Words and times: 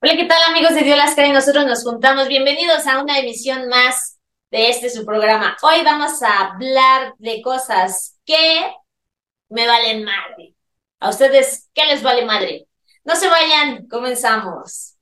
Hola, 0.00 0.14
¿qué 0.16 0.26
tal 0.26 0.40
amigos 0.48 0.74
de 0.74 0.82
Dios 0.82 0.96
las 0.96 1.18
y 1.18 1.32
Nosotros 1.32 1.66
nos 1.66 1.82
juntamos. 1.82 2.28
Bienvenidos 2.28 2.86
a 2.86 3.02
una 3.02 3.18
emisión 3.18 3.68
más 3.68 4.20
de 4.48 4.70
este 4.70 4.90
su 4.90 5.04
programa. 5.04 5.56
Hoy 5.60 5.82
vamos 5.82 6.22
a 6.22 6.50
hablar 6.50 7.14
de 7.18 7.42
cosas 7.42 8.16
que 8.24 8.72
me 9.48 9.66
valen 9.66 10.04
madre. 10.04 10.54
¿A 11.00 11.10
ustedes 11.10 11.68
qué 11.74 11.84
les 11.86 12.00
vale 12.00 12.24
madre? 12.24 12.68
No 13.02 13.16
se 13.16 13.28
vayan, 13.28 13.88
comenzamos. 13.88 14.97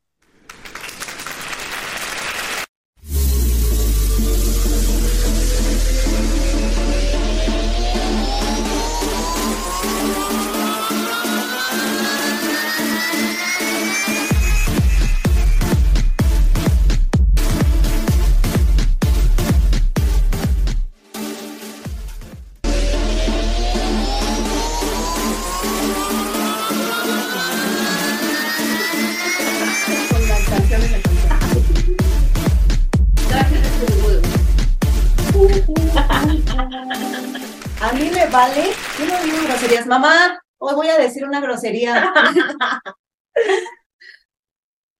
Mamá, 39.86 40.42
hoy 40.58 40.74
voy 40.74 40.88
a 40.88 40.98
decir 40.98 41.24
una 41.24 41.40
grosería. 41.40 42.12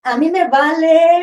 a 0.03 0.17
mí 0.17 0.31
me 0.31 0.47
vale, 0.47 1.21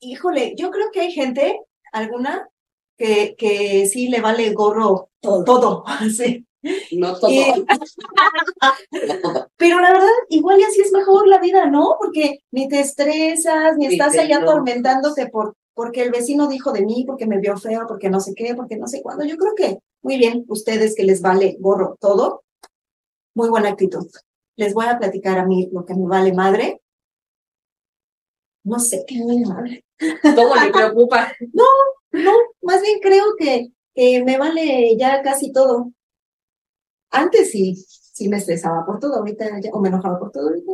híjole, 0.00 0.54
yo 0.56 0.70
creo 0.70 0.90
que 0.90 1.02
hay 1.02 1.12
gente, 1.12 1.60
alguna, 1.92 2.48
que, 2.96 3.34
que 3.36 3.86
sí 3.86 4.08
le 4.08 4.20
vale 4.20 4.52
gorro 4.52 5.10
todo, 5.20 5.44
todo, 5.44 5.84
sí. 6.16 6.46
No 6.92 7.18
todo. 7.18 7.30
Pero 9.56 9.80
la 9.80 9.92
verdad, 9.92 10.08
igual 10.30 10.60
y 10.60 10.64
así 10.64 10.80
es 10.80 10.92
mejor 10.92 11.28
la 11.28 11.38
vida, 11.38 11.66
¿no? 11.66 11.96
Porque 11.98 12.38
ni 12.52 12.68
te 12.68 12.80
estresas, 12.80 13.76
ni 13.76 13.86
estás 13.86 14.16
ahí 14.16 14.32
atormentándote 14.32 15.28
por 15.28 15.54
porque 15.74 16.02
el 16.02 16.12
vecino 16.12 16.46
dijo 16.46 16.72
de 16.72 16.86
mí, 16.86 17.04
porque 17.04 17.26
me 17.26 17.38
vio 17.38 17.56
feo, 17.56 17.84
porque 17.88 18.08
no 18.08 18.20
sé 18.20 18.32
qué, 18.34 18.54
porque 18.54 18.76
no 18.76 18.86
sé 18.86 19.02
cuándo. 19.02 19.24
Yo 19.24 19.36
creo 19.36 19.54
que 19.56 19.78
muy 20.02 20.18
bien, 20.18 20.44
ustedes 20.48 20.94
que 20.94 21.02
les 21.02 21.20
vale 21.20 21.56
gorro 21.58 21.96
todo, 22.00 22.44
muy 23.34 23.48
buena 23.48 23.70
actitud. 23.70 24.06
Les 24.56 24.72
voy 24.72 24.86
a 24.86 24.98
platicar 24.98 25.38
a 25.38 25.46
mí 25.46 25.68
lo 25.72 25.84
que 25.84 25.94
me 25.94 26.06
vale 26.06 26.32
madre. 26.32 26.80
No 28.64 28.78
sé 28.78 29.04
qué 29.06 29.18
me 29.18 29.26
vale 29.26 29.46
madre. 29.46 29.84
Todo 30.34 30.54
le 30.54 30.72
preocupa. 30.72 31.32
No, 31.52 31.64
no, 32.12 32.32
más 32.62 32.80
bien 32.80 33.00
creo 33.00 33.24
que, 33.38 33.72
que 33.94 34.24
me 34.24 34.38
vale 34.38 34.96
ya 34.96 35.22
casi 35.22 35.52
todo. 35.52 35.92
Antes 37.10 37.50
sí, 37.50 37.74
sí 37.76 38.28
me 38.28 38.38
estresaba 38.38 38.84
por 38.86 38.98
todo, 39.00 39.16
ahorita 39.16 39.60
ya, 39.60 39.70
o 39.72 39.80
me 39.80 39.88
enojaba 39.88 40.18
por 40.18 40.30
todo, 40.30 40.48
ahorita 40.48 40.72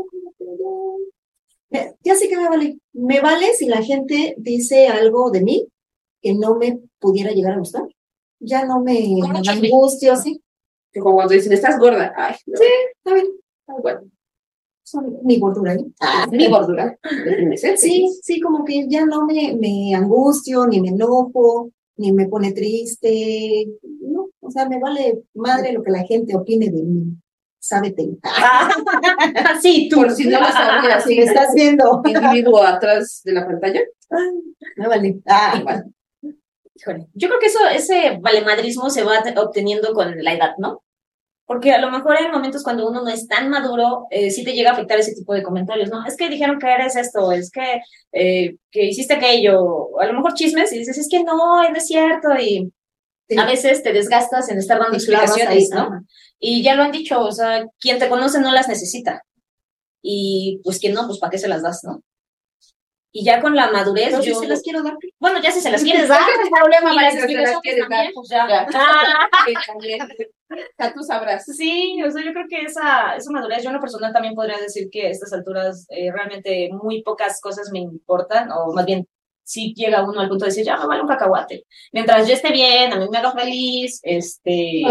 ya 2.03 2.15
sé 2.15 2.29
que 2.29 2.37
me 2.37 2.49
vale. 2.49 2.79
Me 2.93 3.21
vale 3.21 3.55
si 3.55 3.67
la 3.67 3.83
gente 3.83 4.35
dice 4.39 4.89
algo 4.89 5.31
de 5.31 5.43
mí 5.43 5.69
que 6.21 6.35
no 6.35 6.57
me 6.57 6.81
pudiera 6.99 7.31
llegar 7.31 7.55
a 7.55 7.59
gustar. 7.59 7.85
Ya 8.41 8.65
no 8.65 8.81
me 8.81 8.99
angustio, 9.49 10.17
sí. 10.17 10.43
Que 10.93 11.01
como 11.01 11.17
cuando 11.17 11.35
dicen, 11.35 11.53
estás 11.53 11.79
gorda. 11.79 12.13
Ay, 12.17 12.35
Sí, 12.45 12.65
está 12.97 13.15
bien. 13.15 13.27
Bueno, 13.83 14.01
son 14.83 15.19
mi 15.23 15.39
gordura, 15.39 15.75
¿eh? 15.75 15.85
Ah, 16.01 16.27
mi 16.31 16.49
gordura. 16.49 16.99
sí, 17.77 18.09
sí, 18.23 18.41
como 18.41 18.65
que 18.65 18.87
ya 18.89 19.05
no 19.07 19.25
me, 19.25 19.57
me 19.57 19.95
angustio, 19.95 20.67
ni 20.67 20.81
me 20.81 20.89
enojo, 20.89 21.71
ni 21.97 22.13
me 22.13 22.29
pone 22.29 22.53
triste. 22.53 23.69
No, 24.01 24.31
o 24.41 24.51
sea, 24.51 24.69
me 24.69 24.81
vale 24.81 25.23
madre 25.35 25.73
lo 25.73 25.83
que 25.83 25.93
la 25.93 26.05
gente 26.05 26.35
opine 26.37 26.71
de 26.71 26.83
mí 26.83 27.17
sábete. 27.61 28.09
sí, 29.63 29.89
tú. 29.89 29.97
Por 29.97 30.11
si 30.11 30.29
no 30.29 30.41
lo 30.41 30.47
sabías. 30.47 31.05
Si 31.05 31.17
me 31.17 31.23
estás 31.23 31.55
viendo. 31.55 32.03
Individuo 32.05 32.63
atrás 32.63 33.21
de 33.25 33.33
la 33.33 33.47
pantalla. 33.47 33.81
No 34.77 34.89
vale. 34.89 35.21
Ah, 35.27 35.55
igual. 35.59 35.85
Híjole. 36.75 37.07
Yo 37.15 37.29
creo 37.29 37.39
que 37.39 37.47
eso, 37.47 37.61
ese 37.73 38.19
valemadrismo 38.21 38.89
se 38.91 39.05
va 39.05 39.23
obteniendo 39.37 39.93
con 39.93 40.23
la 40.25 40.33
edad, 40.33 40.55
¿no? 40.59 40.83
Porque 41.51 41.73
a 41.73 41.81
lo 41.81 41.91
mejor 41.91 42.17
hay 42.17 42.31
momentos 42.31 42.63
cuando 42.63 42.89
uno 42.89 43.03
no 43.03 43.09
es 43.09 43.27
tan 43.27 43.51
maduro, 43.51 44.07
eh, 44.11 44.31
sí 44.31 44.45
te 44.45 44.53
llega 44.53 44.71
a 44.71 44.73
afectar 44.75 45.01
ese 45.01 45.17
tipo 45.17 45.35
de 45.35 45.43
comentarios, 45.43 45.91
¿no? 45.91 46.07
Es 46.07 46.17
que 46.17 46.29
dijeron 46.29 46.61
que 46.61 46.73
eres 46.73 46.95
esto, 46.95 47.33
es 47.33 47.51
que, 47.51 47.81
eh, 48.13 48.55
que 48.71 48.85
hiciste 48.85 49.15
aquello, 49.15 49.99
a 50.01 50.07
lo 50.07 50.13
mejor 50.13 50.35
chismes 50.35 50.73
y 50.73 50.79
dices, 50.79 50.97
es 50.97 51.09
que 51.09 51.25
no, 51.25 51.69
no 51.69 51.77
es 51.77 51.89
cierto, 51.89 52.29
y 52.39 52.73
a 53.37 53.47
veces 53.47 53.83
te 53.83 53.93
desgastas 53.93 54.49
en 54.49 54.59
estar 54.59 54.79
dando 54.79 54.97
explicaciones, 54.97 55.71
¿no? 55.75 56.05
Y 56.39 56.63
ya 56.63 56.77
lo 56.77 56.85
han 56.85 56.93
dicho, 56.93 57.21
o 57.21 57.33
sea, 57.33 57.67
quien 57.81 57.99
te 57.99 58.09
conoce 58.09 58.39
no 58.39 58.53
las 58.53 58.69
necesita. 58.69 59.25
Y 60.03 60.61
pues 60.63 60.79
quien 60.79 60.95
no, 60.95 61.09
pues 61.09 61.19
¿para 61.19 61.33
qué 61.33 61.39
se 61.39 61.49
las 61.49 61.63
das, 61.63 61.81
no? 61.83 62.01
Y 63.13 63.25
ya 63.25 63.41
con 63.41 63.57
la 63.57 63.73
madurez, 63.73 64.25
yo... 64.25 64.37
se 64.37 64.47
las 64.47 64.63
quiero 64.63 64.83
dar. 64.83 64.97
Bueno, 65.19 65.41
ya 65.43 65.51
si 65.51 65.61
se 65.61 65.71
las 65.71 65.83
quieres 65.83 66.09
dar, 66.09 66.21
no 66.21 66.51
problema, 66.51 66.95
para 66.95 67.13
las 67.13 67.61
quieres 67.61 67.89
dar, 67.89 68.11
pues 68.15 68.29
ya. 68.29 68.47
ya. 70.79 70.95
tú 70.95 71.03
sabrás. 71.03 71.45
Sí, 71.45 72.01
o 72.03 72.11
sea, 72.11 72.25
yo 72.25 72.33
creo 72.33 72.47
que 72.49 72.63
esa, 72.63 73.17
esa 73.17 73.31
madurez, 73.33 73.63
yo 73.63 73.71
en 73.71 73.77
lo 73.77 73.81
personal 73.81 74.13
también 74.13 74.35
podría 74.35 74.59
decir 74.59 74.89
que 74.91 75.09
a 75.09 75.11
estas 75.11 75.33
alturas 75.33 75.87
eh, 75.91 76.13
realmente 76.13 76.71
muy 76.73 77.03
pocas 77.03 77.41
cosas 77.41 77.71
me 77.73 77.81
importan, 77.81 78.51
o 78.53 78.73
más 78.73 78.87
bien 78.87 79.07
si 79.43 79.75
llega 79.75 80.09
uno 80.09 80.21
al 80.21 80.29
punto 80.29 80.45
de 80.45 80.51
decir, 80.51 80.65
ya 80.65 80.77
me 80.77 80.87
vale 80.87 81.03
un 81.03 81.09
cacahuate. 81.09 81.65
Mientras 81.93 82.29
yo 82.29 82.35
esté 82.35 82.53
bien, 82.53 82.93
a 82.93 82.97
mí 82.97 83.09
me 83.11 83.19
haga 83.19 83.33
feliz, 83.33 83.99
este, 84.05 84.83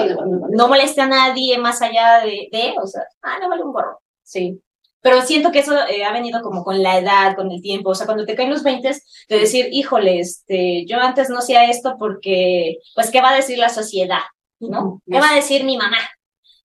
no, 0.49 0.67
moleste 0.67 0.99
a 0.99 1.07
nadie 1.07 1.57
más 1.57 1.81
allá 1.81 2.19
de, 2.19 2.49
de, 2.51 2.75
o 2.81 2.85
sea, 2.85 3.03
ah, 3.21 3.37
no 3.39 3.47
vale 3.47 3.63
un 3.63 3.71
gorro. 3.71 4.01
Sí. 4.21 4.61
Pero 5.01 5.21
siento 5.21 5.51
que 5.51 5.59
eso 5.59 5.73
eh, 5.87 6.03
ha 6.03 6.11
venido 6.11 6.41
como 6.41 6.63
con 6.63 6.83
la 6.83 6.97
edad, 6.97 7.35
con 7.35 7.51
el 7.51 7.61
tiempo. 7.61 7.91
O 7.91 7.95
sea, 7.95 8.05
cuando 8.05 8.25
te 8.25 8.35
caen 8.35 8.49
los 8.49 8.63
20, 8.63 8.89
de 9.29 9.39
decir, 9.39 9.67
híjole, 9.71 10.19
este, 10.19 10.85
yo 10.85 10.97
antes 10.99 11.29
no 11.29 11.39
hacía 11.39 11.69
esto 11.69 11.95
porque, 11.97 12.77
pues, 12.95 13.09
¿qué 13.09 13.21
va 13.21 13.31
a 13.31 13.35
decir 13.35 13.57
la 13.57 13.69
sociedad? 13.69 14.19
¿No? 14.59 15.01
¿Qué 15.09 15.19
va 15.19 15.31
a 15.31 15.35
decir 15.35 15.63
mi 15.63 15.77
mamá? 15.77 15.97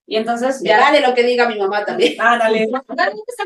Y 0.07 0.17
entonces 0.17 0.61
ya. 0.63 0.77
Dale 0.77 1.01
lo 1.01 1.13
que 1.13 1.23
diga 1.23 1.47
mi 1.47 1.57
mamá 1.57 1.83
también. 1.85 2.15
Ah, 2.19 2.37
dale. 2.37 2.67
No, 2.71 2.81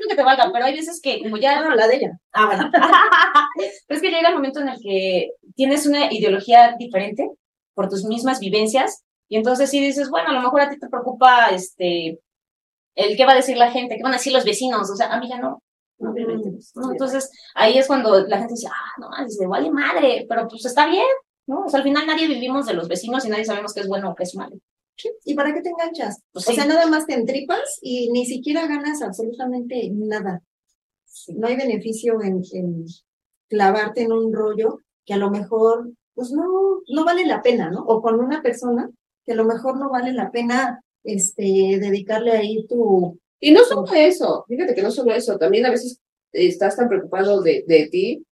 que 0.09 0.15
te 0.15 0.23
valga, 0.23 0.49
pero 0.51 0.65
hay 0.65 0.75
veces 0.75 0.99
que, 1.01 1.21
como 1.21 1.37
ya. 1.37 1.61
No, 1.61 1.75
la 1.75 1.87
de 1.87 1.95
ella. 1.95 2.19
Ah, 2.33 2.47
bueno. 2.47 2.69
pero 3.87 3.97
es 3.97 4.01
que 4.01 4.11
llega 4.11 4.29
el 4.29 4.35
momento 4.35 4.59
en 4.59 4.69
el 4.69 4.79
que 4.81 5.31
tienes 5.55 5.85
una 5.85 6.11
ideología 6.11 6.75
diferente 6.77 7.29
por 7.73 7.89
tus 7.89 8.03
mismas 8.03 8.39
vivencias. 8.39 9.03
Y 9.29 9.37
entonces 9.37 9.69
sí 9.69 9.79
dices, 9.79 10.09
bueno, 10.09 10.29
a 10.29 10.33
lo 10.33 10.41
mejor 10.41 10.61
a 10.61 10.69
ti 10.69 10.79
te 10.79 10.89
preocupa 10.89 11.49
este 11.49 12.19
el 12.95 13.15
qué 13.15 13.25
va 13.25 13.33
a 13.33 13.37
decir 13.37 13.57
la 13.57 13.71
gente, 13.71 13.95
qué 13.95 14.03
van 14.03 14.13
a 14.13 14.17
decir 14.17 14.33
los 14.33 14.45
vecinos. 14.45 14.89
O 14.89 14.95
sea, 14.95 15.13
a 15.13 15.19
mí 15.19 15.29
ya 15.29 15.39
no. 15.39 15.61
No, 15.99 16.13
mm, 16.13 16.91
Entonces, 16.91 17.29
ahí 17.55 17.77
es 17.77 17.87
cuando 17.87 18.25
la 18.25 18.37
gente 18.37 18.53
dice, 18.53 18.67
ah, 18.67 18.99
no, 18.99 19.09
dice, 19.25 19.45
vale 19.47 19.69
madre, 19.69 20.25
pero 20.29 20.47
pues 20.47 20.65
está 20.65 20.87
bien, 20.87 21.05
¿no? 21.45 21.65
O 21.65 21.69
sea, 21.69 21.79
al 21.79 21.83
final 21.83 22.07
nadie 22.07 22.27
vivimos 22.27 22.65
de 22.65 22.73
los 22.73 22.87
vecinos 22.87 23.25
y 23.25 23.29
nadie 23.29 23.45
sabemos 23.45 23.73
qué 23.73 23.81
es 23.81 23.87
bueno 23.87 24.11
o 24.11 24.15
qué 24.15 24.23
es 24.23 24.35
malo. 24.35 24.55
¿Y 25.25 25.33
para 25.33 25.53
qué 25.53 25.61
te 25.61 25.69
enganchas? 25.69 26.21
Pues 26.31 26.47
o 26.47 26.53
sea, 26.53 26.65
nada 26.65 26.85
más 26.87 27.05
te 27.05 27.13
entripas 27.13 27.79
y 27.81 28.11
ni 28.11 28.25
siquiera 28.25 28.67
ganas 28.67 29.01
absolutamente 29.01 29.89
nada. 29.93 30.41
No 31.35 31.47
hay 31.47 31.55
beneficio 31.55 32.21
en, 32.21 32.43
clavarte 33.47 34.03
en 34.03 34.11
un 34.11 34.33
rollo 34.33 34.79
que 35.05 35.13
a 35.13 35.17
lo 35.17 35.31
mejor, 35.31 35.91
pues 36.13 36.31
no, 36.31 36.81
no 36.87 37.05
vale 37.05 37.25
la 37.25 37.41
pena, 37.41 37.69
¿no? 37.69 37.81
O 37.81 38.01
con 38.01 38.19
una 38.19 38.41
persona 38.41 38.89
que 39.25 39.33
a 39.33 39.35
lo 39.35 39.45
mejor 39.45 39.77
no 39.77 39.89
vale 39.89 40.13
la 40.13 40.31
pena 40.31 40.83
este, 41.03 41.43
dedicarle 41.79 42.31
ahí 42.31 42.65
tu... 42.67 43.19
Y 43.39 43.51
no 43.51 43.63
solo 43.63 43.85
eso, 43.93 44.45
fíjate 44.47 44.75
que 44.75 44.81
no 44.81 44.91
solo 44.91 45.13
eso, 45.13 45.37
también 45.37 45.65
a 45.65 45.71
veces 45.71 46.01
estás 46.33 46.75
tan 46.75 46.89
preocupado 46.89 47.41
de, 47.41 47.63
de 47.65 47.87
ti, 47.87 48.25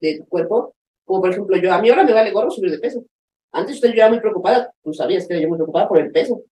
de 0.00 0.18
tu 0.18 0.26
cuerpo, 0.26 0.74
como 1.04 1.20
por 1.20 1.30
ejemplo 1.30 1.56
yo, 1.56 1.72
a 1.72 1.80
mí 1.80 1.90
ahora 1.90 2.04
me 2.04 2.12
vale 2.12 2.30
gorro 2.30 2.50
subir 2.50 2.70
de 2.70 2.78
peso. 2.78 3.04
Antes 3.52 3.76
usted 3.76 3.90
yo 3.90 3.96
era 3.96 4.08
muy 4.08 4.20
preocupada, 4.20 4.72
tú 4.82 4.92
sabías 4.92 5.28
que 5.28 5.40
yo 5.40 5.48
muy 5.48 5.58
preocupada 5.58 5.88
por 5.88 5.98
el 5.98 6.10
peso, 6.10 6.42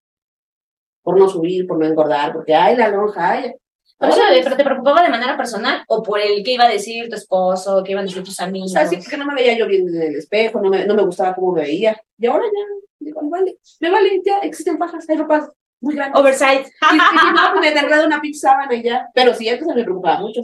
por 1.02 1.18
no 1.18 1.28
subir, 1.28 1.66
por 1.66 1.78
no 1.78 1.86
engordar, 1.86 2.32
porque 2.32 2.54
ay, 2.54 2.76
la 2.76 2.88
lonja, 2.88 3.30
ay. 3.30 3.54
Pero, 3.98 4.14
pero 4.42 4.56
te 4.56 4.64
preocupaba 4.64 5.02
de 5.02 5.10
manera 5.10 5.36
personal 5.36 5.84
o 5.88 6.02
por 6.02 6.20
el 6.20 6.42
que 6.42 6.52
iba 6.52 6.64
a 6.64 6.70
decir 6.70 7.08
tu 7.08 7.14
esposo, 7.14 7.82
qué 7.84 7.92
iban 7.92 8.04
a 8.04 8.06
decir 8.06 8.22
tus 8.22 8.40
amigos. 8.40 8.70
O 8.70 8.74
sea, 8.74 8.86
sí, 8.86 8.96
porque 8.96 9.16
no 9.16 9.26
me 9.26 9.34
veía 9.34 9.56
yo 9.56 9.66
bien 9.66 9.88
en 9.88 10.02
el 10.02 10.16
espejo, 10.16 10.60
no 10.60 10.70
me, 10.70 10.84
no 10.86 10.94
me 10.94 11.04
gustaba 11.04 11.34
cómo 11.34 11.52
me 11.52 11.62
veía. 11.62 12.00
Y 12.18 12.26
ahora 12.26 12.44
ya, 12.44 12.88
digo, 12.98 13.20
vale, 13.24 13.58
me 13.80 13.90
vale, 13.90 14.20
ya 14.24 14.38
existen 14.40 14.78
pajas, 14.78 15.08
hay 15.08 15.16
ropas 15.16 15.48
muy 15.82 15.94
grandes. 15.94 16.18
Oversight. 16.18 16.66
Y, 16.92 16.96
no, 16.96 17.60
me 17.60 17.68
enredo 17.68 18.06
una 18.06 18.20
pizza 18.20 18.56
y 18.70 18.82
ya. 18.82 19.08
Pero 19.14 19.34
sí, 19.34 19.48
antes 19.48 19.66
me 19.66 19.84
preocupaba 19.84 20.20
mucho. 20.20 20.40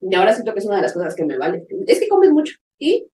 Y 0.00 0.14
ahora 0.14 0.32
siento 0.32 0.52
que 0.52 0.60
es 0.60 0.66
una 0.66 0.76
de 0.76 0.82
las 0.82 0.92
cosas 0.92 1.14
que 1.14 1.24
me 1.24 1.38
vale. 1.38 1.66
Es 1.86 2.00
que 2.00 2.08
comes 2.08 2.30
mucho. 2.30 2.54
Y 2.78 3.06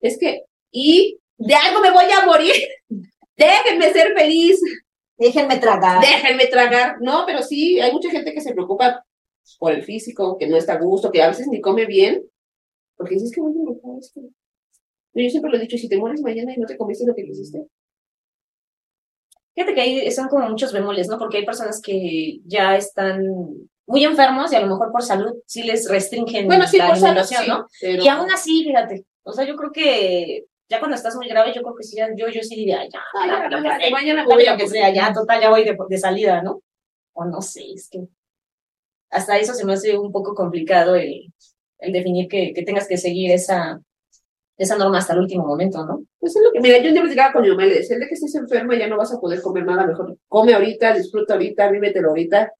es 0.00 0.18
que, 0.18 0.44
y 0.70 1.18
de 1.38 1.54
algo 1.54 1.80
me 1.80 1.90
voy 1.90 2.04
a 2.10 2.26
morir. 2.26 2.54
Déjenme 3.36 3.92
ser 3.92 4.14
feliz. 4.16 4.60
Déjenme 5.16 5.58
tragar. 5.58 6.00
Déjenme 6.00 6.46
tragar. 6.46 6.96
No, 7.00 7.24
pero 7.26 7.42
sí, 7.42 7.80
hay 7.80 7.92
mucha 7.92 8.10
gente 8.10 8.34
que 8.34 8.40
se 8.40 8.52
preocupa 8.52 9.04
por 9.58 9.72
el 9.72 9.82
físico, 9.82 10.36
que 10.38 10.46
no 10.46 10.56
está 10.56 10.74
a 10.74 10.80
gusto, 10.80 11.10
que 11.10 11.22
a 11.22 11.28
veces 11.28 11.46
ni 11.48 11.60
come 11.60 11.86
bien, 11.86 12.22
porque 12.96 13.14
dices 13.14 13.30
que 13.32 13.40
bueno, 13.40 13.76
es 14.00 14.12
que... 14.12 14.20
Yo 15.14 15.30
siempre 15.30 15.50
lo 15.50 15.56
he 15.56 15.60
dicho, 15.60 15.78
si 15.78 15.88
te 15.88 15.96
mueres 15.96 16.20
mañana 16.20 16.52
y 16.54 16.58
no 16.58 16.66
te 16.66 16.76
comiste 16.76 17.06
lo 17.06 17.14
que 17.14 17.24
quisiste. 17.24 17.66
Fíjate 19.56 19.74
que 19.74 19.80
ahí 19.80 20.10
son 20.12 20.28
como 20.28 20.48
muchos 20.48 20.72
bemoles, 20.72 21.08
¿no? 21.08 21.18
Porque 21.18 21.38
hay 21.38 21.44
personas 21.46 21.80
que 21.82 22.38
ya 22.44 22.76
están 22.76 23.24
muy 23.86 24.04
enfermos 24.04 24.52
y 24.52 24.56
a 24.56 24.60
lo 24.60 24.66
mejor 24.68 24.92
por 24.92 25.02
salud 25.02 25.32
sí 25.46 25.62
les 25.62 25.88
restringen 25.88 26.46
Bueno, 26.46 26.66
sí, 26.68 26.76
la 26.76 26.88
por 26.88 26.96
salud, 26.98 27.22
sí, 27.22 27.34
¿no? 27.48 27.66
pero- 27.80 28.02
Y 28.04 28.08
aún 28.08 28.30
así, 28.30 28.64
fíjate, 28.64 29.04
o 29.24 29.32
sea, 29.32 29.44
yo 29.46 29.56
creo 29.56 29.72
que 29.72 30.44
ya 30.68 30.78
cuando 30.78 30.94
estás 30.96 31.16
muy 31.16 31.26
grave, 31.28 31.52
yo 31.54 31.62
creo 31.62 31.74
que 31.74 31.84
sí, 31.84 31.96
ya- 31.96 32.10
yo, 32.14 32.28
yo 32.28 32.42
sí 32.42 32.54
diría, 32.54 32.84
ya, 32.92 33.00
Ah, 33.18 33.26
ya, 33.26 33.48
ya, 33.50 33.90
mañana- 33.90 34.24
voy 34.26 34.44
que 34.58 34.68
sea, 34.68 34.92
ya, 34.92 35.12
total, 35.12 35.40
ya 35.40 35.48
voy 35.50 35.64
de, 35.64 35.76
de 35.88 35.98
salida, 35.98 36.42
¿no? 36.42 36.60
O 37.14 37.24
no 37.24 37.40
sé, 37.40 37.62
es 37.74 37.88
que 37.88 38.00
hasta 39.10 39.38
eso 39.38 39.54
se 39.54 39.64
me 39.64 39.72
hace 39.72 39.96
un 39.96 40.12
poco 40.12 40.34
complicado 40.34 40.96
el, 40.96 41.32
el 41.78 41.92
definir 41.92 42.28
que, 42.28 42.52
que 42.52 42.62
tengas 42.62 42.86
que 42.88 42.98
seguir 42.98 43.30
esa, 43.30 43.80
esa 44.56 44.76
norma 44.76 44.98
hasta 44.98 45.12
el 45.12 45.20
último 45.20 45.44
momento, 45.46 45.84
¿no? 45.84 46.04
Pues 46.18 46.34
es 46.34 46.42
lo 46.42 46.50
que, 46.52 46.60
mira, 46.60 46.78
yo 46.78 46.90
día 46.90 47.02
platicaba 47.02 47.32
con 47.32 47.42
mi 47.42 47.48
mamá 47.50 47.66
y 47.66 47.70
le 47.70 47.74
decía, 47.76 47.96
el 47.96 48.00
de 48.02 48.08
que 48.08 48.14
estés 48.14 48.34
enferma 48.36 48.76
ya 48.76 48.86
no 48.88 48.96
vas 48.96 49.12
a 49.12 49.20
poder 49.20 49.42
comer 49.42 49.64
nada 49.66 49.86
mejor. 49.86 50.16
Come 50.28 50.54
ahorita, 50.54 50.94
disfruta 50.94 51.34
ahorita, 51.34 51.70
vívetelo 51.70 52.08
ahorita, 52.10 52.52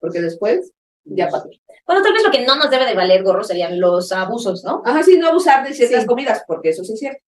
porque 0.00 0.20
después 0.20 0.72
ya 1.04 1.28
pasó. 1.28 1.48
Bueno, 1.86 2.02
tal 2.02 2.12
vez 2.14 2.24
lo 2.24 2.30
que 2.32 2.44
no 2.44 2.56
nos 2.56 2.68
debe 2.70 2.84
de 2.86 2.94
valer 2.94 3.22
gorro 3.22 3.44
serían 3.44 3.78
los 3.78 4.10
abusos, 4.10 4.64
¿no? 4.64 4.82
Ajá, 4.84 5.02
sí, 5.04 5.18
no 5.18 5.28
abusar 5.28 5.66
de 5.66 5.72
ciertas 5.72 6.02
Sí. 6.02 6.06
comidas, 6.06 6.42
porque 6.48 6.70
eso 6.70 6.82
sí 6.82 6.94
es 6.94 6.98
cierto. 6.98 7.22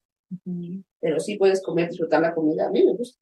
Pero 1.01 1.21
sí 1.21 1.37
puedes 1.37 1.63
comer, 1.63 1.89
disfrutar 1.89 2.21
la 2.21 2.35
comida. 2.35 2.67
A 2.67 2.71
mí 2.71 2.85
me 2.85 2.93
gusta. 2.95 3.19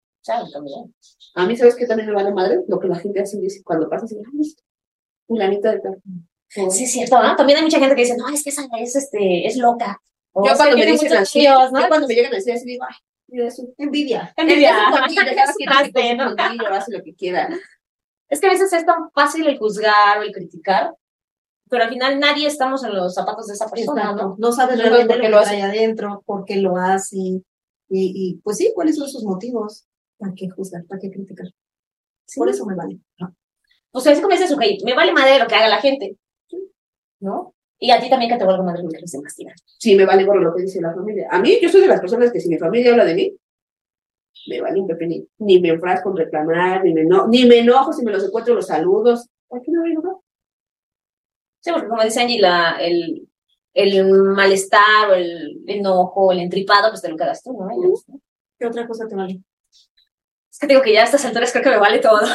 A 1.35 1.47
mí, 1.47 1.57
¿sabes 1.57 1.77
qué 1.77 1.87
también 1.87 2.09
me 2.09 2.15
vale 2.15 2.33
madre? 2.33 2.61
Lo 2.67 2.81
que 2.81 2.89
la 2.89 2.97
gente 2.97 3.21
hace 3.21 3.39
dice 3.39 3.63
cuando 3.63 3.89
pasa, 3.89 4.07
dice, 4.07 4.21
ay, 4.27 4.55
fulanita 5.27 5.73
de 5.73 5.81
tal. 5.81 6.03
Sí, 6.49 6.85
es 6.85 6.93
cierto, 6.93 7.23
¿no? 7.23 7.37
También 7.37 7.59
hay 7.59 7.65
mucha 7.65 7.79
gente 7.79 7.95
que 7.95 8.03
dice, 8.03 8.17
no, 8.17 8.29
es 8.29 8.43
que 8.43 8.51
esa 8.51 8.67
es, 8.81 8.97
este, 8.97 9.47
es 9.47 9.57
loca. 9.57 10.01
O 10.39 10.45
Yo 10.45 10.53
es 10.53 10.59
cuando 10.59 10.77
me 10.77 10.85
dicen 10.85 11.13
así, 11.15 11.41
tíos, 11.41 11.73
¿no? 11.73 11.81
yo 11.81 11.89
cuando 11.89 12.07
me 12.07 12.15
llegan 12.15 12.31
a 12.31 12.37
decir 12.37 12.53
así, 12.53 12.67
digo, 12.67 12.85
ay, 12.87 12.95
mira 13.29 13.49
eso. 13.49 13.67
Envidia. 13.79 14.35
Envidia. 14.37 14.71
Es 14.71 14.77
¿no? 16.15 16.67
hace 16.75 16.93
lo 16.93 17.03
que 17.03 17.15
quiera. 17.15 17.49
Es 18.29 18.39
que 18.39 18.47
a 18.47 18.51
veces 18.51 18.71
es 18.71 18.85
tan 18.85 19.11
fácil 19.13 19.47
el 19.47 19.59
juzgar 19.59 20.19
o 20.19 20.23
el 20.23 20.33
criticar, 20.33 20.95
pero 21.71 21.85
al 21.85 21.89
final 21.89 22.21
nadie 22.21 22.47
estamos 22.49 22.85
en 22.85 22.95
los 22.95 23.15
zapatos 23.15 23.47
de 23.47 23.55
esa 23.55 23.71
persona, 23.71 24.03
Exacto. 24.03 24.29
¿no? 24.29 24.37
No 24.39 24.53
sabes 24.53 24.77
No 24.77 24.83
realmente 24.83 25.15
por 25.15 25.17
lo 25.17 25.23
qué 25.23 25.29
lo 25.31 25.43
trae 25.43 25.63
adentro, 25.63 26.23
por 26.27 26.45
qué 26.45 26.57
lo 26.57 26.77
hace. 26.77 27.17
Y, 27.17 27.43
y 27.89 28.35
pues 28.45 28.59
sí, 28.59 28.73
¿cuáles 28.75 28.97
son 28.97 29.09
sus 29.09 29.25
motivos? 29.25 29.87
¿Para 30.19 30.35
qué 30.35 30.51
juzgar? 30.51 30.85
¿Para 30.85 31.01
qué 31.01 31.11
criticar? 31.11 31.47
Por 32.35 32.51
eso 32.51 32.67
me 32.67 32.75
vale. 32.75 32.99
Pues 33.91 34.07
así 34.07 34.21
como 34.21 34.35
dice 34.35 34.49
su 34.49 34.59
me 34.59 34.95
vale 34.95 35.13
madre 35.13 35.39
lo 35.39 35.47
que 35.47 35.55
haga 35.55 35.69
la 35.69 35.81
gente, 35.81 36.19
¿no? 37.21 37.55
Y 37.79 37.91
a 37.91 38.01
ti 38.01 38.09
también 38.09 38.31
que 38.33 38.39
te 38.39 38.45
valga 38.45 38.63
madre 38.63 38.83
lo 38.83 38.89
que 38.91 39.01
los 39.01 39.11
demás 39.13 39.37
digan. 39.37 39.55
Sí, 39.79 39.95
me 39.97 40.07
vale 40.07 40.25
por 40.25 40.41
lo 40.41 40.55
que 40.55 40.63
dice 40.63 40.81
la 40.81 40.95
familia. 40.95 41.29
A 41.31 41.39
mí, 41.41 41.59
yo 41.61 41.69
soy 41.69 41.83
de 41.83 41.89
las 41.89 42.01
personas 42.01 42.33
que 42.33 42.41
si 42.41 42.49
mi 42.49 42.59
familia 42.59 42.93
habla 42.93 43.05
de 43.05 43.15
mí, 43.15 43.37
me 44.49 44.61
vale 44.61 44.81
un 44.81 44.87
pepinito. 44.87 45.29
Ni 45.39 45.61
me 45.61 45.71
enfrasco 45.71 46.11
en 46.11 46.17
reclamar, 46.17 46.85
ni 46.85 46.93
me, 46.95 47.03
eno- 47.03 47.27
ni 47.29 47.45
me 47.47 47.59
enojo 47.59 47.93
si 47.93 48.05
me 48.05 48.13
los 48.13 48.25
encuentro 48.25 48.55
los 48.55 48.67
saludos. 48.67 49.29
¿Por 49.49 49.63
qué 49.63 49.71
no 49.73 49.83
me 49.83 49.91
enojo? 49.91 50.23
Sí, 51.61 51.73
porque 51.73 51.89
como 51.89 52.03
dice 52.05 52.21
Angie, 52.21 52.41
la, 52.41 52.77
el, 52.81 53.29
el 53.75 54.05
malestar 54.13 55.11
o 55.11 55.15
el 55.15 55.63
enojo, 55.67 56.31
el 56.33 56.41
entripado, 56.41 56.91
pues 56.91 57.03
te 57.03 57.09
lo 57.09 57.17
quedas 57.17 57.43
tú, 57.43 57.53
¿no? 57.53 57.69
¿Qué 58.59 58.67
otra 58.67 58.87
cosa 58.87 59.07
te 59.09 59.17
vale? 59.17 59.41
Es 60.51 60.59
que 60.59 60.67
digo 60.67 60.83
que 60.83 60.93
ya 60.93 61.03
a 61.03 61.05
estas 61.05 61.25
alturas 61.25 61.53
creo 61.53 61.65
que 61.65 61.71
me 61.71 61.79
vale 61.79 61.99
todo. 61.99 62.21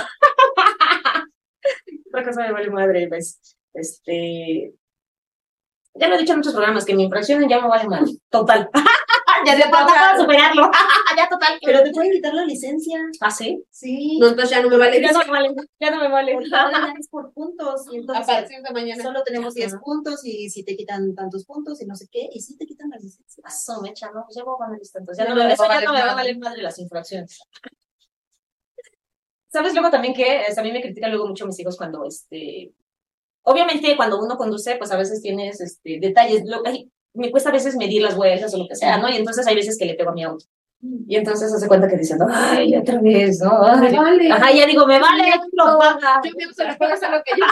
Otra 2.09 2.23
cosa 2.23 2.41
me 2.41 2.51
vale 2.51 2.69
madre, 2.69 3.07
pues, 3.07 3.39
este... 3.73 4.73
Ya 5.93 6.07
lo 6.07 6.15
he 6.15 6.19
dicho 6.19 6.31
en 6.33 6.39
muchos 6.39 6.53
programas, 6.53 6.85
que 6.85 6.95
mi 6.95 7.03
infracción 7.03 7.47
ya 7.49 7.59
me 7.61 7.67
vale 7.67 7.87
madre. 7.87 8.11
Total. 8.29 8.69
ya 9.45 9.57
se 9.57 9.69
para 9.69 10.17
superarlo. 10.17 10.71
ya 11.17 11.27
total. 11.27 11.59
Pero 11.63 11.83
te 11.83 11.91
pueden 11.91 12.11
quitar 12.11 12.33
la 12.33 12.45
licencia. 12.45 12.99
¿Ah, 13.19 13.29
sí? 13.29 13.61
Sí. 13.69 14.17
No, 14.19 14.27
entonces 14.29 14.51
ya 14.51 14.61
no 14.61 14.69
me 14.69 14.77
vale. 14.77 15.01
Ya 15.01 15.11
no 15.11 15.19
me 15.19 15.29
vale. 15.29 15.55
Ya 15.79 15.91
no 15.91 15.97
me 15.97 16.07
vale. 16.09 16.37
Es 16.99 17.07
por 17.09 17.33
puntos. 17.33 17.81
Y 17.91 17.97
A 17.97 17.99
entonces 17.99 18.25
partir 18.25 18.61
de 18.61 18.71
mañana. 18.71 19.03
solo 19.03 19.21
tenemos 19.23 19.53
10 19.53 19.73
Ajá. 19.73 19.81
puntos 19.83 20.23
y 20.23 20.49
si 20.49 20.63
te 20.63 20.77
quitan 20.77 21.13
tantos 21.13 21.45
puntos 21.45 21.81
y 21.81 21.85
no 21.85 21.95
sé 21.95 22.07
qué, 22.09 22.29
y 22.31 22.39
si 22.39 22.57
te 22.57 22.65
quitan 22.65 22.89
la 22.89 22.97
licencia. 22.97 23.43
Paso, 23.43 23.81
mecha, 23.81 24.09
no, 24.11 24.23
pues 24.23 24.35
ya 24.37 24.43
voy 24.43 24.55
a 24.61 24.77
esto, 24.81 24.99
entonces 24.99 25.25
Ya 25.25 25.29
no, 25.29 25.35
me- 25.35 25.51
eso 25.53 25.65
ya 25.67 25.81
no 25.81 25.91
me 25.93 25.99
valer 25.99 26.07
va 26.07 26.11
a 26.11 26.15
valer 26.15 26.37
madre 26.39 26.61
las 26.61 26.79
infracciones. 26.79 27.41
¿Sabes 29.49 29.73
luego 29.73 29.89
también 29.89 30.13
que 30.13 30.43
a 30.57 30.61
mí 30.61 30.71
me 30.71 30.81
critican 30.81 31.11
luego 31.11 31.27
mucho 31.27 31.45
mis 31.45 31.59
hijos 31.59 31.75
cuando, 31.75 32.05
este, 32.05 32.71
obviamente 33.43 33.95
cuando 33.95 34.19
uno 34.21 34.37
conduce, 34.37 34.75
pues 34.75 34.91
a 34.91 34.97
veces 34.97 35.21
tienes, 35.21 35.61
este, 35.61 35.99
detalles, 35.99 36.43
lo- 36.45 36.61
ay, 36.65 36.89
me 37.13 37.31
cuesta 37.31 37.49
a 37.49 37.53
veces 37.53 37.75
medir 37.75 38.01
las 38.01 38.15
vueltas 38.15 38.53
o 38.53 38.57
lo 38.57 38.67
que 38.67 38.75
sea, 38.75 38.97
¿no? 38.97 39.09
Y 39.09 39.15
entonces 39.17 39.45
hay 39.47 39.55
veces 39.55 39.77
que 39.77 39.85
le 39.85 39.95
pego 39.95 40.11
a 40.11 40.13
mi 40.13 40.23
auto. 40.23 40.45
Y 41.07 41.15
entonces 41.15 41.53
hace 41.53 41.67
cuenta 41.67 41.87
que 41.87 41.97
diciendo, 41.97 42.25
ay, 42.31 42.75
otra 42.75 42.99
vez, 43.01 43.39
¿no? 43.41 43.63
Ay, 43.63 43.91
Me 43.91 43.97
vale. 43.97 44.31
Ajá, 44.31 44.51
ya 44.51 44.65
digo, 44.65 44.87
me 44.87 44.99
vale, 44.99 45.23
lo 45.51 45.77
paga. 45.77 46.21
Yo 46.23 46.49
se 46.53 46.63
lo 46.65 46.77
puedo 46.77 46.93
hacer 46.93 47.11
lo 47.11 47.21
que 47.23 47.31
yo. 47.39 47.45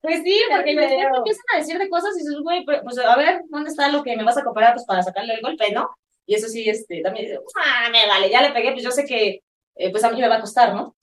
Pues 0.00 0.22
sí, 0.22 0.40
porque 0.48 0.76
te 0.76 1.00
empiezan 1.00 1.44
a 1.54 1.58
decir 1.58 1.78
de 1.78 1.88
cosas 1.88 2.14
y 2.14 2.20
dices, 2.20 2.36
güey, 2.42 2.64
pues 2.64 2.98
a 2.98 3.16
ver, 3.16 3.42
¿dónde 3.48 3.70
está 3.70 3.88
lo 3.88 4.02
que 4.04 4.16
me 4.16 4.22
vas 4.22 4.36
a 4.36 4.44
cooperar 4.44 4.74
pues 4.74 4.86
para 4.86 5.02
sacarle 5.02 5.34
el 5.34 5.40
golpe, 5.40 5.72
no? 5.72 5.90
Y 6.24 6.36
eso 6.36 6.46
sí, 6.46 6.68
este, 6.68 7.02
también 7.02 7.36
ah, 7.56 7.88
me 7.90 8.06
vale, 8.06 8.30
ya 8.30 8.42
le 8.42 8.52
pegué, 8.52 8.70
pues 8.72 8.84
yo 8.84 8.92
sé 8.92 9.04
que, 9.04 9.40
eh, 9.74 9.90
pues 9.90 10.04
a 10.04 10.10
mí 10.10 10.20
me 10.20 10.28
va 10.28 10.36
a 10.36 10.40
costar, 10.40 10.72
¿no? 10.74 10.94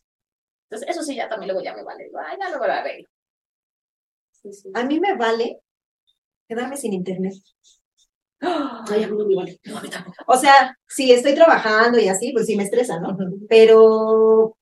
Entonces, 0.70 0.88
eso 0.96 1.04
sí, 1.04 1.16
ya 1.16 1.28
también 1.28 1.50
luego 1.52 1.62
ya 1.64 1.76
me 1.76 1.84
vale, 1.84 2.10
ay, 2.26 2.38
ya 2.40 2.50
luego 2.50 2.68
lo 2.68 2.72
arreglo. 2.74 3.10
Sí, 4.42 4.54
sí. 4.54 4.70
A 4.74 4.84
mí 4.84 5.00
me 5.00 5.16
vale 5.16 5.60
quedarme 6.48 6.78
sin 6.78 6.94
internet. 6.94 7.34
Ay, 8.42 9.04
a 9.04 9.08
mí 9.08 9.18
no 9.18 9.26
me 9.26 9.36
vale. 9.36 9.60
No, 9.66 9.78
a 9.78 9.82
mí 9.82 9.90
tampoco. 9.90 10.16
O 10.28 10.38
sea, 10.38 10.76
si 10.88 11.12
estoy 11.12 11.36
trabajando 11.36 12.00
y 12.00 12.08
así, 12.08 12.32
pues 12.32 12.46
sí 12.46 12.56
me 12.56 12.64
estresa, 12.64 13.00
¿no? 13.00 13.18
Pero, 13.50 14.56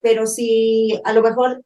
pero 0.00 0.26
si 0.26 1.00
a 1.04 1.12
lo 1.12 1.22
mejor 1.22 1.62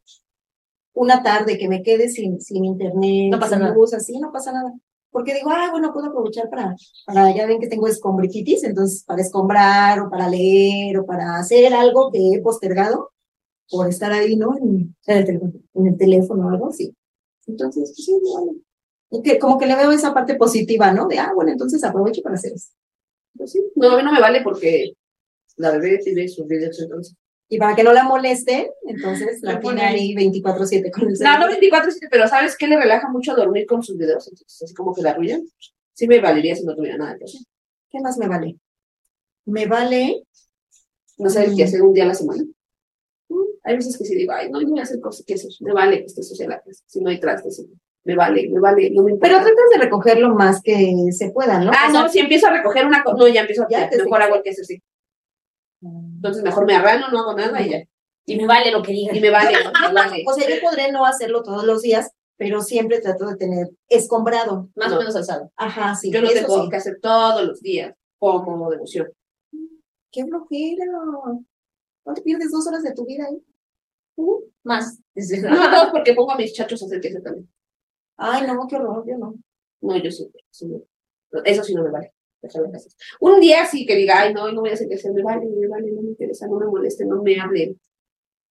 una 0.92 1.22
tarde 1.22 1.56
que 1.58 1.68
me 1.68 1.82
quede 1.82 2.08
sin, 2.08 2.40
sin 2.40 2.64
internet, 2.64 3.30
No 3.32 3.38
pasa 3.38 3.54
sin 3.56 3.60
nada. 3.62 3.74
luz, 3.74 3.94
así, 3.94 4.18
no 4.18 4.30
pasa 4.32 4.52
nada. 4.52 4.72
Porque 5.10 5.32
digo, 5.32 5.48
ah, 5.50 5.68
bueno, 5.70 5.92
puedo 5.92 6.08
aprovechar 6.08 6.50
para, 6.50 6.76
para, 7.06 7.34
ya 7.34 7.46
ven 7.46 7.60
que 7.60 7.66
tengo 7.68 7.86
escombriquitis, 7.86 8.64
entonces 8.64 9.04
para 9.04 9.22
escombrar 9.22 10.00
o 10.00 10.10
para 10.10 10.28
leer 10.28 10.98
o 10.98 11.06
para 11.06 11.36
hacer 11.36 11.72
algo 11.72 12.10
que 12.12 12.34
he 12.34 12.42
postergado 12.42 13.10
por 13.70 13.88
estar 13.88 14.12
ahí, 14.12 14.36
¿no? 14.36 14.54
En, 14.58 14.94
en 15.06 15.16
el 15.16 15.24
teléfono, 15.24 15.52
en 15.74 15.86
el 15.86 15.96
teléfono 15.96 16.46
o 16.46 16.50
algo 16.50 16.68
así. 16.68 16.94
Entonces, 17.48 17.92
pues 17.96 18.04
sí, 18.04 18.12
me 18.14 18.32
vale. 18.34 18.58
Y 19.10 19.22
que, 19.22 19.38
como 19.38 19.58
que 19.58 19.66
le 19.66 19.74
veo 19.74 19.90
esa 19.90 20.12
parte 20.14 20.34
positiva, 20.36 20.92
¿no? 20.92 21.06
De, 21.08 21.18
ah, 21.18 21.32
bueno, 21.34 21.50
entonces 21.50 21.82
aprovecho 21.82 22.22
para 22.22 22.34
hacer 22.36 22.52
eso. 22.52 22.68
Pues 23.36 23.52
sí. 23.52 23.60
No, 23.74 23.90
a 23.90 23.96
mí 23.96 24.02
no 24.02 24.12
me 24.12 24.20
vale 24.20 24.42
porque 24.42 24.92
la 25.56 25.70
bebé 25.72 25.98
tiene 25.98 26.28
sus 26.28 26.46
videos 26.46 26.78
entonces. 26.80 27.14
Y 27.48 27.56
para 27.58 27.74
que 27.74 27.82
no 27.82 27.94
la 27.94 28.04
moleste, 28.04 28.70
entonces 28.86 29.38
la 29.42 29.58
tiene 29.58 29.80
ahí 29.82 30.14
24-7 30.14 30.90
con 30.90 31.04
el 31.04 31.08
No, 31.10 31.16
celular. 31.16 31.40
no 31.40 31.46
24 31.48 31.90
7 31.90 32.08
pero 32.10 32.28
¿sabes 32.28 32.56
qué 32.58 32.66
le 32.68 32.76
relaja 32.78 33.08
mucho 33.08 33.34
dormir 33.34 33.66
con 33.66 33.82
sus 33.82 33.96
videos? 33.96 34.28
Entonces, 34.28 34.62
así 34.62 34.74
como 34.74 34.94
que 34.94 35.00
la 35.02 35.10
arrullan. 35.12 35.42
Sí 35.94 36.06
me 36.06 36.20
valería 36.20 36.54
si 36.54 36.64
no 36.64 36.76
tuviera 36.76 36.98
nada 36.98 37.16
que 37.16 37.24
hacer. 37.24 37.40
¿Qué 37.90 38.00
más 38.00 38.18
me 38.18 38.28
vale? 38.28 38.56
Me 39.46 39.66
vale, 39.66 40.22
No 41.16 41.30
saber 41.30 41.52
qué 41.56 41.64
hacer 41.64 41.80
un 41.82 41.94
día 41.94 42.04
a 42.04 42.08
la 42.08 42.14
semana. 42.14 42.44
Mm, 43.68 43.70
Hay 43.70 43.76
veces 43.76 43.98
que 43.98 44.04
sí 44.04 44.14
digo, 44.14 44.32
ay, 44.32 44.50
no, 44.50 44.60
no 44.60 44.68
voy 44.68 44.80
a 44.80 44.82
hacer 44.82 45.00
cosas 45.00 45.24
que 45.26 45.34
hacer. 45.34 45.50
Me 45.60 45.72
vale 45.72 45.98
que 46.00 46.06
esté 46.06 46.22
social 46.22 46.48
la 46.50 46.60
casa. 46.60 46.82
Si 46.86 47.00
no 47.00 47.10
hay 47.10 47.20
trastes, 47.20 47.56
sí. 47.56 47.66
me 48.04 48.14
vale, 48.16 48.48
me 48.48 48.60
vale, 48.60 48.90
no 48.90 49.02
me 49.02 49.12
importa. 49.12 49.34
pero 49.34 49.44
tratas 49.44 49.70
de 49.72 49.78
recoger 49.84 50.18
lo 50.18 50.34
más 50.34 50.60
que 50.62 50.94
se 51.12 51.30
pueda, 51.30 51.58
¿no? 51.60 51.70
Ah, 51.72 51.88
O 51.88 51.92
sea, 51.92 52.02
no, 52.02 52.08
si 52.08 52.18
empiezo 52.20 52.46
a 52.46 52.50
recoger 52.52 52.86
una 52.86 53.02
cosa, 53.04 53.16
no, 53.18 53.28
ya 53.28 53.40
empiezo 53.42 53.62
a 53.64 53.66
Ya 53.68 53.88
te 53.90 53.98
mejor 54.02 54.22
hago 54.22 54.36
el 54.36 54.42
que 54.42 54.50
hacer, 54.50 54.64
sí. 54.64 54.82
Entonces 55.82 56.42
mejor 56.42 56.66
me 56.66 56.74
arrano, 56.74 57.08
no 57.10 57.20
hago 57.20 57.34
nada 57.34 57.60
y 57.62 57.70
ya. 57.70 57.82
Y 58.26 58.36
me 58.36 58.46
vale 58.46 58.70
lo 58.72 58.82
que 58.82 58.92
digan. 58.92 59.16
Y 59.16 59.20
me 59.20 59.30
vale, 59.30 59.52
me 59.88 59.92
vale. 59.94 60.24
O 60.28 60.32
sea, 60.34 60.48
yo 60.48 60.56
podré 60.60 60.90
no 60.92 61.04
hacerlo 61.06 61.42
todos 61.42 61.64
los 61.64 61.82
días, 61.82 62.10
pero 62.36 62.60
siempre 62.62 63.00
trato 63.00 63.26
de 63.26 63.36
tener 63.36 63.68
escombrado. 63.88 64.68
Más 64.74 64.90
No. 64.90 64.96
o 64.96 64.98
menos 64.98 65.16
alzado. 65.16 65.50
Ajá, 65.56 65.94
sí. 65.94 66.10
Yo 66.10 66.20
eso 66.20 66.32
tengo 66.46 66.64
sí. 66.64 66.68
que 66.70 66.76
hacer 66.76 66.98
todos 67.00 67.44
los 67.46 67.60
días 67.60 67.94
como 68.18 68.70
devoción. 68.70 69.08
Qué 70.10 70.24
flojera. 70.26 70.84
¿No 72.04 72.14
te 72.14 72.22
pierdes 72.22 72.50
dos 72.50 72.66
horas 72.66 72.82
de 72.82 72.92
tu 72.94 73.04
vida 73.06 73.24
ahí? 73.28 73.42
Más. 74.64 74.98
No, 75.14 75.70
no, 75.84 75.92
porque 75.92 76.14
pongo 76.14 76.32
a 76.32 76.36
mis 76.36 76.52
chachos 76.52 76.82
a 76.82 76.86
hacer 76.86 77.00
que 77.00 77.08
hacer 77.08 77.22
también. 77.22 77.48
Ay, 78.16 78.46
no, 78.46 78.66
qué 78.68 78.76
horror, 78.76 79.04
yo 79.06 79.16
no. 79.16 79.34
No, 79.80 79.96
yo 79.96 80.10
sí. 80.10 80.30
sí, 80.50 80.66
no. 80.66 80.82
Eso 81.44 81.62
sí 81.62 81.74
no 81.74 81.82
me 81.84 81.90
vale. 81.90 82.12
Un 83.20 83.40
día 83.40 83.66
sí 83.66 83.84
que 83.84 83.96
diga, 83.96 84.20
ay, 84.20 84.32
no, 84.32 84.50
no 84.52 84.60
voy 84.60 84.70
a 84.70 84.74
hacer 84.74 84.88
que 84.88 84.94
hacer, 84.94 85.12
me 85.12 85.22
vale, 85.22 85.46
me 85.46 85.66
vale, 85.66 85.90
no 85.90 86.02
me 86.02 86.10
interesa, 86.10 86.46
no 86.46 86.58
me 86.58 86.66
moleste, 86.66 87.04
no 87.04 87.22
me 87.22 87.38
hable. 87.40 87.76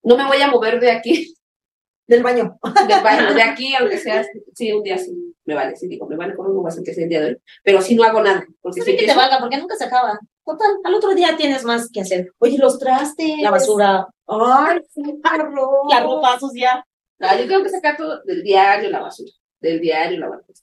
No 0.04 0.18
me 0.18 0.26
voy 0.26 0.42
a 0.42 0.50
mover 0.50 0.80
de 0.80 0.92
aquí, 0.92 1.34
Del 2.08 2.24
baño. 2.24 2.58
del 2.88 3.04
baño, 3.04 3.34
de 3.34 3.42
aquí, 3.42 3.76
aunque 3.76 3.98
sea, 3.98 4.26
sí, 4.54 4.72
un 4.72 4.82
día 4.82 4.98
sí, 4.98 5.36
me 5.44 5.56
vale, 5.56 5.76
sí, 5.76 5.88
digo, 5.90 6.08
me 6.08 6.16
vale, 6.16 6.36
por 6.36 6.48
no 6.48 6.56
voy 6.56 6.66
a 6.66 6.70
hacer 6.70 6.84
que 6.84 6.94
sea 6.94 7.04
el 7.04 7.10
día 7.10 7.20
de 7.20 7.28
hoy, 7.28 7.38
pero 7.64 7.82
si 7.82 7.96
no 7.96 8.04
hago 8.04 8.22
nada, 8.22 8.46
porque 8.62 8.82
si 8.82 8.92
Sí, 8.92 8.98
que 8.98 9.06
te 9.06 9.16
valga, 9.16 9.40
porque 9.40 9.58
nunca 9.58 9.76
se 9.76 9.86
acaba. 9.86 10.18
Total, 10.46 10.78
al 10.86 10.94
otro 10.94 11.14
día 11.14 11.36
tienes 11.36 11.66
más 11.66 11.90
que 11.92 12.00
hacer. 12.00 12.32
Oye, 12.38 12.58
los 12.58 12.80
trastes. 12.80 13.42
La 13.42 13.52
basura, 13.52 14.08
Ay, 14.28 14.80
sí, 14.94 15.02
qué 15.04 15.42
horror. 15.42 15.90
la 15.90 16.02
ropa 16.02 16.40
sucia. 16.40 16.86
No, 17.20 17.28
yo 17.38 17.48
tengo 17.48 17.64
que 17.64 17.70
sacar 17.70 17.98
todo 17.98 18.22
del 18.26 18.44
diario 18.44 18.90
la 18.90 19.00
basura, 19.02 19.32
del 19.60 19.80
diario 19.82 20.20
la 20.20 20.30
basura. 20.30 20.60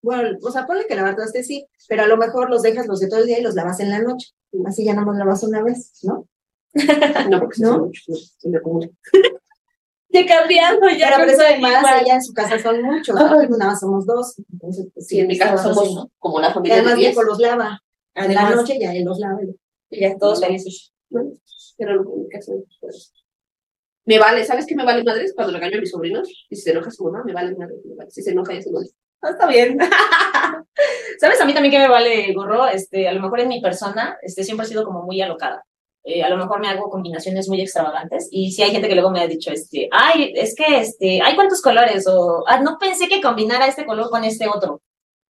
Bueno, 0.00 0.38
o 0.42 0.50
sea, 0.50 0.66
ponle 0.66 0.86
que 0.86 0.94
lavar 0.96 1.14
trastes 1.14 1.46
sí, 1.46 1.66
pero 1.88 2.02
a 2.02 2.06
lo 2.06 2.16
mejor 2.16 2.50
los 2.50 2.62
dejas 2.62 2.86
los 2.86 2.98
de 3.00 3.08
todo 3.08 3.20
el 3.20 3.26
día 3.26 3.38
y 3.38 3.42
los 3.42 3.54
lavas 3.54 3.78
en 3.80 3.90
la 3.90 4.00
noche. 4.00 4.30
Así 4.66 4.84
ya 4.84 4.94
no 4.94 5.04
los 5.04 5.16
lavas 5.16 5.42
una 5.44 5.62
vez, 5.62 5.98
¿no? 6.02 6.26
No, 7.30 7.38
porque 7.40 7.60
¿No? 7.60 7.68
son 7.72 7.80
muchos, 7.82 8.04
no, 8.08 8.16
se 8.16 8.48
me 8.48 8.58
acumulan. 8.58 8.90
Ya 10.08 10.26
cambiando, 10.26 10.88
ya 10.90 11.06
Pero, 11.06 11.16
pero 11.20 11.30
eso 11.30 11.36
con 11.38 11.46
además, 11.46 11.78
igual. 11.78 11.94
allá 12.00 12.14
en 12.16 12.22
su 12.22 12.32
casa 12.34 12.58
son 12.58 12.82
muchos, 12.82 13.14
¿no? 13.14 13.24
Nada 13.24 13.66
más 13.70 13.80
somos 13.80 14.04
dos. 14.06 14.34
Entonces, 14.52 14.86
pues, 14.92 15.06
Sí, 15.06 15.20
en 15.20 15.26
mi 15.26 15.38
casa 15.38 15.56
somos 15.56 15.78
así, 15.84 15.94
¿no? 15.94 16.10
como 16.18 16.38
la 16.40 16.50
Y 16.50 16.52
familia 16.52 16.74
de 16.76 16.80
además 16.82 16.98
10. 16.98 17.08
Nico 17.10 17.22
los 17.22 17.38
lava. 17.38 17.80
En 18.14 18.34
la 18.34 18.50
noche 18.50 18.78
ya 18.78 18.92
él 18.94 19.04
los 19.04 19.18
lava. 19.18 19.38
Y 19.90 20.00
ya 20.00 20.16
todos 20.18 20.40
felices. 20.44 20.92
Bueno, 21.84 22.02
pero 22.02 22.04
no, 22.04 22.16
en 22.16 22.22
mi 22.24 22.28
casa, 22.28 22.52
pues, 22.80 23.12
Me 24.04 24.18
vale, 24.18 24.44
¿sabes 24.44 24.66
qué 24.66 24.74
me 24.74 24.84
vale 24.84 25.04
madres? 25.04 25.32
Cuando 25.34 25.52
regaño 25.54 25.78
a 25.78 25.80
mis 25.80 25.90
sobrinos 25.90 26.28
y 26.50 26.56
si 26.56 26.62
se 26.62 26.70
enoja 26.72 26.90
su 26.90 27.04
mamá, 27.04 27.22
me 27.24 27.32
vale 27.32 27.54
madre. 27.56 27.76
me 27.84 27.94
vale. 27.96 28.10
Si 28.10 28.22
se 28.22 28.30
enoja, 28.32 28.54
ya 28.54 28.62
se 28.62 28.72
vale. 28.72 28.88
Ah, 29.22 29.30
Está 29.30 29.46
bien. 29.48 29.78
¿Sabes 31.20 31.40
a 31.40 31.44
mí 31.44 31.54
también 31.54 31.72
que 31.72 31.78
me 31.78 31.88
vale 31.88 32.32
gorro? 32.34 32.66
Este, 32.66 33.08
a 33.08 33.12
lo 33.12 33.20
mejor 33.20 33.40
en 33.40 33.48
mi 33.48 33.60
persona, 33.60 34.16
este, 34.22 34.44
siempre 34.44 34.66
he 34.66 34.68
sido 34.68 34.84
como 34.84 35.02
muy 35.02 35.20
alocada. 35.20 35.64
Eh, 36.04 36.22
a 36.24 36.28
lo 36.30 36.36
mejor 36.36 36.60
me 36.60 36.68
hago 36.68 36.90
combinaciones 36.90 37.48
muy 37.48 37.60
extravagantes 37.60 38.28
y 38.32 38.50
si 38.50 38.62
hay 38.62 38.72
gente 38.72 38.88
que 38.88 38.94
luego 38.96 39.10
me 39.12 39.20
ha 39.20 39.28
dicho, 39.28 39.52
este, 39.52 39.88
ay, 39.92 40.32
es 40.34 40.54
que, 40.56 40.78
este, 40.80 41.20
hay 41.22 41.36
cuántos 41.36 41.62
colores 41.62 42.06
o, 42.08 42.42
ah, 42.48 42.60
no 42.60 42.76
pensé 42.80 43.08
que 43.08 43.20
combinara 43.20 43.66
este 43.68 43.86
color 43.86 44.10
con 44.10 44.24
este 44.24 44.48
otro. 44.48 44.80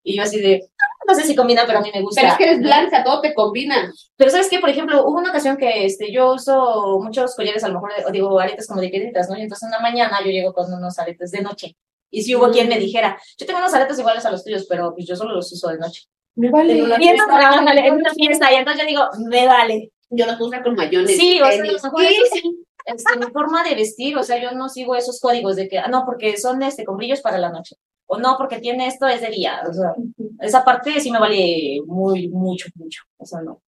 Y 0.03 0.17
yo 0.17 0.23
así 0.23 0.39
de, 0.41 0.61
"Ah, 0.74 0.74
no 1.07 1.15
sé 1.15 1.23
si 1.23 1.35
combina, 1.35 1.63
pero 1.65 1.79
a 1.79 1.81
mí 1.81 1.91
me 1.93 2.01
gusta. 2.01 2.21
Pero 2.21 2.31
es 2.33 2.37
que 2.37 2.43
eres 2.45 2.59
blanca, 2.59 3.03
todo 3.03 3.21
te 3.21 3.33
combina. 3.33 3.91
Pero 4.15 4.31
sabes 4.31 4.49
que, 4.49 4.59
por 4.59 4.69
ejemplo, 4.69 5.05
hubo 5.05 5.17
una 5.17 5.29
ocasión 5.29 5.57
que 5.57 5.85
este, 5.85 6.11
yo 6.11 6.33
uso 6.33 6.99
muchos 7.01 7.35
collares, 7.35 7.63
a 7.63 7.67
lo 7.67 7.75
mejor, 7.75 7.91
o 8.07 8.11
digo, 8.11 8.39
aretes 8.39 8.67
como 8.67 8.81
de 8.81 8.89
piedritas, 8.89 9.29
¿no? 9.29 9.37
Y 9.37 9.41
entonces 9.41 9.67
una 9.67 9.79
mañana 9.79 10.19
yo 10.23 10.31
llego 10.31 10.53
con 10.53 10.71
unos 10.73 10.97
aretes 10.99 11.31
de 11.31 11.41
noche. 11.41 11.75
Y 12.11 12.23
si 12.23 12.35
hubo 12.35 12.49
quien 12.49 12.69
me 12.69 12.79
dijera, 12.79 13.19
yo 13.37 13.45
tengo 13.45 13.59
unos 13.59 13.73
aretes 13.73 13.99
iguales 13.99 14.25
a 14.25 14.31
los 14.31 14.43
tuyos, 14.43 14.65
pero 14.69 14.93
pues 14.93 15.07
yo 15.07 15.15
solo 15.15 15.33
los 15.33 15.51
uso 15.51 15.69
de 15.69 15.77
noche. 15.77 16.03
Me 16.35 16.49
vale. 16.49 16.77
En 16.77 16.85
una 16.85 16.97
Y 17.01 17.07
entonces, 17.07 17.35
ándale, 17.35 17.87
en 17.87 17.93
una 17.95 18.13
fiesta, 18.13 18.51
y 18.51 18.55
entonces 18.55 18.81
yo 18.83 18.87
digo, 18.87 19.03
me 19.29 19.47
vale. 19.47 19.91
Yo 20.09 20.25
los 20.25 20.39
uso 20.39 20.57
con 20.63 20.75
mayones. 20.75 21.17
Sí, 21.17 21.41
o 21.41 21.45
sea, 21.45 21.53
a 21.53 21.57
lo 21.57 21.63
tenis. 21.63 21.83
mejor 21.83 22.03
eso 22.03 22.23
sí, 22.31 22.65
este, 22.85 23.17
mi 23.17 23.25
forma 23.31 23.63
de 23.63 23.75
vestir, 23.75 24.15
o 24.17 24.23
sea, 24.23 24.41
yo 24.41 24.51
no 24.51 24.69
sigo 24.69 24.95
esos 24.95 25.19
códigos 25.19 25.55
de 25.55 25.67
que, 25.67 25.79
ah, 25.79 25.87
no, 25.87 26.05
porque 26.05 26.37
son 26.37 26.61
este, 26.61 26.85
con 26.85 26.97
brillos 26.97 27.21
para 27.21 27.39
la 27.39 27.49
noche, 27.49 27.75
o 28.07 28.17
no, 28.17 28.35
porque 28.37 28.59
tiene 28.59 28.87
esto, 28.87 29.07
es 29.07 29.21
de 29.21 29.29
día, 29.29 29.61
o 29.67 29.73
sea, 29.73 29.95
esa 30.39 30.63
parte 30.63 30.99
sí 30.99 31.11
me 31.11 31.19
vale 31.19 31.79
muy, 31.85 32.27
mucho, 32.29 32.67
mucho, 32.75 33.01
o 33.17 33.25
sea, 33.25 33.41
no. 33.41 33.61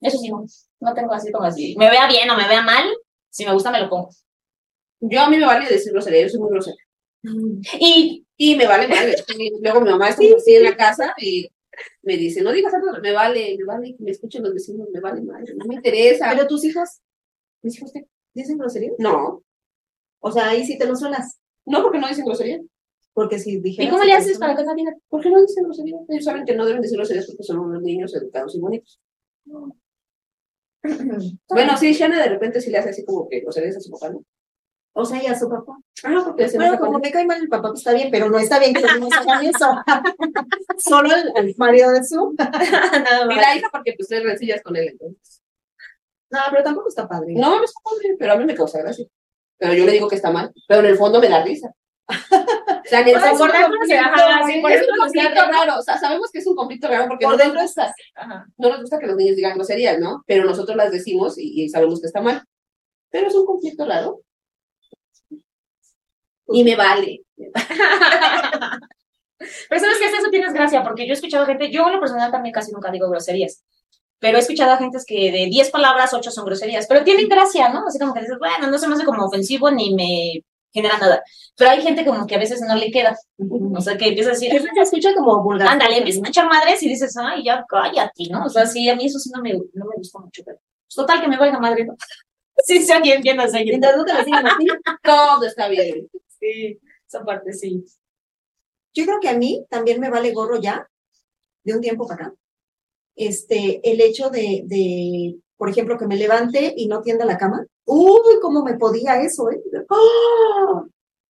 Eso 0.00 0.18
sí, 0.18 0.30
no, 0.30 0.44
no 0.80 0.94
tengo 0.94 1.12
así 1.12 1.32
como 1.32 1.44
así, 1.44 1.74
me 1.76 1.90
vea 1.90 2.06
bien 2.08 2.30
o 2.30 2.36
me 2.36 2.48
vea 2.48 2.62
mal, 2.62 2.84
si 3.30 3.44
me 3.44 3.52
gusta 3.52 3.70
me 3.70 3.80
lo 3.80 3.90
pongo. 3.90 4.10
Yo 5.00 5.20
a 5.20 5.28
mí 5.30 5.36
me 5.36 5.46
vale 5.46 5.68
decir 5.68 5.92
grosería, 5.92 6.22
yo 6.22 6.28
soy 6.28 6.40
muy 6.40 6.50
grosera. 6.50 6.76
Y, 7.80 8.24
Y 8.36 8.56
me 8.56 8.66
vale. 8.66 8.88
Y 9.36 9.50
luego 9.60 9.80
mi 9.80 9.90
mamá 9.90 10.08
está 10.08 10.22
así 10.36 10.54
en 10.54 10.62
la 10.64 10.76
casa 10.76 11.14
y 11.18 11.48
me 12.02 12.16
dice, 12.16 12.42
no 12.42 12.52
digas 12.52 12.72
algo, 12.74 12.92
me 13.00 13.12
vale, 13.12 13.56
me 13.58 13.64
vale 13.64 13.96
que 13.96 14.02
me 14.02 14.12
escuchen 14.12 14.42
los 14.42 14.54
vecinos, 14.54 14.88
me 14.92 15.00
vale 15.00 15.20
madre, 15.22 15.54
no 15.56 15.64
me 15.66 15.74
interesa. 15.74 16.30
Pero 16.30 16.46
tus 16.46 16.64
hijos 16.64 17.00
¿Mis 17.62 17.76
hijos 17.76 17.92
qué? 17.92 18.06
dicen 18.34 18.58
grosería. 18.58 18.92
No, 18.98 19.42
O 20.20 20.30
sea, 20.30 20.50
ahí 20.50 20.64
sí 20.64 20.78
te 20.78 20.86
lo 20.86 20.94
suelas. 20.96 21.40
no 21.64 21.82
porque 21.82 21.98
no 21.98 22.08
dicen 22.08 22.24
grosería. 22.24 22.60
Porque 23.18 23.40
si 23.40 23.58
dijeras. 23.58 23.88
¿y 23.88 23.90
cómo 23.90 24.04
le 24.04 24.12
haces 24.12 24.38
para 24.38 24.54
que 24.54 24.62
no 24.62 24.76
digan? 24.76 24.94
¿Por 25.08 25.20
qué 25.20 25.28
no 25.28 25.40
dicen 25.40 25.64
grosería? 25.64 25.96
Ellos 26.08 26.24
saben 26.24 26.44
que 26.44 26.54
no 26.54 26.64
deben 26.64 26.80
decir 26.80 26.96
groserías 26.96 27.26
porque 27.26 27.42
son 27.42 27.58
unos 27.58 27.82
niños 27.82 28.14
educados 28.14 28.54
y 28.54 28.60
bonitos. 28.60 29.00
Bueno, 31.48 31.76
sí, 31.76 31.92
Shana 31.92 32.22
de 32.22 32.28
repente 32.28 32.60
sí 32.60 32.70
le 32.70 32.78
hace 32.78 32.90
así 32.90 33.04
como 33.04 33.28
que 33.28 33.40
groserías 33.40 33.76
a 33.76 33.80
su 33.80 33.90
papá, 33.90 34.10
¿no? 34.10 34.22
O 34.92 35.04
sea, 35.04 35.20
y 35.20 35.26
a 35.26 35.36
su 35.36 35.48
papá. 35.48 35.76
Ah, 36.04 36.22
porque 36.24 36.48
se 36.48 36.58
Bueno, 36.58 36.78
con 36.78 36.86
como 36.86 37.00
me 37.00 37.10
cae 37.10 37.26
mal 37.26 37.42
el 37.42 37.48
papá, 37.48 37.70
pues 37.70 37.80
está 37.80 37.92
bien, 37.92 38.08
pero 38.12 38.30
no 38.30 38.38
está 38.38 38.60
bien 38.60 38.72
que 38.72 38.82
los 38.82 39.00
niños 39.00 39.18
hagan 39.18 39.44
eso. 39.44 39.66
Solo 40.78 41.08
el, 41.12 41.32
el 41.34 41.54
marido 41.58 41.90
de 41.90 42.04
su. 42.04 42.34
Nada 42.38 43.32
Y 43.32 43.34
la 43.34 43.56
hija 43.56 43.68
porque 43.72 43.94
pues 43.96 44.06
tres 44.06 44.22
rencillas 44.22 44.62
con 44.62 44.76
él 44.76 44.90
entonces. 44.92 45.42
No, 46.30 46.38
pero 46.52 46.62
tampoco 46.62 46.88
está 46.88 47.08
padre. 47.08 47.34
No, 47.34 47.58
no 47.58 47.64
está 47.64 47.80
padre, 47.82 48.14
pero 48.16 48.34
a 48.34 48.36
mí 48.36 48.44
me 48.44 48.54
causa 48.54 48.78
gracia. 48.78 49.06
Pero 49.56 49.74
yo 49.74 49.84
le 49.84 49.92
digo 49.92 50.06
que 50.06 50.14
está 50.14 50.30
mal, 50.30 50.52
pero 50.68 50.80
en 50.82 50.86
el 50.86 50.96
fondo 50.96 51.20
me 51.20 51.28
da 51.28 51.42
risa. 51.42 51.74
O 52.78 52.90
sea, 52.90 53.00
en 53.00 53.08
el 53.08 53.14
por 53.14 53.52
dentro 53.52 53.78
se 53.86 53.96
baja 53.96 54.38
así, 54.38 54.60
por 54.62 54.72
es 54.72 54.80
un 54.80 54.88
nos 54.88 54.98
conflicto 54.98 55.44
raro, 55.44 55.78
o 55.78 55.82
sea, 55.82 55.98
sabemos 55.98 56.30
que 56.32 56.38
es 56.38 56.46
un 56.46 56.56
conflicto 56.56 56.88
raro 56.88 57.06
porque 57.06 57.26
Por 57.26 57.32
no 57.32 57.36
nos 57.36 57.46
dentro 57.46 57.62
gusta, 57.62 57.94
Ajá. 58.14 58.46
no 58.56 58.68
nos 58.70 58.80
gusta 58.80 58.98
que 58.98 59.06
los 59.06 59.16
niños 59.16 59.36
digan 59.36 59.56
groserías, 59.56 59.98
¿no? 59.98 60.24
Pero 60.26 60.46
nosotros 60.46 60.74
las 60.74 60.90
decimos 60.90 61.36
y, 61.36 61.64
y 61.64 61.68
sabemos 61.68 62.00
que 62.00 62.06
está 62.06 62.22
mal. 62.22 62.42
Pero 63.10 63.28
es 63.28 63.34
un 63.34 63.44
conflicto 63.44 63.84
raro. 63.86 64.22
Y 66.48 66.64
me 66.64 66.76
vale. 66.76 67.20
Pero 69.68 69.80
sabes 69.80 69.98
que 69.98 70.06
hasta 70.06 70.18
eso 70.18 70.30
tienes 70.30 70.52
gracia, 70.52 70.82
porque 70.82 71.06
yo 71.06 71.12
he 71.12 71.14
escuchado 71.14 71.46
gente, 71.46 71.70
yo 71.70 71.86
en 71.86 71.94
lo 71.94 72.00
personal 72.00 72.32
también 72.32 72.52
casi 72.52 72.72
nunca 72.72 72.90
digo 72.90 73.08
groserías, 73.08 73.62
pero 74.18 74.36
he 74.36 74.40
escuchado 74.40 74.72
a 74.72 74.78
gente 74.78 74.98
que 75.06 75.30
de 75.30 75.46
10 75.46 75.70
palabras, 75.70 76.12
8 76.12 76.30
son 76.30 76.44
groserías, 76.44 76.86
pero 76.88 77.04
tienen 77.04 77.28
gracia, 77.28 77.68
¿no? 77.68 77.84
Así 77.86 78.00
como 78.00 78.14
que 78.14 78.20
dices, 78.20 78.36
bueno, 78.38 78.68
no 78.68 78.78
se 78.78 78.88
me 78.88 78.94
hace 78.94 79.04
como 79.04 79.24
ofensivo 79.24 79.70
ni 79.70 79.94
me 79.94 80.44
genera 80.72 80.98
nada. 80.98 81.22
Pero 81.56 81.70
hay 81.70 81.82
gente 81.82 82.04
como 82.04 82.26
que 82.26 82.34
a 82.34 82.38
veces 82.38 82.60
no 82.60 82.74
le 82.76 82.90
queda, 82.90 83.16
o 83.38 83.80
sea, 83.80 83.96
que 83.96 84.08
empieza 84.08 84.30
a 84.30 84.32
decir, 84.34 84.50
Que 84.50 84.60
se 84.60 84.80
escucha 84.82 85.14
como 85.14 85.42
vulgar. 85.42 85.68
ándale, 85.68 85.98
empiezan 85.98 86.26
a 86.26 86.28
echar 86.28 86.48
madres 86.48 86.82
y 86.82 86.88
dices, 86.88 87.16
ay, 87.16 87.44
ya 87.44 87.64
cállate, 87.68 88.24
¿no? 88.30 88.44
O 88.44 88.48
sea, 88.48 88.66
sí, 88.66 88.88
a 88.88 88.96
mí 88.96 89.06
eso 89.06 89.18
sí 89.18 89.30
no 89.34 89.42
me, 89.42 89.52
no 89.52 89.86
me 89.86 89.96
gusta 89.96 90.18
mucho, 90.18 90.42
pero 90.44 90.58
pues, 90.58 90.94
total 90.94 91.20
que 91.20 91.28
me 91.28 91.38
valga 91.38 91.58
madre, 91.58 91.84
¿no? 91.84 91.96
Sí, 92.64 92.82
sí, 92.82 92.92
aquí 92.92 93.12
entiendes, 93.12 93.54
ahí 93.54 93.64
Mientras 93.66 93.96
no 93.96 94.04
te 94.04 94.14
lo 94.14 94.24
digan 94.24 94.44
así. 94.48 94.66
Todo 95.04 95.44
está 95.44 95.68
bien. 95.68 96.08
Sí, 96.40 96.80
esa 97.06 97.24
parte 97.24 97.52
sí. 97.52 97.84
Yo 98.92 99.04
creo 99.04 99.20
que 99.20 99.28
a 99.28 99.38
mí 99.38 99.64
también 99.70 100.00
me 100.00 100.10
vale 100.10 100.32
gorro 100.32 100.60
ya, 100.60 100.88
de 101.62 101.74
un 101.74 101.80
tiempo 101.80 102.08
para 102.08 102.26
acá. 102.26 102.34
Este, 103.14 103.80
el 103.88 104.00
hecho 104.00 104.30
de, 104.30 104.62
de, 104.66 105.36
por 105.56 105.70
ejemplo, 105.70 105.96
que 105.98 106.08
me 106.08 106.16
levante 106.16 106.74
y 106.76 106.88
no 106.88 107.00
tienda 107.00 107.24
la 107.24 107.38
cama. 107.38 107.64
Uy, 107.84 108.40
cómo 108.42 108.64
me 108.64 108.74
podía 108.76 109.20
eso, 109.20 109.48
¿eh? 109.50 109.60
¡Ah! 109.88 110.82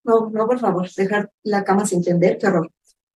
No, 0.04 0.30
no, 0.30 0.46
por 0.46 0.58
favor, 0.58 0.88
dejar 0.96 1.30
la 1.42 1.64
cama 1.64 1.86
sin 1.86 2.02
tender, 2.02 2.38
qué 2.38 2.46
horror. 2.46 2.70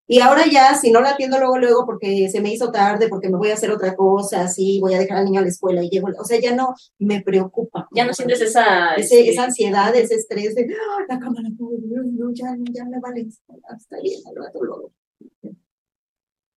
Y 0.07 0.19
ahora 0.19 0.43
ya, 0.51 0.75
si 0.75 0.91
no 0.91 0.99
la 0.99 1.11
atiendo 1.11 1.39
luego, 1.39 1.57
luego, 1.57 1.85
porque 1.85 2.27
se 2.29 2.41
me 2.41 2.53
hizo 2.53 2.69
tarde, 2.71 3.07
porque 3.07 3.29
me 3.29 3.37
voy 3.37 3.49
a 3.51 3.53
hacer 3.53 3.71
otra 3.71 3.95
cosa, 3.95 4.41
así, 4.43 4.79
voy 4.81 4.93
a 4.93 4.99
dejar 4.99 5.19
al 5.19 5.25
niño 5.25 5.39
a 5.39 5.43
la 5.43 5.49
escuela 5.49 5.81
y 5.83 5.89
llego, 5.89 6.09
o 6.19 6.25
sea, 6.25 6.39
ya 6.41 6.53
no 6.53 6.75
me 6.99 7.21
preocupa. 7.21 7.87
Ya 7.93 8.05
no 8.05 8.13
sientes 8.13 8.41
esa... 8.41 8.95
Ese- 8.95 9.19
este, 9.21 9.29
esa 9.31 9.43
ansiedad, 9.45 9.95
ese 9.95 10.15
estrés 10.15 10.53
de 10.55 10.67
"Ah, 10.75 11.05
la 11.07 11.19
cámara, 11.19 11.47
no, 11.57 11.69
no, 11.79 12.33
ya, 12.33 12.55
ya 12.73 12.85
me 12.85 12.99
vale, 12.99 13.21
está 13.21 14.01
bien, 14.03 14.19
al 14.27 14.35
rato 14.35 14.61
luego. 14.63 14.91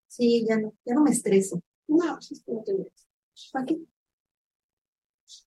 Sí, 0.09 0.45
ya 0.49 0.57
no, 0.59 0.73
ya 0.85 0.95
no 0.95 1.03
me 1.03 1.11
estreso. 1.11 1.61
No, 1.89 2.19
es 2.19 2.43
que 2.45 2.53
no 2.53 2.63
te 2.65 2.75
metes. 2.75 3.07
¿Para 3.53 3.67
qué? 3.67 3.79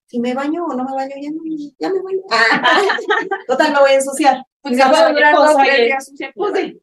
Si 0.07 0.19
me 0.19 0.33
baño 0.33 0.65
o 0.65 0.73
no 0.73 0.85
me 0.85 0.93
baño, 0.93 1.15
ya, 1.21 1.29
no, 1.31 1.41
ya 1.77 1.89
me 1.89 2.01
baño. 2.01 2.21
Total, 3.47 3.73
me 3.73 3.79
voy 3.79 3.91
a 3.91 3.95
ensuciar. 3.95 4.43
Pues 4.61 4.77
Ya 4.77 4.89
puede 4.89 5.03
cualquier 5.03 5.33
durar 5.33 5.35
dos, 5.35 5.57
días 5.63 6.33
pues. 6.33 6.75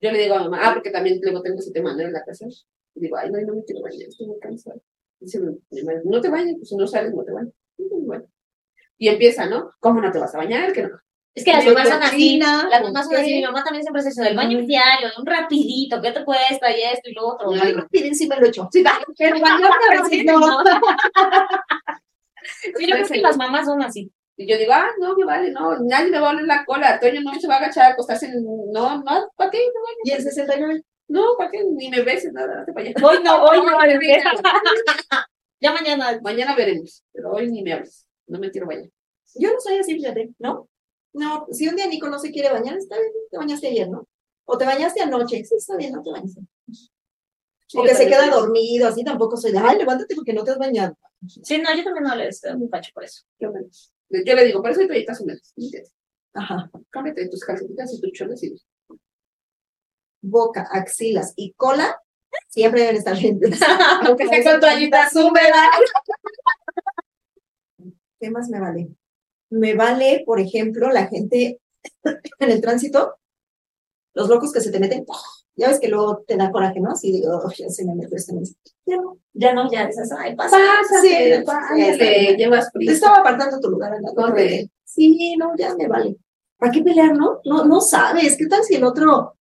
Yo 0.00 0.12
le 0.12 0.18
digo 0.18 0.34
a 0.36 0.44
mamá, 0.44 0.60
ah, 0.62 0.72
porque 0.72 0.90
también 0.90 1.18
luego 1.20 1.42
tengo 1.42 1.58
ese 1.58 1.72
tema 1.72 1.92
¿no? 1.94 2.00
en 2.00 2.12
la 2.12 2.24
casa. 2.24 2.46
Y 2.94 3.00
digo, 3.00 3.16
ay, 3.16 3.30
no, 3.30 3.40
no 3.40 3.54
me 3.56 3.64
quiero 3.64 3.82
bañar, 3.82 4.08
estoy 4.08 4.28
muy 4.28 4.38
cansada. 4.38 4.76
Dice 5.18 5.40
no 6.04 6.20
te 6.20 6.28
bañes, 6.30 6.56
pues 6.56 6.68
si 6.68 6.76
no 6.76 6.86
sales, 6.86 7.12
no 7.12 7.24
te 7.24 7.32
bañes. 7.32 7.54
Y 8.96 9.08
empieza, 9.08 9.46
¿no? 9.46 9.72
¿Cómo 9.80 10.00
no 10.00 10.10
te 10.10 10.18
vas 10.18 10.34
a 10.34 10.38
bañar? 10.38 10.72
Que 10.72 10.82
no. 10.84 10.98
Es 11.34 11.44
que 11.44 11.52
las 11.52 11.64
mamás 11.64 11.88
son 11.88 12.02
así, 12.02 12.38
las 12.38 12.82
mamás 12.82 13.04
son 13.04 13.14
¿con 13.14 13.22
así, 13.22 13.34
mi 13.34 13.42
mamá 13.42 13.62
también 13.62 13.82
siempre 13.84 14.02
se 14.02 14.08
dice, 14.08 14.28
el 14.28 14.36
baño 14.36 14.60
diario, 14.62 15.08
un 15.16 15.24
rapidito, 15.24 16.00
¿qué 16.00 16.10
te 16.10 16.24
cuesta? 16.24 16.76
Y 16.76 16.82
esto 16.82 17.08
y 17.08 17.14
lo 17.14 17.28
otro. 17.28 17.52
Ay, 17.52 17.74
piden 17.90 18.14
si 18.14 18.26
me 18.26 18.36
lo 18.36 18.46
echo. 18.46 18.68
Sí, 18.72 18.82
Pero 19.18 19.38
no. 20.38 20.64
Sí, 22.62 22.86
yo 22.86 22.96
creo 22.96 23.06
que 23.06 23.20
las 23.20 23.36
mamás 23.36 23.66
son 23.66 23.82
así. 23.82 24.10
Y 24.36 24.46
yo 24.46 24.56
digo, 24.56 24.72
ah, 24.72 24.88
no, 24.98 25.14
me 25.14 25.24
vale, 25.26 25.50
no, 25.50 25.78
nadie 25.80 26.10
me 26.10 26.18
va 26.18 26.28
a 26.28 26.32
oler 26.32 26.46
la 26.46 26.64
cola. 26.64 26.98
Toño 26.98 27.20
no 27.20 27.38
se 27.38 27.46
va 27.46 27.56
a 27.56 27.58
agachar 27.58 27.84
a 27.84 27.88
acostarse 27.90 28.26
en. 28.26 28.42
No, 28.72 29.02
no, 29.02 29.30
¿para 29.36 29.50
qué? 29.50 29.58
No, 29.58 29.80
Y 30.02 30.10
el 30.12 30.22
69. 30.22 30.82
no, 31.08 31.36
¿para 31.36 31.50
qué? 31.50 31.62
Ni 31.62 31.90
me 31.90 32.00
beses, 32.00 32.32
nada, 32.32 32.60
date 32.60 32.72
para 32.72 32.88
allá. 32.88 33.06
Hoy 33.06 33.22
no, 33.22 33.44
hoy 33.44 33.58
no, 33.58 33.84
empieza. 33.84 34.30
Ya 35.60 35.74
mañana. 35.74 36.18
Mañana 36.22 36.56
veremos, 36.56 37.04
pero 37.12 37.32
hoy 37.32 37.50
ni 37.50 37.62
me 37.62 37.74
hables. 37.74 38.06
No 38.26 38.38
me 38.38 38.50
quiero 38.50 38.66
bañar. 38.66 38.88
Yo 39.34 39.52
no 39.52 39.60
soy 39.60 39.76
así, 39.76 39.94
fíjate, 39.94 40.30
¿no? 40.38 40.69
No, 41.12 41.46
si 41.50 41.68
un 41.68 41.76
día 41.76 41.86
Nico 41.86 42.08
no 42.08 42.18
se 42.18 42.30
quiere 42.30 42.52
bañar, 42.52 42.76
está 42.76 42.96
bien, 42.98 43.12
te 43.30 43.36
bañaste 43.36 43.68
ayer, 43.68 43.88
¿no? 43.88 44.06
O 44.44 44.56
te 44.56 44.64
bañaste 44.64 45.00
anoche, 45.00 45.44
sí, 45.44 45.54
está 45.56 45.76
bien, 45.76 45.92
no 45.92 46.02
te 46.02 46.10
bañaste. 46.10 46.40
Sí, 47.66 47.78
o 47.78 47.82
que 47.82 47.94
se 47.94 48.06
queda 48.06 48.28
dormido, 48.30 48.88
así 48.88 49.04
tampoco 49.04 49.36
soy 49.36 49.52
de, 49.52 49.58
ay, 49.58 49.78
levántate 49.78 50.14
porque 50.14 50.32
no 50.32 50.44
te 50.44 50.52
has 50.52 50.58
bañado. 50.58 50.96
Sí, 51.26 51.58
no, 51.58 51.74
yo 51.76 51.84
también 51.84 52.04
no 52.04 52.14
le 52.16 52.28
estoy 52.28 52.56
muy 52.56 52.68
pacho 52.68 52.90
por 52.94 53.04
eso. 53.04 53.24
Yo 53.38 53.52
menos. 53.52 53.92
Yo 54.08 54.34
le 54.34 54.44
digo, 54.44 54.60
por 54.60 54.70
eso 54.70 54.80
hay 54.80 54.88
toallitas 54.88 55.20
húmedas. 55.20 55.54
Ajá. 56.34 56.70
Cámbiate 56.90 57.28
tus 57.28 57.44
calcetitas 57.44 57.92
y 57.94 58.00
tus 58.00 58.12
cholas 58.12 58.42
y 58.42 58.54
Boca, 60.22 60.68
axilas 60.70 61.32
y 61.36 61.52
cola 61.54 61.98
siempre 62.48 62.80
deben 62.82 62.96
estar 62.96 63.16
limpias. 63.16 63.60
aunque 64.06 64.28
sea 64.28 64.52
con 64.52 64.60
toallitas 64.60 65.14
húmedas. 65.14 65.68
¿Qué 68.18 68.30
más 68.30 68.48
me 68.48 68.60
vale? 68.60 68.90
Me 69.50 69.74
vale, 69.74 70.22
por 70.26 70.40
ejemplo, 70.40 70.90
la 70.90 71.06
gente 71.06 71.60
en 72.38 72.50
el 72.50 72.60
tránsito, 72.60 73.16
los 74.14 74.28
locos 74.28 74.52
que 74.52 74.60
se 74.60 74.70
te 74.70 74.80
meten, 74.80 75.04
ya 75.56 75.68
ves 75.68 75.78
que 75.80 75.88
luego 75.88 76.24
te 76.26 76.36
da 76.36 76.50
coraje, 76.50 76.80
¿no? 76.80 76.90
Así 76.92 77.12
digo, 77.12 77.40
oh, 77.44 77.50
ya 77.56 77.68
se 77.68 77.84
me 77.84 77.94
metió 77.94 78.16
este 78.16 78.32
no, 78.32 79.18
ya 79.34 79.52
no, 79.54 79.70
ya 79.70 79.84
esas, 79.84 80.10
ay, 80.12 80.34
pasa. 80.34 80.56
Pásate, 80.56 81.36
Sí, 81.38 81.44
pásate, 81.44 82.36
llevas 82.36 82.66
Te 82.66 82.70
prisa. 82.78 82.92
estaba 82.92 83.16
apartando 83.18 83.60
tu 83.60 83.68
lugar 83.70 83.94
en 83.94 84.02
la 84.02 84.12
Corre. 84.14 84.70
Sí, 84.84 85.36
no, 85.36 85.52
ya 85.56 85.74
me 85.76 85.86
vale. 85.86 86.16
¿Para 86.58 86.72
qué 86.72 86.82
pelear, 86.82 87.16
no? 87.16 87.40
No, 87.44 87.64
no 87.64 87.80
sabes. 87.80 88.36
¿Qué 88.36 88.46
tal 88.46 88.64
si 88.64 88.74
el 88.74 88.84
otro 88.84 89.34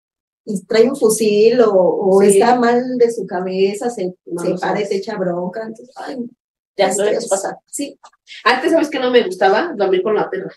trae 0.68 0.90
un 0.90 0.96
fusil 0.96 1.60
o, 1.62 1.72
o 1.74 2.22
Sí. 2.22 2.28
está 2.40 2.56
mal 2.60 2.98
de 2.98 3.12
su 3.12 3.26
cabeza, 3.26 3.90
se, 3.90 4.16
No 4.26 4.42
se 4.44 4.54
para 4.56 4.82
y 4.82 4.88
te 4.88 4.98
echa 4.98 5.18
bronca? 5.18 5.62
Entonces, 5.64 5.92
ay, 5.96 6.18
Ya 6.80 6.90
no 6.90 6.96
no 6.98 7.04
dejes 7.04 7.28
pasar. 7.28 7.58
Sí, 7.66 8.00
Antes, 8.44 8.72
¿sabes 8.72 8.90
que 8.90 9.00
no 9.00 9.12
me 9.12 9.24
gustaba? 9.24 9.74
Dormir 9.76 10.02
con 10.02 10.16
la 10.16 10.30
perra. 10.30 10.54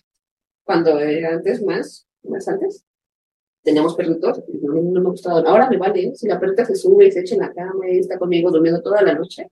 Cuando 0.64 0.96
antes, 0.96 1.62
más, 1.62 2.06
más 2.22 2.46
antes, 2.48 2.84
teníamos 3.62 3.94
perritos, 3.94 4.40
no, 4.62 4.74
no 4.74 5.00
me 5.00 5.10
gustaba. 5.10 5.40
Ahora 5.40 5.68
me 5.68 5.76
vale, 5.78 6.04
¿eh? 6.04 6.12
si 6.14 6.28
la 6.28 6.38
perrita 6.38 6.64
se 6.64 6.76
sube 6.76 7.06
y 7.06 7.12
se 7.12 7.20
echa 7.20 7.34
en 7.34 7.40
la 7.40 7.52
cama 7.52 7.88
y 7.88 7.98
está 7.98 8.18
conmigo 8.18 8.50
durmiendo 8.50 8.80
toda 8.82 9.02
la 9.02 9.14
noche. 9.14 9.48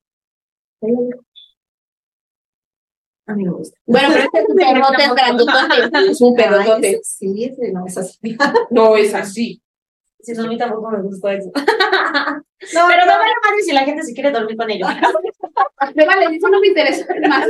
a 3.26 3.34
mí 3.34 3.44
me 3.44 3.50
gusta. 3.50 3.78
Bueno, 3.86 4.08
pero 4.12 4.24
este 4.24 4.38
es 4.40 4.48
un 4.48 4.56
perrote 4.56 5.02
es 5.04 5.14
grandotote. 5.14 6.10
Es 6.10 6.20
un 6.20 6.38
Ay, 6.38 6.44
perrote. 6.44 6.90
ese 6.90 7.00
sí, 7.04 7.44
ese 7.44 7.72
no 7.72 7.86
es 7.86 7.98
así. 7.98 8.18
No 8.70 8.96
es 8.96 9.14
así. 9.14 9.62
Sí, 10.20 10.32
no, 10.32 10.44
a 10.44 10.46
mí 10.48 10.58
tampoco 10.58 10.90
me 10.90 11.02
gusta 11.02 11.32
eso. 11.34 11.50
No, 12.74 12.82
Pero 12.88 13.06
me 13.06 13.12
vale 13.12 13.32
madre 13.42 13.62
si 13.62 13.72
la 13.72 13.84
gente 13.84 14.02
se 14.02 14.12
quiere 14.12 14.30
dormir 14.30 14.54
con 14.54 14.70
ellos. 14.70 14.86
Me 15.94 16.04
vale, 16.06 16.36
eso 16.36 16.48
no 16.48 16.60
me 16.60 16.68
interesa 16.68 17.06
más. 17.28 17.46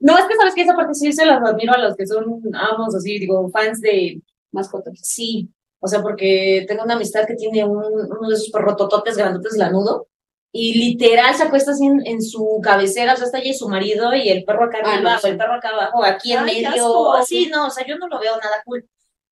No, 0.00 0.16
es 0.16 0.24
que 0.26 0.36
sabes 0.36 0.54
que 0.54 0.62
esa 0.62 0.76
parte 0.76 0.94
sí 0.94 1.12
se 1.12 1.26
las 1.26 1.42
admiro 1.42 1.72
a 1.74 1.78
los 1.78 1.96
que 1.96 2.06
son 2.06 2.40
amos, 2.54 2.94
así, 2.94 3.18
digo, 3.18 3.48
fans 3.50 3.80
de 3.80 4.20
Mascotas. 4.52 4.98
Sí, 5.02 5.48
o 5.80 5.88
sea, 5.88 6.02
porque 6.02 6.64
tengo 6.68 6.84
una 6.84 6.94
amistad 6.94 7.26
que 7.26 7.34
tiene 7.34 7.64
un, 7.64 7.82
uno 7.84 8.28
de 8.28 8.34
esos 8.34 8.50
perrotototes 8.50 9.16
grandotes 9.16 9.56
lanudo 9.56 10.06
y 10.52 10.74
literal 10.78 11.34
se 11.34 11.42
acuesta 11.42 11.72
así 11.72 11.84
en, 11.86 12.06
en 12.06 12.22
su 12.22 12.60
cabecera, 12.62 13.14
o 13.14 13.16
sea, 13.16 13.26
está 13.26 13.38
ella 13.38 13.50
y 13.50 13.54
su 13.54 13.68
marido 13.68 14.14
y 14.14 14.28
el 14.30 14.44
perro 14.44 14.64
acá 14.64 14.78
Ah, 14.84 14.94
arriba, 14.94 15.14
no, 15.14 15.20
sí. 15.20 15.28
el 15.28 15.36
perro 15.36 15.54
acá 15.54 15.68
abajo, 15.70 16.04
aquí 16.04 16.32
en 16.32 16.38
Ay, 16.40 16.62
medio, 16.64 17.12
así, 17.14 17.46
no, 17.52 17.66
o 17.66 17.70
sea, 17.70 17.86
yo 17.86 17.98
no 17.98 18.06
lo 18.08 18.18
veo 18.20 18.32
nada 18.36 18.62
cool. 18.64 18.88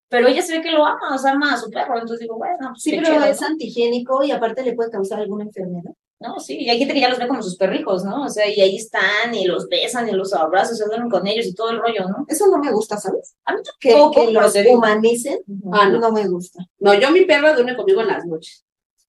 Pero 0.08 0.28
ella 0.28 0.42
se 0.42 0.56
ve 0.58 0.62
que 0.62 0.70
lo 0.70 0.84
ama, 0.84 1.14
o 1.14 1.18
sea, 1.18 1.32
ama 1.32 1.54
a 1.54 1.56
su 1.56 1.70
perro, 1.70 1.94
entonces 1.94 2.20
digo, 2.20 2.36
bueno, 2.36 2.70
pues 2.70 2.82
Sí, 2.82 2.90
pero 2.90 3.06
chido, 3.14 3.24
es 3.24 3.40
¿no? 3.40 3.46
antihigiénico 3.48 4.22
y 4.24 4.30
aparte 4.30 4.62
le 4.62 4.74
puede 4.74 4.90
causar 4.90 5.20
alguna 5.20 5.44
enfermedad. 5.44 5.92
No, 6.18 6.40
sí, 6.40 6.56
y 6.58 6.70
hay 6.70 6.78
gente 6.78 6.94
que 6.94 7.00
ya 7.00 7.10
los 7.10 7.18
ve 7.18 7.28
como 7.28 7.42
sus 7.42 7.56
perrijos, 7.58 8.02
¿no? 8.02 8.24
O 8.24 8.28
sea, 8.30 8.48
y 8.48 8.58
ahí 8.60 8.76
están, 8.76 9.34
y 9.34 9.44
los 9.44 9.68
besan, 9.68 10.08
y 10.08 10.12
los 10.12 10.32
abrazan, 10.32 10.74
se 10.74 10.86
duermen 10.86 11.10
con 11.10 11.26
ellos 11.26 11.44
y 11.46 11.54
todo 11.54 11.70
el 11.70 11.78
rollo, 11.78 12.08
¿no? 12.08 12.24
Eso 12.26 12.46
no 12.46 12.56
me 12.58 12.72
gusta, 12.72 12.96
¿sabes? 12.96 13.36
A 13.44 13.52
mí 13.54 13.60
Que, 13.78 13.90
tampoco, 13.90 14.12
que 14.22 14.26
pero 14.28 14.40
los 14.40 14.54
humanicen, 14.66 15.38
Ah, 15.72 15.88
no. 15.90 16.00
no 16.00 16.12
me 16.12 16.26
gusta. 16.26 16.64
No, 16.78 16.94
yo 16.98 17.10
mi 17.10 17.26
perra 17.26 17.52
duerme 17.52 17.76
conmigo 17.76 18.00
en 18.00 18.06
las 18.08 18.24
noches. 18.24 18.64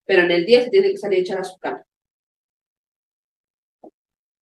Pero 0.06 0.24
en 0.24 0.32
el 0.32 0.46
día 0.46 0.64
se 0.64 0.70
tiene 0.70 0.92
que 0.92 0.98
salir 0.98 1.20
a 1.20 1.22
echar 1.22 1.40
a 1.40 1.44
su 1.46 1.58
cama. 1.58 1.84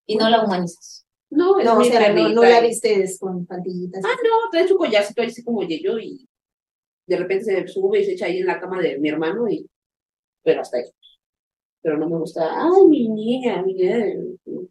Y 0.08 0.16
no 0.16 0.30
la 0.30 0.44
humanizas. 0.44 1.06
No, 1.30 1.60
es 1.60 1.66
No, 1.66 1.74
o 1.74 2.30
no, 2.30 2.44
la 2.44 2.62
vistes 2.62 3.20
con 3.20 3.46
pantillitas. 3.46 4.04
Ah, 4.06 4.16
no, 4.24 4.50
trae 4.52 4.68
su 4.68 4.78
collarcito 4.78 5.22
ahí 5.22 5.28
así 5.28 5.44
como 5.44 5.64
yo 5.64 5.98
y 6.00 6.28
de 7.08 7.18
repente 7.18 7.46
se 7.46 7.68
sube 7.68 8.00
y 8.00 8.06
se 8.06 8.14
echa 8.14 8.26
ahí 8.28 8.40
en 8.40 8.48
la 8.48 8.60
cama 8.60 8.82
de 8.82 8.98
mi 8.98 9.10
hermano 9.10 9.48
y 9.48 9.68
pero 10.44 10.62
hasta 10.62 10.78
ahí. 10.78 10.84
Pero 11.86 12.00
no 12.00 12.10
me 12.10 12.18
gusta, 12.18 12.50
ay, 12.52 12.88
mi 12.90 13.08
niña, 13.10 13.62
mi 13.62 13.76
niña. 13.76 14.04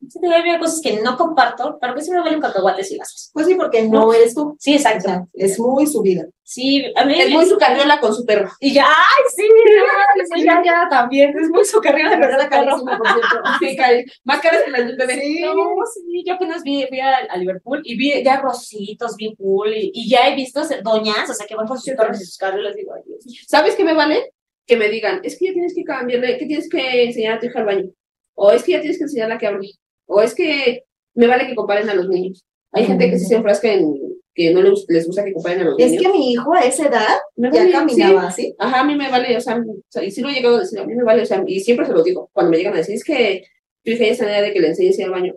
Sí, 0.09 0.19
hay 0.27 0.59
cosas 0.59 0.81
que 0.83 1.01
no 1.01 1.17
comparto, 1.17 1.79
pero 1.81 1.95
que 1.95 2.03
sí 2.03 2.11
me 2.11 2.19
vale 2.21 2.35
un 2.35 2.43
cacahuate 2.43 2.83
si 2.83 2.97
las 2.97 3.07
haces. 3.09 3.31
Pues 3.33 3.47
sí, 3.47 3.55
porque 3.55 3.83
no 3.85 4.13
eres 4.13 4.35
tú. 4.35 4.57
Sí, 4.59 4.73
O 4.73 4.77
exacto. 4.77 5.05
sea, 5.05 5.25
es 5.33 5.61
muy 5.61 5.87
su 5.87 6.03
vida. 6.03 6.25
Sí, 6.43 6.85
a 6.97 7.05
mí 7.05 7.15
Es 7.19 7.31
muy 7.31 7.47
su 7.47 7.57
carriola 7.57 8.01
con 8.01 8.13
su 8.13 8.25
perro. 8.27 8.51
Y 8.59 8.75
ya, 8.75 8.85
ay, 8.85 9.23
sí, 9.35 9.45
no, 9.49 10.37
sí, 10.37 10.45
ya, 10.45 10.61
ya, 10.65 10.89
también. 10.91 11.39
Es 11.39 11.49
muy 11.51 11.65
su 11.65 11.81
Pero 11.81 11.95
verdad, 11.97 12.41
era 12.41 12.49
carísimo, 12.49 12.85
por 12.99 13.07
cierto. 13.07 13.37
Sí, 13.61 13.77
cari- 13.77 14.05
más 14.25 14.41
caras 14.41 14.63
que 14.65 14.71
las 14.73 14.85
de 14.85 14.91
un 14.93 14.99
bebé. 14.99 15.21
Sí, 15.21 15.41
no, 15.41 15.55
sí, 15.95 16.25
yo 16.27 16.35
apenas 16.35 16.65
vi, 16.65 16.85
fui 16.89 16.99
a, 17.01 17.17
a 17.31 17.37
Liverpool 17.37 17.81
y 17.85 17.97
vi 17.97 18.25
ya 18.25 18.41
rositos 18.41 19.17
bien 19.17 19.37
cool 19.37 19.73
y, 19.73 19.93
y 19.95 20.09
ya 20.11 20.29
he 20.29 20.35
visto 20.35 20.63
doñas, 20.83 21.31
o 21.31 21.33
sea, 21.35 21.47
que 21.47 21.55
van 21.55 21.69
con 21.69 21.79
sus 21.79 21.95
perros 21.95 22.21
y 22.21 22.25
sus 22.25 22.37
carros 22.37 22.61
y 22.61 22.65
les 22.65 22.77
digo, 22.77 22.93
ay, 22.95 23.03
Dios. 23.07 23.25
¿Sabes 23.47 23.77
qué 23.77 23.85
me 23.85 23.95
vale? 23.95 24.34
Que 24.67 24.77
me 24.77 24.89
digan, 24.89 25.21
es 25.25 25.39
que 25.39 25.47
ya 25.47 25.53
tienes 25.53 25.75
que 25.75 25.85
cambiarle, 25.85 26.39
que 26.39 26.47
tienes 26.47 26.69
que 26.69 27.05
enseñar 27.05 27.35
a 27.35 27.41
tu 27.41 27.47
hija 27.47 27.59
al 27.61 27.67
baño. 27.67 27.91
O 28.35 28.51
es 28.51 28.63
que 28.63 28.73
ya 28.73 28.81
tienes 28.81 28.99
que 28.99 29.05
enseñarla 29.05 29.35
a 29.35 29.39
que 29.39 29.47
hable. 29.47 29.71
O 30.07 30.21
es 30.21 30.35
que 30.35 30.85
me 31.15 31.27
vale 31.27 31.47
que 31.47 31.55
comparen 31.55 31.89
a 31.91 31.95
los 31.95 32.09
niños. 32.09 32.45
Hay 32.73 32.87
gente 32.87 33.09
que 33.11 33.19
sí 33.19 33.27
se 33.27 33.37
enfrasca 33.37 33.73
en 33.73 33.95
que 34.35 34.53
no 34.53 34.63
les, 34.63 34.85
les 34.89 35.07
gusta 35.07 35.25
que 35.25 35.33
comparen 35.33 35.61
a 35.61 35.65
los 35.65 35.79
Es 35.79 35.93
niños. 35.93 36.03
que 36.13 36.19
mi 36.19 36.33
hijo 36.33 36.53
a 36.55 36.61
esa 36.61 36.89
edad 36.89 37.19
Me 37.37 37.53
ya 37.53 37.61
vale, 37.61 37.73
caminaba 37.73 38.33
sí. 38.33 38.47
así. 38.47 38.55
Ajá, 38.59 38.81
a 38.81 38.85
mí 38.85 38.97
me 38.97 39.09
vale, 39.09 39.37
o 39.37 39.41
sea, 39.41 39.63
y 40.03 40.11
sí 40.11 40.21
lo 40.23 40.29
he 40.29 40.33
llegado 40.33 40.57
a 40.57 40.61
decir, 40.61 40.81
a 40.81 40.85
mí 40.87 40.95
me 40.95 41.05
vale, 41.05 41.23
o 41.23 41.27
sea, 41.27 41.45
y 41.47 41.61
siempre 41.61 41.87
se 41.87 41.93
lo 41.93 42.03
digo, 42.03 42.31
cuando 42.33 42.51
me 42.51 42.57
llegan 42.57 42.75
a 42.75 42.79
decir, 42.79 42.97
es 42.97 43.05
que 43.05 43.45
tu 43.85 43.93
hija 43.93 44.07
ya 44.07 44.11
está 44.11 44.25
en 44.25 44.31
edad 44.31 44.43
de 44.43 44.53
que 44.53 44.61
le 44.61 44.69
enseñes 44.69 44.99
al 45.01 45.11
baño. 45.11 45.35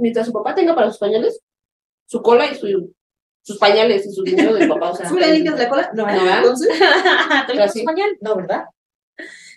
Mientras 0.00 0.26
su 0.26 0.32
papá 0.32 0.54
tenga 0.54 0.76
para 0.76 0.90
sus 0.90 0.98
pañales, 0.98 1.40
su 2.06 2.22
cola 2.22 2.46
y 2.46 2.54
su, 2.54 2.94
sus 3.42 3.58
pañales 3.58 4.06
y 4.06 4.12
su 4.12 4.22
dinero 4.22 4.54
del 4.54 4.68
papá, 4.68 4.90
o 4.90 4.96
sea. 4.96 5.08
¿Tú 5.08 5.16
le 5.16 5.32
limpias 5.32 5.58
la 5.58 5.68
cola? 5.68 5.90
No, 5.94 6.06
No, 6.06 6.12
¿verdad? 6.12 6.38
entonces. 6.38 6.68
¿Te 7.46 7.54
lo 7.54 7.62
Así. 7.64 7.78
español? 7.80 8.16
No, 8.20 8.36
¿verdad? 8.36 8.64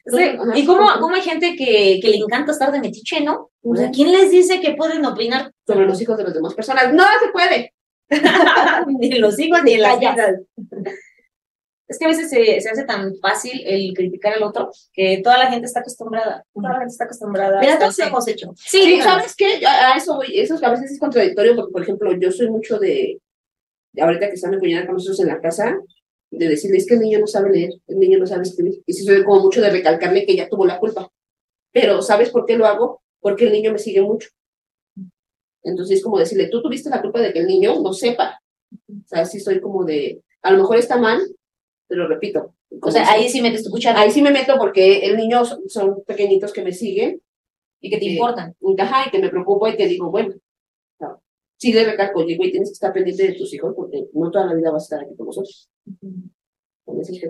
Sí, 0.06 0.32
y 0.56 0.66
cómo, 0.66 0.88
cómo 1.00 1.14
hay 1.16 1.22
gente 1.22 1.56
que, 1.56 2.00
que 2.02 2.08
le 2.10 2.18
encanta 2.18 2.52
estar 2.54 2.72
de 2.72 2.80
metiche, 2.80 3.22
¿no? 3.22 3.52
O 3.64 3.76
sea. 3.76 3.92
¿quién 3.92 4.12
les 4.12 4.32
dice 4.32 4.60
que 4.60 4.74
pueden 4.74 5.06
opinar 5.06 5.52
Sobre 5.68 5.86
los 5.86 6.02
hijos 6.02 6.18
de 6.18 6.24
las 6.24 6.34
demás 6.34 6.54
personas. 6.56 6.92
¡No 6.94 7.04
se 7.22 7.30
puede! 7.32 7.74
ni 9.00 9.20
los 9.20 9.38
hijos 9.40 9.62
ni 9.64 9.78
las 9.78 10.00
vidas? 10.00 10.38
Es 11.88 12.00
que 12.00 12.06
a 12.06 12.08
veces 12.08 12.30
se, 12.30 12.62
se 12.62 12.70
hace 12.70 12.84
tan 12.86 13.14
fácil 13.18 13.62
el 13.66 13.94
criticar 13.94 14.34
al 14.34 14.44
otro 14.44 14.72
que 14.94 15.20
toda 15.24 15.38
la 15.38 15.48
gente 15.52 15.68
está 15.68 15.82
acostumbrada. 15.82 16.46
Toda 16.54 16.70
la 16.70 16.80
gente 16.80 16.92
está 16.94 17.04
acostumbrada. 17.04 17.60
Mira, 17.60 17.78
todos 17.78 17.98
lo 18.00 18.06
hemos 18.06 18.28
hecho. 18.28 18.54
Sí, 18.56 18.82
Sí. 18.96 19.02
¿sabes 19.02 19.36
qué? 19.36 19.66
A, 19.68 19.98
eso 19.98 20.16
voy, 20.16 20.40
eso 20.40 20.58
a 20.62 20.70
veces 20.72 20.92
es 20.92 21.00
contradictorio 21.00 21.56
porque, 21.56 21.72
por 21.72 21.82
ejemplo, 21.84 22.12
yo 22.18 22.32
soy 22.32 22.50
mucho 22.50 22.80
de, 22.80 22.88
de 22.90 23.20
ahorita 24.00 24.28
que 24.30 24.36
está 24.36 24.50
mi 24.50 24.58
cuñada 24.60 24.86
con 24.86 24.96
nosotros 24.96 25.20
en 25.20 25.28
la 25.28 25.42
casa, 25.42 25.80
de 26.32 26.48
decirle, 26.48 26.78
es 26.78 26.86
que 26.88 26.94
el 26.94 27.02
niño 27.02 27.20
no 27.20 27.28
sabe 27.28 27.52
leer, 27.52 27.72
el 27.88 28.00
niño 28.00 28.18
no 28.18 28.26
sabe 28.26 28.44
escribir. 28.44 28.82
Y 28.86 28.94
sí 28.94 29.04
soy 29.04 29.24
como 29.24 29.42
mucho 29.42 29.60
de 29.62 29.70
recalcarle 29.70 30.26
que 30.26 30.32
ella 30.32 30.48
tuvo 30.50 30.66
la 30.66 30.80
culpa. 30.80 31.10
Pero, 31.74 32.02
¿sabes 32.02 32.30
por 32.30 32.46
qué 32.46 32.56
lo 32.58 32.66
hago? 32.66 33.02
Porque 33.20 33.46
el 33.46 33.52
niño 33.52 33.72
me 33.74 33.80
sigue 33.80 34.02
mucho. 34.02 34.30
Entonces 35.64 35.98
es 35.98 36.04
como 36.04 36.18
decirle, 36.18 36.48
tú 36.48 36.62
tuviste 36.62 36.90
la 36.90 37.02
culpa 37.02 37.20
de 37.22 37.34
que 37.34 37.40
el 37.40 37.48
niño 37.48 37.82
no 37.82 37.94
sepa. 37.94 38.40
O 38.72 39.08
sea, 39.08 39.26
sí 39.26 39.40
soy 39.40 39.60
como 39.60 39.84
de, 39.84 40.22
a 40.42 40.52
lo 40.52 40.58
mejor 40.60 40.78
está 40.78 40.98
mal, 40.98 41.20
pero 41.88 42.08
repito. 42.08 42.56
O 42.82 42.90
sea, 42.90 43.12
ahí 43.12 43.30
sí 43.30 43.42
metes 43.42 43.64
tu 43.64 43.70
cuchara 43.70 44.00
ahí 44.00 44.12
sí 44.12 44.22
me 44.22 44.32
meto 44.32 44.56
porque 44.58 45.00
el 45.00 45.18
niño 45.18 45.44
son, 45.44 45.68
son 45.70 46.04
pequeñitos 46.06 46.54
que 46.54 46.64
me 46.64 46.72
siguen 46.72 47.22
y 47.82 47.90
que 47.90 47.98
te 47.98 48.06
Sí. 48.06 48.12
importan. 48.14 48.56
Ajá, 48.80 49.08
y 49.08 49.12
que 49.12 49.20
me 49.20 49.30
preocupo 49.30 49.68
y 49.68 49.76
que 49.76 49.88
digo, 49.88 50.10
bueno, 50.10 50.30
no, 50.30 50.40
sí 51.62 51.72
le 51.74 51.86
recalco, 51.86 52.24
digo, 52.26 52.44
y 52.44 52.52
tienes 52.52 52.70
que 52.70 52.74
estar 52.74 52.92
pendiente 52.92 53.22
de 53.28 53.34
tus 53.34 53.54
hijos 53.54 53.74
porque 53.76 54.06
no 54.14 54.32
toda 54.32 54.48
la 54.48 54.56
vida 54.56 54.72
vas 54.72 54.84
a 54.84 54.86
estar 54.96 55.02
aquí 55.06 55.16
con 55.16 55.28
nosotros. 55.28 55.70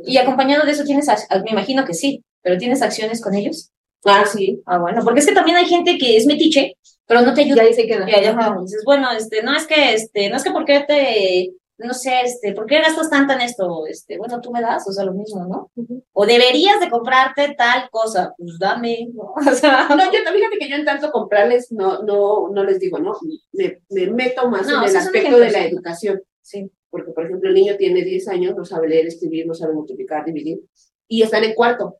Y 0.06 0.18
acompañado 0.18 0.66
de 0.66 0.72
eso 0.72 0.84
tienes, 0.86 1.08
ac- 1.10 1.44
me 1.44 1.52
imagino 1.52 1.84
que 1.86 1.94
sí, 1.94 2.24
pero 2.42 2.58
tienes 2.58 2.82
acciones 2.82 3.22
con 3.22 3.36
ellos. 3.36 3.70
Ah, 4.06 4.24
sí. 4.26 4.62
Ah, 4.66 4.80
bueno, 4.80 5.02
porque 5.04 5.20
es 5.20 5.28
que 5.28 5.34
también 5.36 5.58
hay 5.58 5.66
gente 5.66 5.98
que 5.98 6.16
es 6.18 6.26
metiche, 6.26 6.76
pero 7.06 7.22
no 7.22 7.34
te 7.34 7.42
Y 7.42 7.46
ayuda. 7.46 7.64
ahí 7.64 7.74
se 7.74 7.86
queda. 7.86 8.10
Y 8.10 8.26
abajo 8.26 8.62
dices, 8.62 8.82
bueno, 8.86 9.12
este, 9.12 9.44
no 9.44 9.54
es 9.56 9.68
que, 9.68 9.94
este, 9.94 10.30
no 10.30 10.38
es 10.38 10.44
que 10.44 10.52
por 10.52 10.66
qué 10.66 10.84
te, 10.88 11.52
no 11.84 11.94
sé, 11.94 12.22
este, 12.24 12.54
¿por 12.54 12.66
qué 12.66 12.80
gastas 12.80 13.10
tanto 13.10 13.34
en 13.34 13.42
esto? 13.42 13.86
Este, 13.88 14.18
bueno, 14.18 14.40
tú 14.42 14.52
me 14.52 14.62
das, 14.62 14.88
o 14.88 14.92
sea, 14.92 15.04
lo 15.04 15.14
mismo, 15.14 15.46
¿no? 15.46 15.72
O 16.14 16.26
deberías 16.26 16.80
de 16.80 16.90
comprarte 16.90 17.56
tal 17.58 17.90
cosa, 17.90 18.34
pues 18.38 18.58
dame, 18.60 19.10
¿no? 19.14 19.34
O 19.52 19.56
sea, 19.56 19.88
No, 19.90 20.12
yo 20.12 20.20
fíjate 20.20 20.58
que 20.60 20.70
yo 20.70 20.76
en 20.76 20.86
tanto 20.86 21.12
comprarles 21.12 21.72
no, 21.72 22.04
no, 22.04 22.50
no 22.50 22.64
les 22.64 22.80
digo, 22.80 23.00
¿no? 23.00 23.16
Me, 23.52 23.82
me 23.90 24.08
meto 24.08 24.50
más 24.50 24.68
No, 24.68 24.84
en 24.84 24.90
el 24.90 24.96
aspecto 24.96 25.38
de 25.38 25.52
la 25.52 25.60
sí. 25.60 25.66
educación. 25.66 26.22
sí. 26.42 26.72
Porque, 26.90 27.12
por 27.14 27.26
ejemplo, 27.26 27.48
el 27.48 27.56
niño 27.56 27.78
tiene 27.78 28.04
10 28.04 28.28
años, 28.28 28.56
no 28.56 28.66
sabe 28.66 28.90
leer, 28.90 29.08
escribir, 29.08 29.48
no 29.48 29.54
sabe 29.54 29.74
multiplicar, 29.74 30.26
dividir, 30.26 30.60
y 31.08 31.22
están 31.22 31.46
en 31.46 31.54
cuarto. 31.54 31.98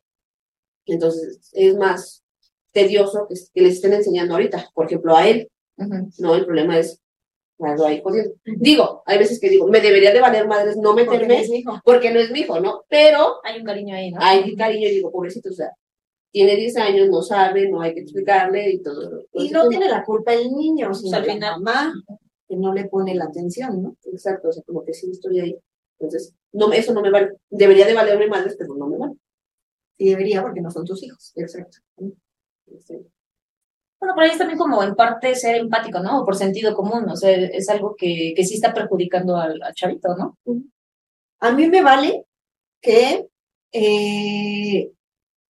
Entonces, 0.84 1.50
es 1.52 1.74
más 1.76 2.22
tedioso 2.72 3.26
que, 3.26 3.34
que 3.54 3.60
les 3.62 3.74
estén 3.76 3.94
enseñando 3.94 4.34
ahorita. 4.34 4.70
Por 4.74 4.86
ejemplo, 4.86 5.16
a 5.16 5.26
él. 5.26 5.48
No, 6.18 6.34
el 6.34 6.44
problema 6.44 6.78
es 6.78 7.01
algo 7.64 7.84
ahí 7.86 8.00
jodiendo. 8.02 8.34
Digo, 8.44 9.02
hay 9.06 9.18
veces 9.18 9.38
que 9.40 9.48
digo, 9.48 9.66
me 9.68 9.80
debería 9.80 10.12
de 10.12 10.20
valer 10.20 10.46
madres 10.46 10.76
no 10.76 10.94
Porque 10.94 11.04
meterme 11.10 11.40
es 11.40 11.48
mi 11.50 11.56
hijo. 11.58 11.80
porque 11.84 12.10
no 12.12 12.20
es 12.20 12.30
mi 12.30 12.40
hijo, 12.40 12.60
¿no? 12.60 12.82
Pero 12.88 13.40
Hay 13.44 13.58
un 13.60 13.64
cariño 13.64 13.94
ahí, 13.94 14.10
¿no? 14.10 14.18
hay 14.20 14.54
cariño 14.56 14.88
y 14.88 14.92
digo, 14.92 15.10
pobrecito, 15.10 15.50
o 15.50 15.52
sea, 15.52 15.70
tiene 16.30 16.56
10 16.56 16.76
años, 16.78 17.08
no 17.10 17.20
sabe, 17.22 17.68
no 17.68 17.80
hay 17.82 17.94
que 17.94 18.00
explicarle 18.00 18.70
y 18.70 18.82
todo. 18.82 19.10
todo 19.10 19.44
Y 19.44 19.50
no 19.50 19.68
tiene 19.68 19.88
la 19.88 20.04
culpa 20.04 20.32
el 20.32 20.50
niño, 20.52 20.94
sino 20.94 21.16
al 21.16 21.26
la 21.26 21.32
final. 21.34 21.60
mamá, 21.60 21.92
que 22.48 22.56
no 22.56 22.72
le 22.72 22.84
pone 22.86 23.14
la 23.14 23.24
atención, 23.24 23.82
¿no? 23.82 23.96
Exacto, 24.06 24.48
o 24.48 24.52
sea, 24.52 24.62
como 24.64 24.84
que 24.84 24.94
sí 24.94 25.10
estoy 25.10 25.40
ahí. 25.40 25.56
Entonces, 25.98 26.34
no, 26.52 26.72
eso 26.72 26.92
no 26.94 27.02
me 27.02 27.10
vale. 27.10 27.36
Debería 27.50 27.86
de 27.86 27.94
valerme 27.94 28.26
madres, 28.28 28.56
pero 28.58 28.74
no 28.74 28.86
me 28.88 28.96
vale. 28.98 29.14
Sí 29.98 30.08
debería, 30.08 30.42
porque 30.42 30.60
no 30.60 30.70
son 30.70 30.84
tus 30.86 31.02
hijos. 31.02 31.32
Exacto. 31.36 31.78
Sí. 32.80 32.96
Bueno, 34.02 34.14
pero 34.16 34.24
ahí 34.24 34.32
es 34.32 34.38
también 34.38 34.58
como 34.58 34.82
en 34.82 34.96
parte 34.96 35.32
ser 35.36 35.54
empático, 35.54 36.00
¿no? 36.00 36.22
O 36.22 36.24
por 36.24 36.34
sentido 36.34 36.74
común, 36.74 37.08
o 37.08 37.16
sea, 37.16 37.30
es 37.30 37.68
algo 37.68 37.94
que, 37.96 38.34
que 38.34 38.44
sí 38.44 38.54
está 38.54 38.74
perjudicando 38.74 39.36
al, 39.36 39.60
chavito, 39.76 40.16
¿no? 40.16 40.36
A 41.38 41.52
mí 41.52 41.68
me 41.68 41.82
vale 41.82 42.26
que, 42.80 43.28
eh, 43.70 44.90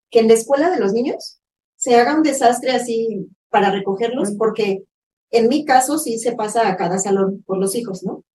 que 0.09 0.19
en 0.19 0.27
la 0.27 0.33
escuela 0.33 0.69
de 0.69 0.81
los 0.81 0.91
niños 0.91 1.39
se 1.77 1.95
haga 1.95 2.13
un 2.13 2.23
desastre 2.23 2.71
así 2.71 3.25
para 3.47 3.71
recogerlos, 3.71 4.31
porque 4.37 4.83
en 5.29 5.47
mi 5.47 5.63
caso 5.63 5.97
sí 5.97 6.19
se 6.19 6.33
pasa 6.33 6.67
a 6.67 6.75
cada 6.75 6.99
salón 6.99 7.43
por 7.47 7.57
los 7.57 7.73
hijos, 7.73 8.03
¿no? 8.03 8.25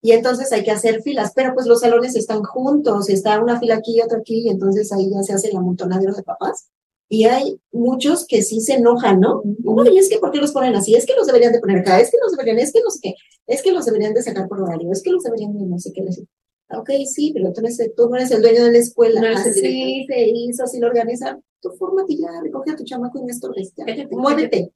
Y 0.00 0.12
entonces 0.12 0.50
hay 0.50 0.64
que 0.64 0.70
hacer 0.70 1.02
filas, 1.02 1.32
pero 1.36 1.52
pues 1.52 1.66
los 1.66 1.80
salones 1.80 2.16
están 2.16 2.42
juntos, 2.42 3.10
está 3.10 3.38
una 3.38 3.60
fila 3.60 3.74
aquí 3.74 3.98
y 3.98 4.00
otra 4.00 4.20
aquí, 4.20 4.46
y 4.46 4.48
entonces 4.48 4.90
ahí 4.94 5.10
ya 5.10 5.22
se 5.22 5.34
hace 5.34 5.48
el 5.48 5.58
amontonadero 5.58 6.14
de 6.14 6.22
papás. 6.22 6.70
Y 7.08 7.24
hay 7.24 7.58
muchos 7.72 8.26
que 8.26 8.42
sí 8.42 8.60
se 8.60 8.74
enojan, 8.74 9.20
¿no? 9.20 9.42
y 9.90 9.98
es 9.98 10.10
que 10.10 10.18
¿por 10.18 10.30
qué 10.30 10.38
los 10.38 10.52
ponen 10.52 10.74
así? 10.74 10.94
Es 10.94 11.06
que 11.06 11.14
los 11.14 11.26
deberían 11.26 11.52
de 11.52 11.60
poner 11.60 11.78
acá, 11.78 11.98
es 12.00 12.10
que 12.10 12.18
los 12.20 12.32
deberían, 12.32 12.58
es 12.58 12.72
que 12.72 12.82
no 12.82 12.90
sé 12.90 13.00
qué, 13.02 13.14
es 13.46 13.62
que 13.62 13.72
los 13.72 13.86
deberían 13.86 14.12
de 14.12 14.22
sacar 14.22 14.46
por 14.46 14.60
horario, 14.60 14.92
es 14.92 15.02
que 15.02 15.10
los 15.10 15.22
deberían 15.22 15.56
de 15.56 15.64
no 15.64 15.78
sé 15.78 15.92
qué 15.94 16.02
decir. 16.02 16.28
Ok, 16.70 16.90
sí, 17.06 17.30
pero 17.32 17.50
tú, 17.52 17.60
eres, 17.60 17.80
tú 17.96 18.10
no 18.10 18.16
eres 18.16 18.30
el 18.30 18.42
dueño 18.42 18.62
de 18.64 18.72
la 18.72 18.78
escuela. 18.78 19.22
No 19.22 19.28
así 19.28 19.52
se 19.54 20.28
hizo, 20.28 20.64
así 20.64 20.78
lo 20.78 20.88
organizan. 20.88 21.42
Tú 21.60 21.70
fórmate 21.78 22.14
ya, 22.14 22.28
recoge 22.42 22.72
a 22.72 22.76
tu 22.76 22.84
chamaco 22.84 23.18
y 23.18 23.22
no 23.22 23.28
estorbes. 23.28 23.72
Muévete. 24.10 24.70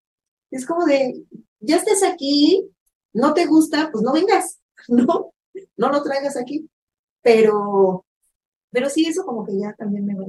Es 0.50 0.64
como 0.64 0.86
de, 0.86 1.22
ya 1.60 1.76
estés 1.76 2.02
aquí, 2.02 2.66
no 3.12 3.34
te 3.34 3.44
gusta, 3.46 3.90
pues 3.92 4.02
no 4.02 4.12
vengas, 4.12 4.58
¿no? 4.88 5.32
No 5.76 5.90
lo 5.90 6.02
traigas 6.02 6.36
aquí. 6.38 6.66
Pero, 7.20 8.06
pero 8.70 8.88
sí, 8.88 9.06
eso 9.06 9.24
como 9.24 9.44
que 9.44 9.58
ya 9.58 9.74
también 9.74 10.06
me 10.06 10.14
va 10.14 10.24
a 10.24 10.28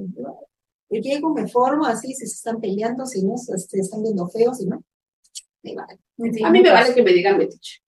llego, 1.02 1.34
me 1.34 1.48
formo 1.48 1.86
así, 1.86 2.14
si 2.14 2.28
se 2.28 2.36
están 2.36 2.60
peleando, 2.60 3.06
si 3.06 3.24
no, 3.26 3.38
se, 3.38 3.56
están 3.80 4.04
viendo 4.04 4.28
feos, 4.28 4.58
si 4.58 4.66
no, 4.66 4.84
me 5.64 5.76
vale. 5.76 6.00
a 6.44 6.50
mí 6.50 6.62
me 6.62 6.72
vale 6.72 6.94
que 6.94 7.04
me 7.04 7.12
digan 7.14 7.38
metiche. 7.38 7.82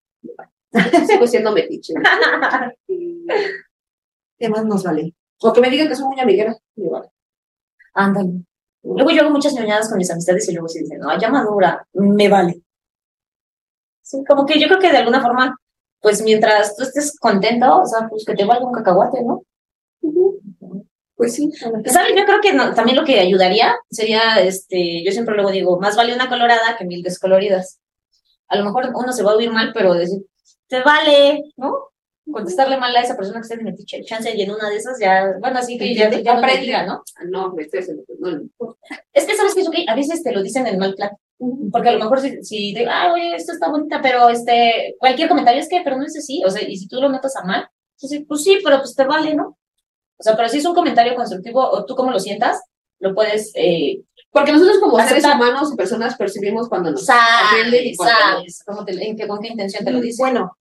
Sigo 1.07 1.27
siendo 1.27 1.51
metiche. 1.51 1.93
¿Qué 4.37 4.49
más 4.49 4.65
nos 4.65 4.83
vale? 4.83 5.15
O 5.41 5.53
que 5.53 5.61
me 5.61 5.69
digan 5.69 5.87
que 5.87 5.95
soy 5.95 6.05
muy 6.05 6.19
amiguera, 6.19 6.55
me 6.75 6.89
vale. 6.89 7.09
Ándale. 7.93 8.45
Luego 8.83 9.09
yo 9.09 9.21
hago 9.21 9.31
muchas 9.31 9.53
ñoñadas 9.53 9.89
con 9.89 9.97
mis 9.97 10.11
amistades 10.11 10.47
y 10.47 10.53
luego 10.53 10.67
se 10.67 10.79
dicen, 10.79 10.99
no, 10.99 11.17
ya 11.19 11.29
madura, 11.29 11.87
me 11.93 12.29
vale. 12.29 12.61
Sí, 14.01 14.23
como 14.27 14.45
que 14.45 14.59
yo 14.59 14.67
creo 14.67 14.79
que 14.79 14.91
de 14.91 14.97
alguna 14.97 15.21
forma, 15.21 15.57
pues 15.99 16.21
mientras 16.21 16.75
tú 16.75 16.83
estés 16.83 17.17
contento, 17.19 17.81
o 17.81 17.85
sea, 17.85 18.07
pues 18.07 18.23
que 18.23 18.35
te 18.35 18.45
valga 18.45 18.67
un 18.67 18.73
cacahuate, 18.73 19.23
¿no? 19.23 19.43
Pues 21.15 21.35
sí. 21.35 21.49
¿Sabes? 21.51 22.13
Yo 22.15 22.25
creo 22.25 22.41
que 22.41 22.51
también 22.75 22.97
lo 22.97 23.05
que 23.05 23.19
ayudaría 23.19 23.75
sería, 23.89 24.41
este, 24.41 25.03
yo 25.03 25.11
siempre 25.11 25.35
luego 25.35 25.51
digo, 25.51 25.79
más 25.79 25.95
vale 25.95 26.13
una 26.13 26.29
colorada 26.29 26.75
que 26.77 26.85
mil 26.85 27.03
descoloridas. 27.03 27.79
A 28.47 28.57
lo 28.57 28.65
mejor 28.65 28.91
uno 28.93 29.11
se 29.13 29.23
va 29.23 29.31
a 29.31 29.35
oír 29.35 29.51
mal, 29.51 29.71
pero 29.73 29.93
decir, 29.93 30.25
te 30.67 30.81
vale, 30.81 31.41
¿no? 31.55 31.89
Contestarle 32.29 32.77
mal 32.77 32.95
a 32.95 33.01
esa 33.01 33.15
persona 33.15 33.39
que 33.39 33.43
está 33.43 33.55
en 33.55 33.63
metiche, 33.63 34.03
chance 34.03 34.35
y 34.35 34.41
en 34.41 34.51
una 34.51 34.69
de 34.69 34.77
esas 34.77 34.99
ya, 34.99 35.35
bueno, 35.39 35.59
así 35.59 35.77
que 35.77 35.93
ya, 35.95 36.09
ya, 36.09 36.37
aprende, 36.37 36.71
¿no? 36.85 37.03
Ah, 37.15 37.23
no, 37.29 37.53
me 37.53 37.63
estoy 37.63 37.81
no, 38.19 38.77
Es 39.13 39.25
que 39.25 39.35
sabes 39.35 39.53
que 39.53 39.61
es 39.61 39.67
ok, 39.67 39.75
a 39.87 39.95
veces 39.95 40.21
te 40.21 40.33
lo 40.33 40.41
dicen 40.43 40.67
en 40.67 40.79
mal 40.79 40.95
plan. 40.95 41.11
Porque 41.71 41.89
a 41.89 41.91
lo 41.93 41.99
mejor 41.99 42.19
si, 42.19 42.43
si 42.43 42.73
digo, 42.73 42.89
ah, 42.91 43.11
oye, 43.13 43.35
esto 43.35 43.51
está 43.53 43.69
bonita, 43.69 44.01
pero 44.01 44.29
este, 44.29 44.95
cualquier 44.97 45.29
comentario 45.29 45.61
es 45.61 45.69
que, 45.69 45.81
pero 45.83 45.97
no 45.97 46.05
es 46.05 46.17
así, 46.17 46.41
o 46.45 46.49
sea, 46.49 46.67
y 46.67 46.77
si 46.77 46.87
tú 46.87 46.99
lo 46.99 47.09
notas 47.09 47.35
a 47.35 47.43
mal, 47.43 47.67
pues, 47.99 48.21
pues 48.27 48.43
sí, 48.43 48.59
pero 48.63 48.79
pues 48.79 48.95
te 48.95 49.05
vale, 49.05 49.35
¿no? 49.35 49.57
O 50.17 50.23
sea, 50.23 50.35
pero 50.35 50.49
si 50.49 50.57
es 50.59 50.65
un 50.65 50.75
comentario 50.75 51.15
constructivo 51.15 51.61
o 51.61 51.85
tú 51.85 51.95
como 51.95 52.11
lo 52.11 52.19
sientas, 52.19 52.61
lo 52.99 53.13
puedes... 53.13 53.51
Eh, 53.55 54.01
porque 54.31 54.51
nosotros 54.51 54.79
como 54.79 54.99
seres 54.99 55.23
humanos 55.23 55.71
y 55.71 55.77
personas 55.77 56.15
percibimos 56.17 56.67
cuando 56.67 56.91
nos 56.91 57.05
sabes, 57.05 57.73
y 57.85 57.95
sabes 57.95 58.63
en 58.87 59.15
qué, 59.15 59.27
con 59.27 59.39
qué 59.39 59.47
intención 59.47 59.85
te 59.85 59.91
lo 59.91 60.01
dice. 60.01 60.21
Bueno, 60.21 60.57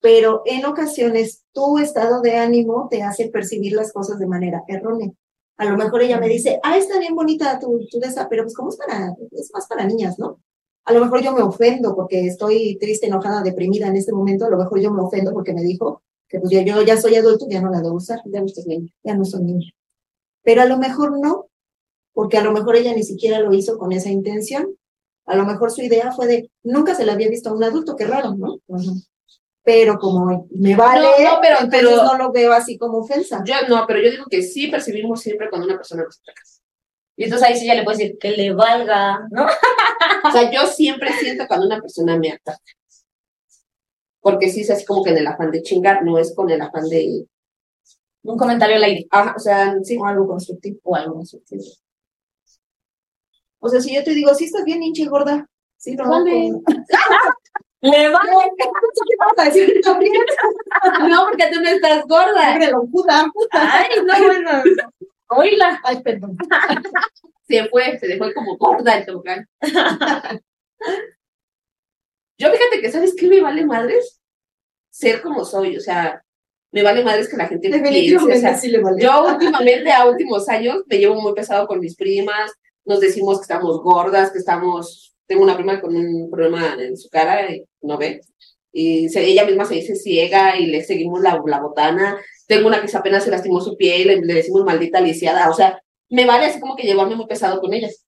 pero 0.00 0.42
en 0.46 0.64
ocasiones 0.64 1.44
tu 1.52 1.78
estado 1.78 2.20
de 2.20 2.36
ánimo 2.36 2.86
te 2.88 3.02
hace 3.02 3.28
percibir 3.28 3.72
las 3.72 3.92
cosas 3.92 4.18
de 4.20 4.26
manera 4.26 4.62
errónea. 4.68 5.10
A 5.56 5.64
lo 5.64 5.76
mejor 5.76 6.02
ella 6.02 6.20
me 6.20 6.28
dice, 6.28 6.60
ah, 6.62 6.76
está 6.76 7.00
bien 7.00 7.16
bonita 7.16 7.58
tu, 7.58 7.84
tu 7.90 7.98
esa, 8.02 8.28
pero 8.28 8.44
pues 8.44 8.54
como 8.54 8.68
es 8.70 8.76
para, 8.76 9.12
es 9.32 9.50
más 9.52 9.66
para 9.66 9.84
niñas, 9.84 10.16
¿no? 10.18 10.38
A 10.84 10.92
lo 10.92 11.00
mejor 11.00 11.20
yo 11.20 11.32
me 11.32 11.42
ofendo 11.42 11.96
porque 11.96 12.26
estoy 12.26 12.78
triste, 12.78 13.08
enojada, 13.08 13.42
deprimida 13.42 13.88
en 13.88 13.96
este 13.96 14.12
momento, 14.12 14.46
a 14.46 14.50
lo 14.50 14.56
mejor 14.56 14.80
yo 14.80 14.92
me 14.92 15.02
ofendo 15.02 15.32
porque 15.32 15.52
me 15.52 15.62
dijo, 15.62 16.02
que 16.28 16.38
pues 16.38 16.52
yo, 16.52 16.60
yo 16.60 16.82
ya 16.82 17.00
soy 17.00 17.16
adulto, 17.16 17.46
ya 17.48 17.60
no 17.60 17.70
la 17.70 17.80
debo 17.80 17.96
usar, 17.96 18.20
ya 18.26 18.40
no 18.40 18.48
soy 18.48 18.64
niña, 18.66 18.92
ya 19.02 19.14
no 19.14 19.24
soy 19.24 19.42
niña. 19.42 19.72
Pero 20.42 20.62
a 20.62 20.66
lo 20.66 20.78
mejor 20.78 21.18
no, 21.18 21.48
porque 22.12 22.36
a 22.36 22.44
lo 22.44 22.52
mejor 22.52 22.76
ella 22.76 22.94
ni 22.94 23.02
siquiera 23.02 23.40
lo 23.40 23.52
hizo 23.54 23.78
con 23.78 23.92
esa 23.92 24.10
intención. 24.10 24.76
A 25.26 25.36
lo 25.36 25.44
mejor 25.44 25.70
su 25.70 25.82
idea 25.82 26.12
fue 26.12 26.26
de, 26.26 26.50
nunca 26.62 26.94
se 26.94 27.04
la 27.04 27.12
había 27.12 27.28
visto 27.28 27.50
a 27.50 27.54
un 27.54 27.64
adulto, 27.64 27.96
qué 27.96 28.06
raro, 28.06 28.34
¿no? 28.34 28.58
Pero 29.62 29.98
como 29.98 30.46
me 30.50 30.74
vale, 30.74 31.06
no, 31.22 31.38
pero, 31.42 31.56
entonces 31.60 32.02
no 32.02 32.16
lo 32.16 32.32
veo 32.32 32.52
así 32.52 32.78
como 32.78 32.98
ofensa. 32.98 33.42
Yo 33.44 33.54
no, 33.68 33.84
pero 33.86 34.00
yo 34.00 34.10
digo 34.10 34.24
que 34.30 34.42
sí 34.42 34.68
percibimos 34.68 35.20
siempre 35.20 35.50
cuando 35.50 35.66
una 35.66 35.76
persona 35.76 36.04
nos 36.04 36.18
ataca. 36.20 36.42
Y 37.16 37.24
entonces 37.24 37.48
ahí 37.48 37.58
sí 37.58 37.66
ya 37.66 37.74
le 37.74 37.82
puedes 37.82 37.98
decir 37.98 38.18
que 38.18 38.30
le 38.30 38.52
valga, 38.54 39.26
¿no? 39.30 39.44
o 40.24 40.30
sea, 40.30 40.50
yo 40.50 40.66
siempre 40.66 41.12
siento 41.14 41.46
cuando 41.46 41.66
una 41.66 41.80
persona 41.80 42.16
me 42.16 42.30
ataca 42.30 42.77
porque 44.28 44.50
sí 44.50 44.60
es 44.60 44.70
así 44.70 44.84
como 44.84 45.02
que 45.02 45.08
en 45.08 45.16
el 45.16 45.26
afán 45.26 45.50
de 45.50 45.62
chingar, 45.62 46.04
no 46.04 46.18
es 46.18 46.34
con 46.34 46.50
el 46.50 46.60
afán 46.60 46.86
de... 46.90 47.26
Un 48.22 48.36
comentario 48.36 48.76
al 48.76 48.84
aire. 48.84 49.06
Ajá, 49.10 49.32
o 49.34 49.38
sea, 49.38 49.74
sí. 49.82 49.96
O 49.96 50.04
algo 50.04 50.26
constructivo. 50.26 50.78
O 50.82 50.94
algo 50.94 51.14
constructivo. 51.14 51.64
O 53.58 53.68
sea, 53.70 53.80
si 53.80 53.94
yo 53.94 54.04
te 54.04 54.10
digo, 54.10 54.34
sí 54.34 54.44
estás 54.44 54.64
bien 54.64 54.82
hincha 54.82 55.02
y 55.02 55.06
gorda. 55.06 55.48
Sí, 55.78 55.96
no. 55.96 56.10
Vale. 56.10 56.50
Le 57.80 58.10
vale. 58.10 58.30
¿Qué 58.58 59.42
a 59.42 59.44
decir? 59.46 59.80
no, 59.86 61.26
porque 61.30 61.50
tú 61.50 61.60
no 61.62 61.68
estás 61.70 62.04
gorda. 62.06 62.58
puta, 62.92 63.32
Ay, 63.52 63.86
no, 64.04 64.26
bueno. 64.26 64.62
Oíla. 65.28 65.80
Ay, 65.84 66.02
perdón. 66.02 66.36
Se 67.48 67.66
fue, 67.70 67.98
se 67.98 68.08
dejó 68.08 68.26
como 68.34 68.58
gorda 68.58 68.98
el 68.98 69.06
tocán. 69.06 69.48
Yo 72.38 72.52
fíjate 72.52 72.80
que, 72.80 72.92
¿sabes 72.92 73.14
qué 73.18 73.26
me 73.26 73.40
vale 73.40 73.64
madres? 73.64 74.17
Ser 74.90 75.22
como 75.22 75.44
soy, 75.44 75.76
o 75.76 75.80
sea, 75.80 76.22
me 76.72 76.82
vale 76.82 77.04
madres 77.04 77.28
que 77.28 77.36
la 77.36 77.46
gente 77.46 77.68
piense. 77.68 78.16
O 78.16 78.34
sea, 78.34 78.58
Yo 78.98 79.26
últimamente, 79.26 79.90
a 79.92 80.06
últimos 80.06 80.48
años, 80.48 80.82
me 80.86 80.98
llevo 80.98 81.20
muy 81.20 81.34
pesado 81.34 81.66
con 81.66 81.80
mis 81.80 81.96
primas, 81.96 82.52
nos 82.84 83.00
decimos 83.00 83.38
que 83.38 83.42
estamos 83.42 83.80
gordas, 83.82 84.30
que 84.30 84.38
estamos... 84.38 85.14
Tengo 85.26 85.42
una 85.42 85.56
prima 85.56 85.78
con 85.78 85.94
un 85.94 86.30
problema 86.30 86.74
en 86.78 86.96
su 86.96 87.10
cara, 87.10 87.50
y 87.50 87.62
no 87.82 87.98
ve, 87.98 88.22
y 88.72 89.06
ella 89.18 89.44
misma 89.44 89.66
se 89.66 89.74
dice 89.74 89.94
ciega 89.94 90.58
y 90.58 90.66
le 90.66 90.82
seguimos 90.82 91.20
la, 91.20 91.40
la 91.44 91.60
botana. 91.60 92.16
Tengo 92.46 92.66
una 92.66 92.80
que 92.80 92.96
apenas 92.96 93.24
se 93.24 93.30
lastimó 93.30 93.60
su 93.60 93.76
pie 93.76 93.98
y 93.98 94.04
le, 94.04 94.20
le 94.20 94.34
decimos 94.34 94.64
maldita 94.64 95.00
lisiada. 95.00 95.50
O 95.50 95.54
sea, 95.54 95.82
me 96.08 96.24
vale 96.24 96.46
así 96.46 96.60
como 96.60 96.76
que 96.76 96.84
llevarme 96.84 97.16
muy 97.16 97.26
pesado 97.26 97.60
con 97.60 97.74
ellas 97.74 98.06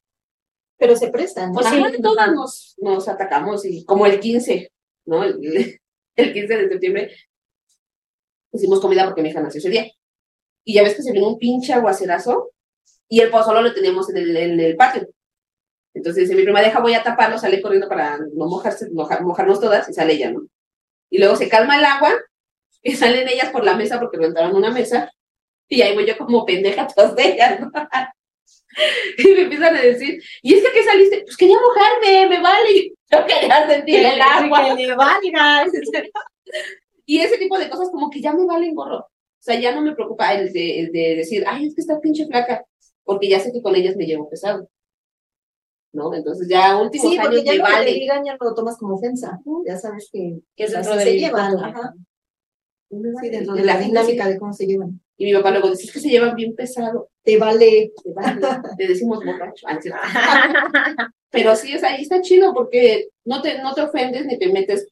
pero 0.80 0.96
se 0.96 1.10
prestan. 1.10 1.52
Pues 1.52 1.66
sí, 1.66 1.80
todos 2.02 2.16
nos, 2.34 2.74
nos, 2.78 3.06
atacamos 3.06 3.64
y 3.66 3.84
como 3.84 4.06
el 4.06 4.18
15, 4.18 4.72
¿no? 5.04 5.22
El, 5.22 5.79
15 6.32 6.56
de 6.56 6.68
septiembre 6.68 7.10
hicimos 8.52 8.80
comida 8.80 9.04
porque 9.04 9.22
mi 9.22 9.30
hija 9.30 9.40
nació 9.40 9.58
ese 9.58 9.70
día. 9.70 9.86
Y 10.64 10.74
ya 10.74 10.82
ves 10.82 10.94
que 10.94 11.02
se 11.02 11.12
vino 11.12 11.28
un 11.28 11.38
pinche 11.38 11.72
aguacerazo 11.72 12.50
y 13.08 13.20
el 13.20 13.30
pozolo 13.30 13.62
lo 13.62 13.74
teníamos 13.74 14.10
en 14.10 14.18
el, 14.18 14.36
en 14.36 14.60
el 14.60 14.76
patio. 14.76 15.08
Entonces 15.94 16.24
dice 16.24 16.36
mi 16.36 16.44
prima, 16.44 16.60
deja, 16.60 16.80
voy 16.80 16.94
a 16.94 17.02
taparlo, 17.02 17.38
sale 17.38 17.60
corriendo 17.60 17.88
para 17.88 18.18
no 18.18 18.46
mojarse, 18.46 18.88
mojarnos 18.90 19.60
todas 19.60 19.88
y 19.88 19.92
sale 19.92 20.12
ella, 20.12 20.30
¿no? 20.30 20.46
Y 21.10 21.18
luego 21.18 21.34
se 21.34 21.48
calma 21.48 21.78
el 21.78 21.84
agua 21.84 22.12
y 22.82 22.94
salen 22.94 23.28
ellas 23.28 23.50
por 23.50 23.64
la 23.64 23.74
mesa 23.74 23.98
porque 23.98 24.18
rentaron 24.18 24.54
una 24.54 24.70
mesa 24.70 25.10
y 25.68 25.82
ahí 25.82 25.94
voy 25.94 26.06
yo 26.06 26.16
como 26.18 26.44
pendeja 26.44 26.86
todas 26.94 27.16
de 27.16 27.32
ellas, 27.32 27.60
¿no? 27.60 27.70
Y 29.18 29.24
me 29.34 29.42
empiezan 29.42 29.76
a 29.76 29.82
decir, 29.82 30.22
¿y 30.42 30.54
es 30.54 30.62
que 30.62 30.72
qué 30.72 30.84
saliste? 30.84 31.22
Pues 31.22 31.36
quería 31.36 31.56
mojarme, 31.58 32.28
me 32.28 32.42
vale. 32.42 32.92
Yo 33.10 33.26
quería 33.26 33.68
sentir 33.68 34.06
el 34.06 34.20
agua. 34.20 34.76
Que 34.76 34.86
le 34.86 34.94
valga. 34.94 35.66
y 37.04 37.20
ese 37.20 37.38
tipo 37.38 37.58
de 37.58 37.68
cosas 37.68 37.90
como 37.90 38.10
que 38.10 38.20
ya 38.20 38.32
me 38.32 38.46
valen 38.46 38.74
gorro. 38.74 38.98
O 38.98 39.42
sea, 39.42 39.58
ya 39.58 39.74
no 39.74 39.82
me 39.82 39.94
preocupa 39.94 40.34
el 40.34 40.52
de, 40.52 40.80
el 40.80 40.92
de 40.92 41.16
decir, 41.16 41.44
ay, 41.46 41.66
es 41.66 41.74
que 41.74 41.80
está 41.80 41.98
pinche 42.00 42.26
flaca, 42.26 42.64
porque 43.04 43.28
ya 43.28 43.40
sé 43.40 43.52
que 43.52 43.62
con 43.62 43.74
ellas 43.74 43.96
me 43.96 44.06
llevo 44.06 44.28
pesado. 44.28 44.68
¿no? 45.92 46.14
Entonces 46.14 46.48
ya 46.48 46.76
últimos 46.80 47.10
sí, 47.10 47.18
años 47.18 47.42
ya 47.44 47.52
me 47.52 47.58
vale. 47.58 47.92
Te 47.92 47.98
digan, 47.98 48.24
ya 48.24 48.36
no 48.40 48.50
lo 48.50 48.54
tomas 48.54 48.76
como 48.78 48.94
ofensa. 48.94 49.40
Ya 49.66 49.76
sabes 49.76 50.08
que, 50.12 50.40
que 50.54 50.64
es 50.64 50.72
dentro 50.72 50.94
de 50.96 51.04
se 51.04 51.18
llevan. 51.18 51.58
Ajá. 51.58 51.94
Sí, 52.90 53.30
dentro 53.30 53.54
de, 53.54 53.62
la, 53.62 53.78
dinámica 53.78 54.28
de 54.28 54.36
cómo 54.36 54.52
se 54.52 54.66
llevan. 54.66 55.00
Y 55.16 55.26
mi 55.26 55.34
papá 55.34 55.52
luego 55.52 55.70
dice, 55.70 55.84
es 55.84 55.92
que 55.92 56.00
se 56.00 56.08
llevan 56.08 56.34
bien 56.34 56.56
pesado. 56.56 57.08
Te 57.22 57.38
vale. 57.38 57.92
Te 58.02 58.12
vale. 58.12 58.40
Te 58.76 58.88
decimos 58.88 59.24
borracho. 59.24 59.66
Pero 61.30 61.54
sí, 61.54 61.72
es 61.72 61.84
ahí 61.84 62.02
está 62.02 62.20
chido 62.20 62.52
porque 62.52 63.10
no 63.24 63.40
te, 63.40 63.62
no 63.62 63.72
te 63.72 63.82
ofendes 63.82 64.26
ni 64.26 64.36
te 64.36 64.52
metes 64.52 64.88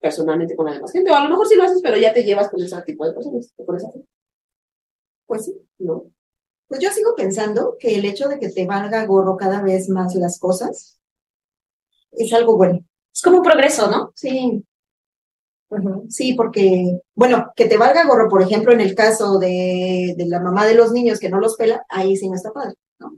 personalmente 0.00 0.56
con 0.56 0.66
la 0.66 0.72
demás 0.72 0.90
gente. 0.90 1.12
O 1.12 1.14
a 1.14 1.22
lo 1.22 1.30
mejor 1.30 1.46
sí 1.46 1.54
lo 1.54 1.62
haces, 1.62 1.80
pero 1.80 1.96
ya 1.96 2.12
te 2.12 2.24
llevas 2.24 2.48
con 2.48 2.60
ese 2.60 2.82
tipo 2.82 3.06
de 3.06 3.12
personas. 3.12 3.54
Pues 5.24 5.44
sí, 5.44 5.54
no. 5.78 6.10
Pues 6.66 6.80
yo 6.80 6.90
sigo 6.90 7.14
pensando 7.14 7.76
que 7.78 7.94
el 7.94 8.04
hecho 8.04 8.28
de 8.28 8.40
que 8.40 8.48
te 8.48 8.66
valga 8.66 9.06
gorro 9.06 9.36
cada 9.36 9.62
vez 9.62 9.88
más 9.88 10.16
las 10.16 10.40
cosas 10.40 10.98
es 12.10 12.32
algo 12.32 12.56
bueno. 12.56 12.84
Es 13.14 13.22
como 13.22 13.36
un 13.36 13.44
progreso, 13.44 13.88
¿no? 13.88 14.10
Sí. 14.16 14.64
Sí, 16.08 16.34
porque, 16.34 17.00
bueno, 17.14 17.52
que 17.56 17.66
te 17.66 17.78
valga 17.78 18.04
gorro, 18.04 18.28
por 18.28 18.42
ejemplo, 18.42 18.72
en 18.72 18.80
el 18.80 18.94
caso 18.94 19.38
de, 19.38 20.14
de 20.16 20.26
la 20.26 20.40
mamá 20.40 20.66
de 20.66 20.74
los 20.74 20.92
niños 20.92 21.18
que 21.18 21.30
no 21.30 21.40
los 21.40 21.56
pela, 21.56 21.84
ahí 21.88 22.16
sí 22.16 22.28
no 22.28 22.34
está 22.34 22.52
padre, 22.52 22.74
¿no? 22.98 23.16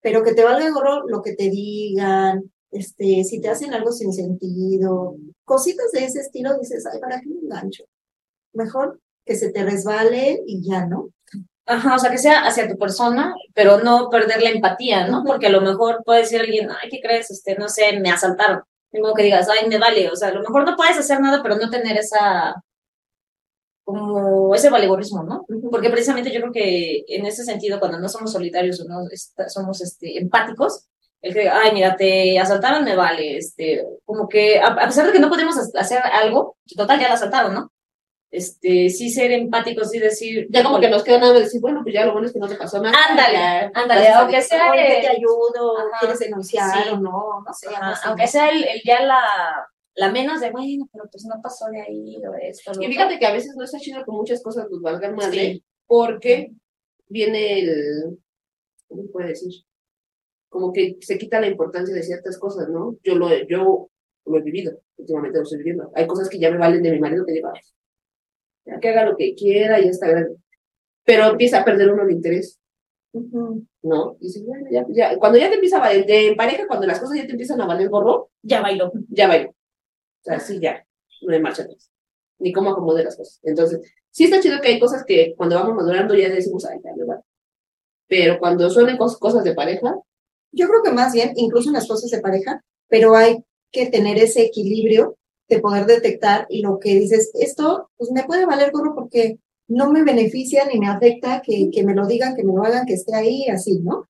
Pero 0.00 0.22
que 0.22 0.34
te 0.34 0.44
valga 0.44 0.70
gorro 0.70 1.08
lo 1.08 1.22
que 1.22 1.34
te 1.34 1.48
digan, 1.50 2.50
este, 2.70 3.24
si 3.24 3.40
te 3.40 3.48
hacen 3.48 3.72
algo 3.72 3.92
sin 3.92 4.12
sentido, 4.12 5.16
cositas 5.44 5.90
de 5.92 6.04
ese 6.04 6.20
estilo, 6.20 6.58
dices, 6.58 6.86
ay, 6.86 7.00
¿para 7.00 7.20
qué 7.20 7.28
me 7.28 7.40
engancho? 7.40 7.84
Mejor 8.52 9.00
que 9.24 9.36
se 9.36 9.50
te 9.50 9.64
resbale 9.64 10.42
y 10.46 10.68
ya, 10.68 10.86
¿no? 10.86 11.10
Ajá, 11.66 11.96
o 11.96 11.98
sea, 11.98 12.10
que 12.10 12.18
sea 12.18 12.46
hacia 12.46 12.68
tu 12.68 12.78
persona, 12.78 13.34
pero 13.54 13.82
no 13.82 14.08
perder 14.08 14.42
la 14.42 14.50
empatía, 14.50 15.06
¿no? 15.06 15.22
Porque 15.24 15.48
a 15.48 15.50
lo 15.50 15.60
mejor 15.60 16.02
puede 16.04 16.20
decir 16.20 16.40
alguien, 16.40 16.68
ay, 16.70 16.88
¿qué 16.90 17.00
crees? 17.00 17.30
Este, 17.30 17.56
no 17.56 17.68
sé, 17.68 17.98
me 18.00 18.10
asaltaron. 18.10 18.62
Modo 18.92 19.14
que 19.14 19.22
digas, 19.24 19.48
ay, 19.48 19.68
me 19.68 19.78
vale. 19.78 20.10
O 20.10 20.16
sea, 20.16 20.28
a 20.28 20.32
lo 20.32 20.40
mejor 20.40 20.64
no 20.64 20.76
puedes 20.76 20.98
hacer 20.98 21.20
nada, 21.20 21.42
pero 21.42 21.56
no 21.56 21.70
tener 21.70 21.96
esa, 21.98 22.54
como 23.84 24.54
ese 24.54 24.68
valegorismo, 24.68 25.22
¿no? 25.22 25.46
Porque 25.70 25.88
precisamente 25.88 26.30
yo 26.30 26.40
creo 26.40 26.52
que 26.52 27.04
en 27.08 27.24
ese 27.24 27.42
sentido, 27.42 27.80
cuando 27.80 27.98
no 27.98 28.08
somos 28.10 28.32
solitarios 28.32 28.80
o 28.80 28.84
no 28.84 29.00
somos 29.48 29.80
este, 29.80 30.18
empáticos, 30.18 30.88
el 31.22 31.32
que, 31.32 31.48
ay, 31.48 31.72
mira, 31.72 31.96
te 31.96 32.38
asaltaron, 32.38 32.84
me 32.84 32.96
vale. 32.96 33.38
Este, 33.38 33.86
como 34.04 34.28
que, 34.28 34.60
a, 34.60 34.76
pesar 34.76 35.06
de 35.06 35.12
que 35.12 35.18
no 35.18 35.30
podemos 35.30 35.56
hacer 35.74 35.98
algo, 35.98 36.58
total, 36.76 37.00
ya 37.00 37.08
la 37.08 37.14
asaltaron, 37.14 37.54
¿no? 37.54 37.72
Este, 38.30 38.90
sí 38.90 39.10
ser 39.10 39.32
empáticos 39.32 39.94
y 39.94 39.98
decir. 39.98 40.46
Ya 40.50 40.62
como 40.62 40.80
que 40.80 40.90
nos 40.90 41.02
queda 41.02 41.18
nada 41.18 41.32
de 41.34 41.40
decir, 41.40 41.60
bueno, 41.60 41.80
pues 41.82 41.94
ya 41.94 42.04
lo 42.04 42.12
bueno 42.12 42.26
es 42.26 42.32
que 42.32 42.38
no 42.38 42.48
te 42.48 42.56
pasó 42.56 42.80
nada. 42.80 42.96
Ándale, 43.08 43.70
ándale, 43.74 44.08
aunque 44.08 44.42
sea. 44.42 44.72
que 44.72 45.00
te 45.00 45.08
ayudo, 45.08 45.74
quieres 46.00 46.18
denunciar 46.18 46.92
o 46.92 46.96
no, 46.98 47.42
no 47.46 47.54
sé. 47.54 47.68
aunque 48.04 48.26
sea 48.26 48.50
el, 48.50 48.64
el, 48.64 48.82
ya 48.84 49.02
la, 49.02 49.68
la 49.94 50.12
menos 50.12 50.40
de, 50.40 50.50
bueno, 50.50 50.88
pero 50.92 51.04
pues 51.10 51.24
no 51.24 51.40
pasó 51.42 51.66
de 51.66 51.80
ahí 51.80 52.16
o 52.24 52.34
esto. 52.34 52.72
y 52.80 52.86
fíjate 52.86 53.18
que 53.18 53.26
a 53.26 53.32
veces 53.32 53.54
no 53.56 53.64
está 53.64 53.78
chido 53.78 54.04
que 54.04 54.10
muchas 54.10 54.42
cosas 54.42 54.68
nos 54.70 54.80
valgan 54.82 55.16
madre, 55.16 55.62
porque 55.86 56.52
viene 57.08 57.60
el. 57.60 58.18
¿Cómo 58.88 59.02
se 59.02 59.08
puede 59.08 59.28
decir? 59.28 59.52
Como 60.48 60.72
que 60.72 60.96
se 61.00 61.18
quita 61.18 61.40
la 61.40 61.46
importancia 61.46 61.94
de 61.94 62.02
ciertas 62.02 62.38
cosas, 62.38 62.68
¿no? 62.68 62.96
Yo 63.02 63.14
lo, 63.16 63.28
yo 63.46 63.90
lo 64.24 64.38
he 64.38 64.42
vivido, 64.42 64.80
últimamente 64.96 65.38
lo 65.38 65.44
estoy 65.44 65.58
viviendo. 65.58 65.90
Hay 65.94 66.06
cosas 66.06 66.28
que 66.28 66.38
ya 66.38 66.50
me 66.50 66.58
valen 66.58 66.82
de 66.82 66.92
mi 66.92 67.00
marido 67.00 67.26
que 67.26 67.32
digo, 67.32 67.50
que 68.80 68.88
haga 68.88 69.04
lo 69.04 69.16
que 69.16 69.34
quiera, 69.34 69.80
y 69.80 69.88
está 69.88 70.08
grande. 70.08 70.36
Pero 71.04 71.26
empieza 71.26 71.60
a 71.60 71.64
perder 71.64 71.90
uno 71.90 72.02
el 72.02 72.12
interés. 72.12 72.58
¿No? 73.12 74.16
Y 74.20 74.42
bueno, 74.42 74.66
ya, 74.70 74.86
ya, 74.90 75.18
cuando 75.18 75.38
ya 75.38 75.48
te 75.48 75.54
empieza 75.54 75.78
a 75.78 75.80
valer, 75.80 76.06
de 76.06 76.34
pareja, 76.36 76.66
cuando 76.66 76.86
las 76.86 77.00
cosas 77.00 77.16
ya 77.16 77.26
te 77.26 77.32
empiezan 77.32 77.60
a 77.60 77.66
valer 77.66 77.88
gorro, 77.88 78.30
ya 78.42 78.60
bailó. 78.60 78.92
Ya 79.08 79.26
bailó. 79.26 79.50
O 79.50 80.24
sea, 80.24 80.40
sí, 80.40 80.58
ya, 80.60 80.86
no 81.22 81.32
hay 81.32 81.40
marcha 81.40 81.62
atrás. 81.62 81.90
Ni 82.38 82.52
cómo 82.52 82.70
acomode 82.70 83.04
las 83.04 83.16
cosas. 83.16 83.40
Entonces, 83.42 83.80
sí 84.10 84.24
está 84.24 84.40
chido 84.40 84.60
que 84.60 84.68
hay 84.68 84.80
cosas 84.80 85.04
que 85.04 85.34
cuando 85.36 85.56
vamos 85.56 85.74
madurando 85.74 86.14
ya 86.14 86.28
decimos, 86.28 86.64
ay, 86.66 86.78
ya 86.84 87.04
va. 87.04 87.22
Pero 88.06 88.38
cuando 88.38 88.68
suelen 88.70 88.96
cosas 88.96 89.44
de 89.44 89.54
pareja. 89.54 89.96
Yo 90.50 90.66
creo 90.66 90.82
que 90.82 90.92
más 90.92 91.12
bien, 91.12 91.32
incluso 91.36 91.68
en 91.68 91.74
las 91.74 91.86
cosas 91.86 92.10
de 92.10 92.20
pareja, 92.20 92.64
pero 92.88 93.14
hay 93.14 93.44
que 93.70 93.90
tener 93.90 94.16
ese 94.18 94.42
equilibrio 94.42 95.18
de 95.48 95.60
poder 95.60 95.86
detectar 95.86 96.46
y 96.50 96.62
lo 96.62 96.78
que 96.78 96.94
dices, 96.94 97.30
esto 97.34 97.90
pues 97.96 98.10
me 98.10 98.24
puede 98.24 98.46
valer 98.46 98.70
gorro 98.70 98.94
porque 98.94 99.38
no 99.68 99.90
me 99.90 100.02
beneficia 100.02 100.64
ni 100.66 100.78
me 100.78 100.88
afecta 100.88 101.42
que, 101.42 101.70
que 101.70 101.84
me 101.84 101.94
lo 101.94 102.06
digan, 102.06 102.34
que 102.34 102.44
me 102.44 102.54
lo 102.54 102.64
hagan, 102.64 102.86
que 102.86 102.94
esté 102.94 103.14
ahí, 103.14 103.48
así, 103.48 103.80
¿no? 103.80 104.08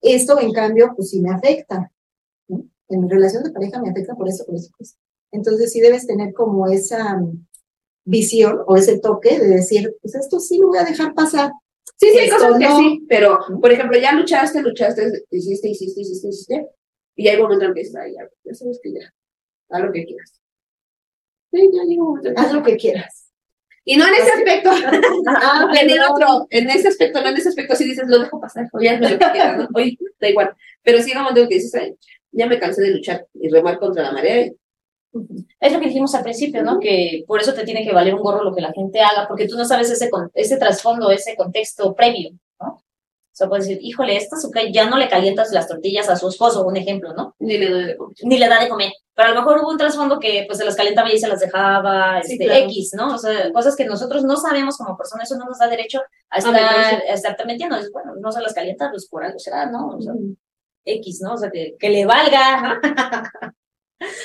Esto, 0.00 0.40
en 0.40 0.52
cambio, 0.52 0.92
pues 0.96 1.10
sí 1.10 1.20
me 1.20 1.30
afecta. 1.30 1.92
En 2.48 3.00
mi 3.02 3.08
relación 3.08 3.44
de 3.44 3.50
pareja 3.50 3.80
me 3.80 3.90
afecta 3.90 4.14
por 4.14 4.28
eso, 4.28 4.44
por 4.46 4.56
eso, 4.56 4.70
pues. 4.76 4.96
Entonces 5.32 5.72
sí 5.72 5.80
debes 5.80 6.06
tener 6.06 6.32
como 6.32 6.66
esa 6.66 7.16
mm, 7.16 7.46
visión 8.04 8.60
o 8.66 8.76
ese 8.76 8.98
toque 8.98 9.38
de 9.38 9.48
decir, 9.48 9.96
pues 10.00 10.14
esto 10.14 10.40
sí 10.40 10.58
lo 10.58 10.68
voy 10.68 10.78
a 10.78 10.84
dejar 10.84 11.14
pasar. 11.14 11.52
Sí, 11.98 12.08
sí, 12.10 12.18
hay 12.18 12.30
cosas 12.30 12.58
que 12.58 12.66
sí, 12.66 13.06
pero, 13.08 13.38
por 13.60 13.70
ejemplo, 13.70 13.98
ya 13.98 14.14
luchaste, 14.14 14.62
luchaste, 14.62 15.24
hiciste, 15.30 15.68
hiciste, 15.68 16.00
hiciste, 16.00 16.28
hiciste, 16.28 16.68
y 17.14 17.28
hay 17.28 17.40
momentos 17.40 17.68
en 17.68 17.74
que 17.74 17.80
dices, 17.80 17.94
ya, 18.16 18.28
ya 18.44 18.54
sabes 18.54 18.80
que 18.82 18.92
ya, 18.92 19.12
haz 19.68 19.82
lo 19.82 19.92
que 19.92 20.06
quieras. 20.06 20.39
Sí, 21.52 21.70
ya 21.72 21.84
digo, 21.84 22.18
haz 22.36 22.52
lo 22.52 22.62
que 22.62 22.76
quieras. 22.76 23.20
Y 23.84 23.96
no 23.96 24.06
en 24.06 24.14
ese 24.14 24.30
aspecto, 24.30 24.70
ah, 25.26 25.72
en 25.80 25.90
el 25.90 26.00
otro, 26.00 26.46
en 26.50 26.70
ese 26.70 26.88
aspecto, 26.88 27.20
no 27.20 27.28
en 27.28 27.36
ese 27.36 27.48
aspecto, 27.48 27.74
si 27.74 27.84
dices, 27.84 28.04
lo 28.06 28.18
dejo 28.20 28.40
pasar, 28.40 28.68
oye, 28.72 28.96
lo 28.98 29.08
que 29.08 29.18
quieras, 29.18 29.58
¿no? 29.58 29.68
Oye, 29.74 29.98
da 30.20 30.28
igual. 30.28 30.54
Pero 30.82 31.02
sí, 31.02 31.12
como 31.12 31.32
tengo 31.32 31.48
que 31.48 31.56
dices, 31.56 31.94
ya 32.32 32.46
me 32.46 32.58
cansé 32.58 32.82
de 32.82 32.90
luchar 32.90 33.26
y 33.34 33.48
remar 33.48 33.78
contra 33.78 34.04
la 34.04 34.12
marea. 34.12 34.50
Es 35.58 35.72
lo 35.72 35.80
que 35.80 35.86
dijimos 35.86 36.14
al 36.14 36.22
principio, 36.22 36.62
¿no? 36.62 36.78
Que 36.78 37.24
por 37.26 37.40
eso 37.40 37.52
te 37.52 37.64
tiene 37.64 37.84
que 37.84 37.92
valer 37.92 38.14
un 38.14 38.22
gorro 38.22 38.44
lo 38.44 38.54
que 38.54 38.60
la 38.60 38.72
gente 38.72 39.00
haga, 39.00 39.26
porque 39.26 39.48
tú 39.48 39.56
no 39.56 39.64
sabes 39.64 39.90
ese, 39.90 40.08
ese 40.34 40.56
trasfondo, 40.56 41.10
ese 41.10 41.34
contexto 41.34 41.94
previo, 41.94 42.30
¿no? 42.30 42.38
O 43.32 43.36
sea, 43.40 43.48
puedes 43.48 43.68
decir, 43.68 43.82
híjole, 43.82 44.16
esta 44.16 44.36
azúcar 44.36 44.64
ya 44.72 44.90
no 44.90 44.98
le 44.98 45.08
calientas 45.08 45.52
las 45.52 45.68
tortillas 45.68 46.08
a 46.08 46.16
su 46.16 46.28
esposo, 46.28 46.66
un 46.66 46.76
ejemplo, 46.76 47.14
¿no? 47.14 47.36
Ni 47.38 47.58
le 47.58 47.70
doy 47.70 47.84
de 47.84 47.96
comer. 47.96 48.16
Ni 48.22 48.38
le 48.38 48.48
da 48.48 48.60
de 48.60 48.68
comer. 48.68 48.92
Pero 49.14 49.28
a 49.28 49.34
lo 49.34 49.40
mejor 49.40 49.60
hubo 49.60 49.70
un 49.70 49.78
trasfondo 49.78 50.18
que 50.18 50.44
pues 50.46 50.58
se 50.58 50.64
las 50.64 50.74
calentaba 50.74 51.12
y 51.12 51.18
se 51.18 51.28
las 51.28 51.40
dejaba, 51.40 52.18
este, 52.18 52.64
X, 52.64 52.92
¿no? 52.94 53.14
O 53.14 53.18
sea, 53.18 53.52
cosas 53.52 53.76
que 53.76 53.84
nosotros 53.84 54.24
no 54.24 54.36
sabemos 54.36 54.76
como 54.76 54.96
personas, 54.96 55.30
eso 55.30 55.38
no 55.38 55.46
nos 55.46 55.58
da 55.58 55.68
derecho 55.68 56.00
a 56.28 56.38
estar, 56.38 56.54
a 56.56 57.12
estar 57.12 57.46
metiendo. 57.46 57.76
Bueno, 57.92 58.14
no 58.20 58.32
se 58.32 58.40
las 58.40 58.52
calienta, 58.52 58.90
pues 58.90 59.08
por 59.08 59.24
algo 59.24 59.38
será, 59.38 59.66
¿no? 59.66 59.96
O 59.96 60.00
sea, 60.00 60.12
X, 60.84 61.20
¿no? 61.22 61.34
O 61.34 61.36
sea, 61.36 61.50
que, 61.50 61.76
que 61.78 61.88
le 61.90 62.04
valga. 62.04 62.80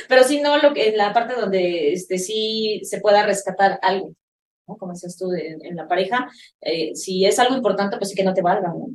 Pero 0.08 0.24
sí, 0.24 0.40
no, 0.42 0.58
lo 0.58 0.74
que, 0.74 0.90
en 0.90 0.98
la 0.98 1.14
parte 1.14 1.36
donde 1.36 1.94
este, 1.94 2.18
sí 2.18 2.82
se 2.84 3.02
pueda 3.02 3.26
rescatar 3.26 3.80
algo, 3.82 4.14
¿no? 4.68 4.78
Como 4.78 4.94
decías 4.94 5.18
tú 5.18 5.32
en, 5.34 5.76
la 5.76 5.88
pareja, 5.88 6.30
eh, 6.62 6.96
si 6.96 7.26
es 7.26 7.38
algo 7.40 7.56
importante, 7.56 7.98
pues 7.98 8.10
sí 8.10 8.16
que 8.16 8.24
no 8.24 8.34
te 8.34 8.42
valga, 8.42 8.70
¿no? 8.70 8.88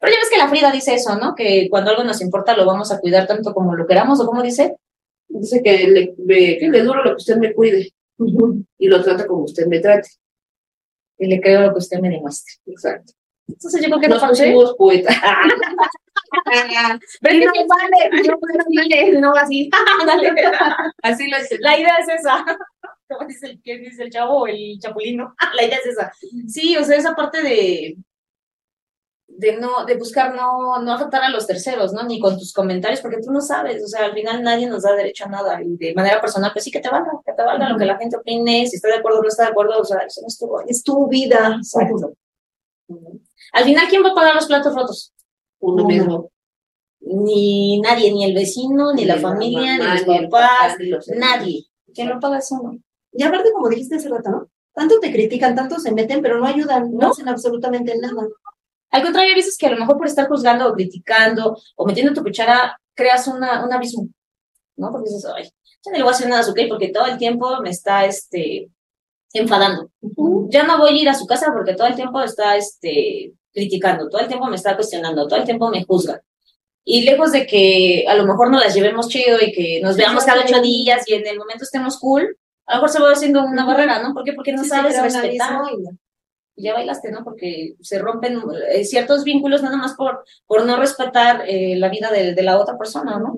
Pero 0.00 0.12
ya 0.12 0.18
ves 0.20 0.30
que 0.30 0.38
la 0.38 0.48
Frida 0.48 0.70
dice 0.70 0.94
eso, 0.94 1.16
¿no? 1.16 1.34
Que 1.34 1.68
cuando 1.68 1.90
algo 1.90 2.04
nos 2.04 2.20
importa 2.20 2.56
lo 2.56 2.64
vamos 2.64 2.92
a 2.92 3.00
cuidar 3.00 3.26
tanto 3.26 3.52
como 3.52 3.74
lo 3.74 3.86
queramos, 3.86 4.20
¿o 4.20 4.26
cómo 4.26 4.42
dice? 4.42 4.76
Dice 5.28 5.62
que 5.62 5.88
le, 5.88 6.58
que 6.58 6.68
le 6.68 6.82
duro 6.82 7.02
lo 7.02 7.10
que 7.10 7.16
usted 7.16 7.36
me 7.36 7.52
cuide 7.52 7.90
y 8.78 8.88
lo 8.88 9.02
trata 9.02 9.26
como 9.26 9.44
usted 9.44 9.66
me 9.66 9.80
trate. 9.80 10.08
Y 11.18 11.26
le 11.26 11.40
creo 11.40 11.62
lo 11.62 11.72
que 11.72 11.78
usted 11.78 12.00
me 12.00 12.08
demuestre. 12.08 12.54
Exacto. 12.66 13.12
Entonces 13.46 13.82
yo 13.82 13.88
creo 13.88 14.00
que 14.00 14.08
nos 14.08 14.24
pusimos 14.24 14.74
poeta. 14.76 15.12
Pero 17.20 17.38
no, 17.46 17.52
vale, 17.66 18.22
no, 18.24 18.38
vale, 18.40 19.20
no, 19.20 19.32
así, 19.34 19.70
dale. 20.06 20.32
Así 21.02 21.28
lo. 21.28 21.36
La 21.60 21.78
idea 21.78 21.96
es 21.98 22.08
esa. 22.08 22.44
¿Cómo 23.10 23.26
dice 23.28 23.46
el, 23.46 23.62
¿qué 23.62 23.78
dice 23.78 24.04
el 24.04 24.10
chavo 24.10 24.46
el 24.46 24.78
chapulino? 24.78 25.34
La 25.56 25.64
idea 25.64 25.78
es 25.78 25.86
esa. 25.86 26.12
Sí, 26.46 26.76
o 26.76 26.84
sea, 26.84 26.96
esa 26.96 27.14
parte 27.14 27.42
de 27.42 27.96
de 29.40 29.56
no, 29.56 29.86
de 29.86 29.96
buscar 29.96 30.34
no, 30.34 30.82
no 30.82 30.92
afectar 30.92 31.22
a 31.22 31.30
los 31.30 31.46
terceros, 31.46 31.92
¿no? 31.92 32.02
Ni 32.02 32.20
con 32.20 32.36
tus 32.36 32.52
comentarios, 32.52 33.00
porque 33.00 33.22
tú 33.24 33.32
no 33.32 33.40
sabes, 33.40 33.82
o 33.82 33.86
sea, 33.86 34.04
al 34.04 34.12
final 34.12 34.42
nadie 34.42 34.66
nos 34.66 34.82
da 34.82 34.94
derecho 34.94 35.24
a 35.24 35.28
nada, 35.28 35.62
y 35.62 35.76
de 35.76 35.94
manera 35.94 36.20
personal, 36.20 36.50
pues 36.52 36.64
sí 36.64 36.70
que 36.70 36.80
te 36.80 36.90
valga, 36.90 37.10
que 37.24 37.32
te 37.32 37.42
valga 37.42 37.70
lo 37.70 37.78
que 37.78 37.86
la 37.86 37.96
gente 37.96 38.16
opine, 38.16 38.66
si 38.66 38.76
está 38.76 38.88
de 38.88 38.96
acuerdo 38.96 39.20
o 39.20 39.22
no 39.22 39.28
está 39.28 39.44
de 39.44 39.50
acuerdo, 39.50 39.80
o 39.80 39.84
sea, 39.84 39.98
eso 40.00 40.20
no 40.20 40.26
es 40.26 40.38
tu, 40.38 40.50
es 40.66 40.82
tu 40.82 41.08
vida. 41.08 41.58
Al 43.52 43.64
final, 43.64 43.86
¿quién 43.88 44.04
va 44.04 44.10
a 44.10 44.14
pagar 44.14 44.34
los 44.34 44.46
platos 44.46 44.74
rotos? 44.74 45.14
Uno 45.60 45.84
mismo. 45.84 46.30
Ni 47.00 47.80
nadie, 47.80 48.12
ni 48.12 48.24
el 48.24 48.34
vecino, 48.34 48.92
ni, 48.92 49.06
la 49.06 49.16
familia, 49.16 49.78
ni 49.78 49.84
los 49.84 50.02
papás, 50.02 50.76
nadie. 51.16 51.64
¿Quién 51.94 52.10
lo 52.10 52.20
paga 52.20 52.38
eso? 52.38 52.60
No? 52.62 52.78
Y 53.12 53.22
aparte, 53.22 53.52
como 53.52 53.68
dijiste 53.68 53.96
hace 53.96 54.08
rato, 54.08 54.30
¿no? 54.30 54.50
Tanto 54.72 55.00
te 55.00 55.12
critican, 55.12 55.54
tanto 55.54 55.78
se 55.78 55.92
meten, 55.92 56.22
pero 56.22 56.38
no 56.38 56.46
ayudan, 56.46 56.90
no, 56.92 56.98
no 56.98 57.10
hacen 57.10 57.28
absolutamente 57.28 57.96
nada. 57.98 58.28
Al 58.90 59.02
contrario, 59.02 59.34
veces 59.34 59.56
que 59.56 59.66
a 59.66 59.70
lo 59.70 59.78
mejor 59.78 59.96
por 59.96 60.06
estar 60.06 60.28
juzgando 60.28 60.68
o 60.68 60.72
criticando 60.72 61.56
o 61.76 61.86
metiendo 61.86 62.12
tu 62.12 62.22
cuchara, 62.22 62.78
creas 62.94 63.26
una, 63.26 63.64
un 63.64 63.72
abismo, 63.72 64.08
¿no? 64.76 64.90
Porque 64.90 65.10
dices, 65.10 65.30
ay, 65.34 65.44
ya 65.44 65.92
no 65.92 65.96
le 65.96 66.02
voy 66.02 66.12
a 66.12 66.14
hacer 66.14 66.28
nada 66.28 66.40
a 66.40 66.44
su 66.44 66.54
porque 66.68 66.88
todo 66.88 67.06
el 67.06 67.18
tiempo 67.18 67.60
me 67.62 67.70
está, 67.70 68.04
este, 68.04 68.70
enfadando. 69.32 69.90
Ya 70.48 70.64
no 70.64 70.78
voy 70.78 70.90
a 70.90 71.02
ir 71.02 71.08
a 71.08 71.14
su 71.14 71.26
casa 71.26 71.52
porque 71.52 71.74
todo 71.74 71.86
el 71.86 71.94
tiempo 71.94 72.20
está, 72.20 72.56
este, 72.56 73.32
criticando, 73.52 74.08
todo 74.08 74.20
el 74.20 74.28
tiempo 74.28 74.46
me 74.46 74.56
está 74.56 74.74
cuestionando, 74.76 75.26
todo 75.26 75.38
el 75.38 75.44
tiempo 75.44 75.70
me 75.70 75.84
juzga. 75.84 76.22
Y 76.84 77.02
lejos 77.02 77.32
de 77.32 77.46
que 77.46 78.04
a 78.08 78.14
lo 78.14 78.24
mejor 78.24 78.50
nos 78.50 78.64
las 78.64 78.74
llevemos 78.74 79.08
chido 79.08 79.38
y 79.40 79.52
que 79.52 79.80
nos 79.82 79.96
veamos 79.96 80.24
cada 80.24 80.42
ocho 80.42 80.60
días 80.60 81.08
y 81.08 81.14
en 81.14 81.26
el 81.26 81.38
momento 81.38 81.64
estemos 81.64 81.98
cool, 81.98 82.36
a 82.70 82.76
lo 82.76 82.82
mejor 82.82 82.88
se 82.90 83.02
va 83.02 83.12
haciendo 83.12 83.44
una 83.44 83.66
barrera, 83.66 84.02
¿no? 84.02 84.14
¿Por 84.14 84.24
qué? 84.24 84.32
Porque 84.32 84.52
no 84.52 84.64
sabes 84.64 85.00
respetar 85.02 85.62
ya 86.60 86.74
bailaste, 86.74 87.10
¿no? 87.10 87.24
Porque 87.24 87.74
se 87.80 87.98
rompen 87.98 88.40
eh, 88.70 88.84
ciertos 88.84 89.24
vínculos 89.24 89.62
nada 89.62 89.76
más 89.76 89.94
por, 89.94 90.24
por 90.46 90.66
no 90.66 90.76
respetar 90.76 91.42
eh, 91.46 91.76
la 91.76 91.88
vida 91.88 92.10
de, 92.10 92.34
de, 92.34 92.42
la 92.42 92.58
otra 92.58 92.78
persona, 92.78 93.18
¿no? 93.18 93.36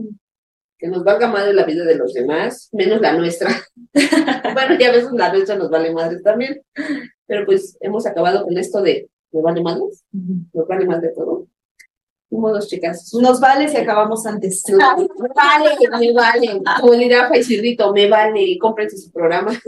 Que 0.78 0.88
nos 0.88 1.04
valga 1.04 1.28
madre 1.28 1.54
la 1.54 1.64
vida 1.64 1.84
de 1.84 1.94
los 1.94 2.12
demás, 2.12 2.68
menos 2.72 3.00
la 3.00 3.16
nuestra. 3.16 3.50
bueno, 4.54 4.78
ya 4.78 4.88
a 4.88 4.92
veces 4.92 5.12
la 5.12 5.32
nuestra 5.32 5.56
nos 5.56 5.70
vale 5.70 5.92
madre 5.92 6.20
también, 6.20 6.60
pero 7.26 7.46
pues 7.46 7.76
hemos 7.80 8.06
acabado 8.06 8.44
con 8.44 8.58
esto 8.58 8.82
de 8.82 9.08
¿me 9.30 9.42
vale 9.42 9.62
madres? 9.62 10.04
¿Nos 10.52 10.66
vale 10.66 10.86
más 10.86 11.00
de 11.00 11.12
todo? 12.32 12.40
Modos, 12.40 12.68
chicas. 12.68 13.12
Nos 13.14 13.40
vale 13.40 13.68
si 13.68 13.76
acabamos 13.76 14.26
antes. 14.26 14.62
Me 14.68 15.28
vale, 15.34 15.76
me 15.98 16.12
vale. 16.12 16.62
Como 16.80 16.92
dirá 16.94 17.28
Faisirrito, 17.28 17.92
me 17.92 18.08
vale. 18.08 18.58
Cómprense 18.58 18.96
su 18.96 19.10
programa. 19.10 19.52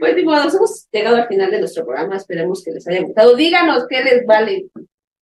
Pues 0.00 0.16
ni 0.16 0.24
modo, 0.24 0.48
hemos 0.48 0.88
llegado 0.90 1.16
al 1.16 1.28
final 1.28 1.50
de 1.50 1.60
nuestro 1.60 1.84
programa. 1.84 2.16
Esperemos 2.16 2.64
que 2.64 2.72
les 2.72 2.86
haya 2.88 3.02
gustado. 3.02 3.36
Díganos 3.36 3.86
qué 3.88 4.02
les 4.02 4.26
vale. 4.26 4.68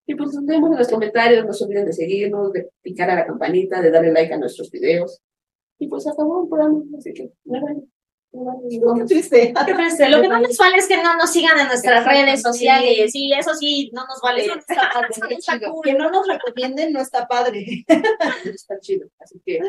Y 0.08 0.16
pues 0.16 0.34
nos 0.34 0.46
vemos 0.46 0.72
en 0.72 0.78
los 0.78 0.88
comentarios. 0.88 1.46
No 1.46 1.54
se 1.54 1.66
olviden 1.66 1.86
de 1.86 1.94
seguirnos, 1.94 2.54
de 2.54 2.70
picar 2.82 3.10
a 3.10 3.16
la 3.16 3.26
campanita, 3.26 3.82
de 3.82 3.92
darle 3.92 4.14
like 4.14 4.34
a 4.34 4.38
nuestros 4.38 4.72
videos. 4.72 5.22
Y 5.78 5.88
pues 5.88 6.08
acabó 6.08 6.44
el 6.44 6.50
programa. 6.50 6.82
Así 6.98 7.14
que 7.14 7.32
me 7.44 7.62
vale. 7.62 7.82
Qué 8.34 9.06
triste. 9.06 9.54
Qué 9.66 9.74
triste. 9.76 10.10
Lo 10.10 10.22
que 10.22 10.28
no 10.28 10.40
nos 10.40 10.58
vale 10.58 10.78
es 10.78 10.88
que 10.88 10.98
no 10.98 11.16
nos 11.16 11.30
sigan 11.30 11.60
en 11.60 11.68
nuestras 11.68 12.04
redes 12.04 12.42
sociales. 12.42 13.12
Sí, 13.12 13.32
eso 13.32 13.54
sí, 13.54 13.92
no 13.94 14.08
nos 14.08 14.20
vale. 14.22 14.46
Eso 14.46 14.56
no 14.56 14.60
está 14.60 14.90
padre. 14.92 15.08
Eso 15.12 15.22
no 15.22 15.38
está 15.38 15.60
cool. 15.60 15.84
Que 15.84 15.94
no 15.94 16.10
nos 16.10 16.28
recomienden 16.28 16.94
no 16.94 17.00
está 17.00 17.28
padre. 17.28 17.86
Está 18.46 18.80
chido. 18.80 19.08
Así 19.20 19.40
que 19.46 19.60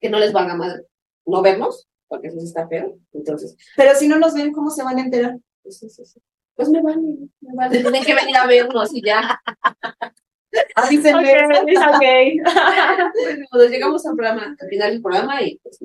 que 0.00 0.10
no 0.10 0.18
les 0.18 0.32
valga 0.32 0.56
madre. 0.56 0.82
No 1.24 1.40
vernos, 1.42 1.88
porque 2.08 2.26
eso 2.26 2.40
sí 2.40 2.46
está 2.46 2.66
feo. 2.66 2.98
Entonces, 3.12 3.56
Pero 3.76 3.94
si 3.94 4.08
no 4.08 4.18
nos 4.18 4.34
ven, 4.34 4.52
¿cómo 4.52 4.70
se 4.70 4.82
van 4.82 4.98
a 4.98 5.02
enterar? 5.02 5.38
pues, 5.62 5.78
sí, 5.78 5.88
sí, 5.88 6.04
sí. 6.04 6.20
Pues 6.56 6.68
me 6.68 6.82
vale, 6.82 7.00
me 7.40 7.54
vale. 7.54 7.78
Tienen 7.82 8.04
que 8.04 8.14
venir 8.14 8.36
a 8.36 8.46
vernos 8.46 8.92
y 8.92 9.00
ya. 9.06 9.40
Avísenme. 10.74 11.44
Ok, 11.44 12.02
Pues, 13.12 13.38
ni 13.38 13.46
modo, 13.50 13.68
llegamos 13.68 14.04
al 14.04 14.16
programa, 14.16 14.56
al 14.60 14.68
final 14.68 14.90
del 14.90 15.00
programa 15.02 15.40
y 15.40 15.58
pues, 15.58 15.78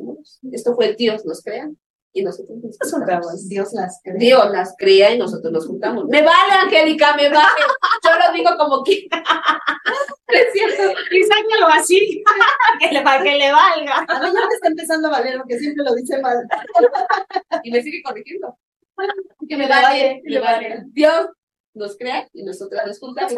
esto 0.51 0.73
fue 0.75 0.95
Dios 0.95 1.23
nos 1.23 1.43
crean 1.43 1.77
y 2.13 2.23
nosotros 2.23 2.57
nos 2.57 2.91
juntamos. 2.91 3.47
Dios 3.47 3.73
las 3.73 3.99
cree. 4.03 4.17
Dios 4.17 4.49
las 4.51 4.75
crea 4.77 5.13
y 5.13 5.17
nosotros 5.19 5.51
nos 5.51 5.67
juntamos. 5.67 6.05
Me 6.05 6.21
vale, 6.21 6.53
Angélica, 6.63 7.15
me 7.15 7.29
vale. 7.29 7.61
Yo 8.03 8.09
lo 8.11 8.33
digo 8.33 8.49
como 8.57 8.83
que. 8.83 9.07
es 10.27 10.53
cierto. 10.53 10.99
Y 11.11 11.23
sácalo 11.23 11.67
así, 11.73 12.23
que 12.79 12.91
le, 12.91 13.01
para 13.01 13.23
que 13.23 13.37
le 13.37 13.51
valga. 13.51 14.05
A 14.07 14.19
mí 14.19 14.25
ya 14.33 14.47
me 14.47 14.55
está 14.55 14.67
empezando 14.67 15.07
a 15.07 15.11
valer 15.11 15.37
porque 15.37 15.59
siempre 15.59 15.83
lo 15.83 15.93
dice 15.95 16.19
mal. 16.21 16.47
Y 17.63 17.71
me 17.71 17.81
sigue 17.81 18.01
corrigiendo. 18.03 18.57
Que 19.47 19.57
me 19.57 19.63
Me 19.63 19.69
vale, 19.69 19.83
vale, 19.83 20.21
me 20.23 20.39
vale. 20.39 20.69
vale. 20.69 20.83
Dios 20.87 21.27
nos 21.73 21.97
crea 21.97 22.27
y 22.33 22.43
nosotras 22.43 22.87
nos 22.87 22.99
juntamos. 22.99 23.33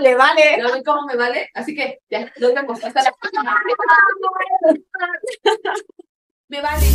Le 0.00 0.14
vale. 0.14 0.58
¿No 0.58 0.72
ven 0.72 0.82
cómo 0.84 1.06
me 1.06 1.16
vale? 1.16 1.50
Así 1.54 1.74
que 1.74 2.00
ya, 2.10 2.32
nos 2.38 2.54
vemos. 2.54 2.82
Hasta 2.82 3.02
la 3.02 3.12
próxima. 3.12 3.56
Me 6.50 6.60
vale. 6.60 6.86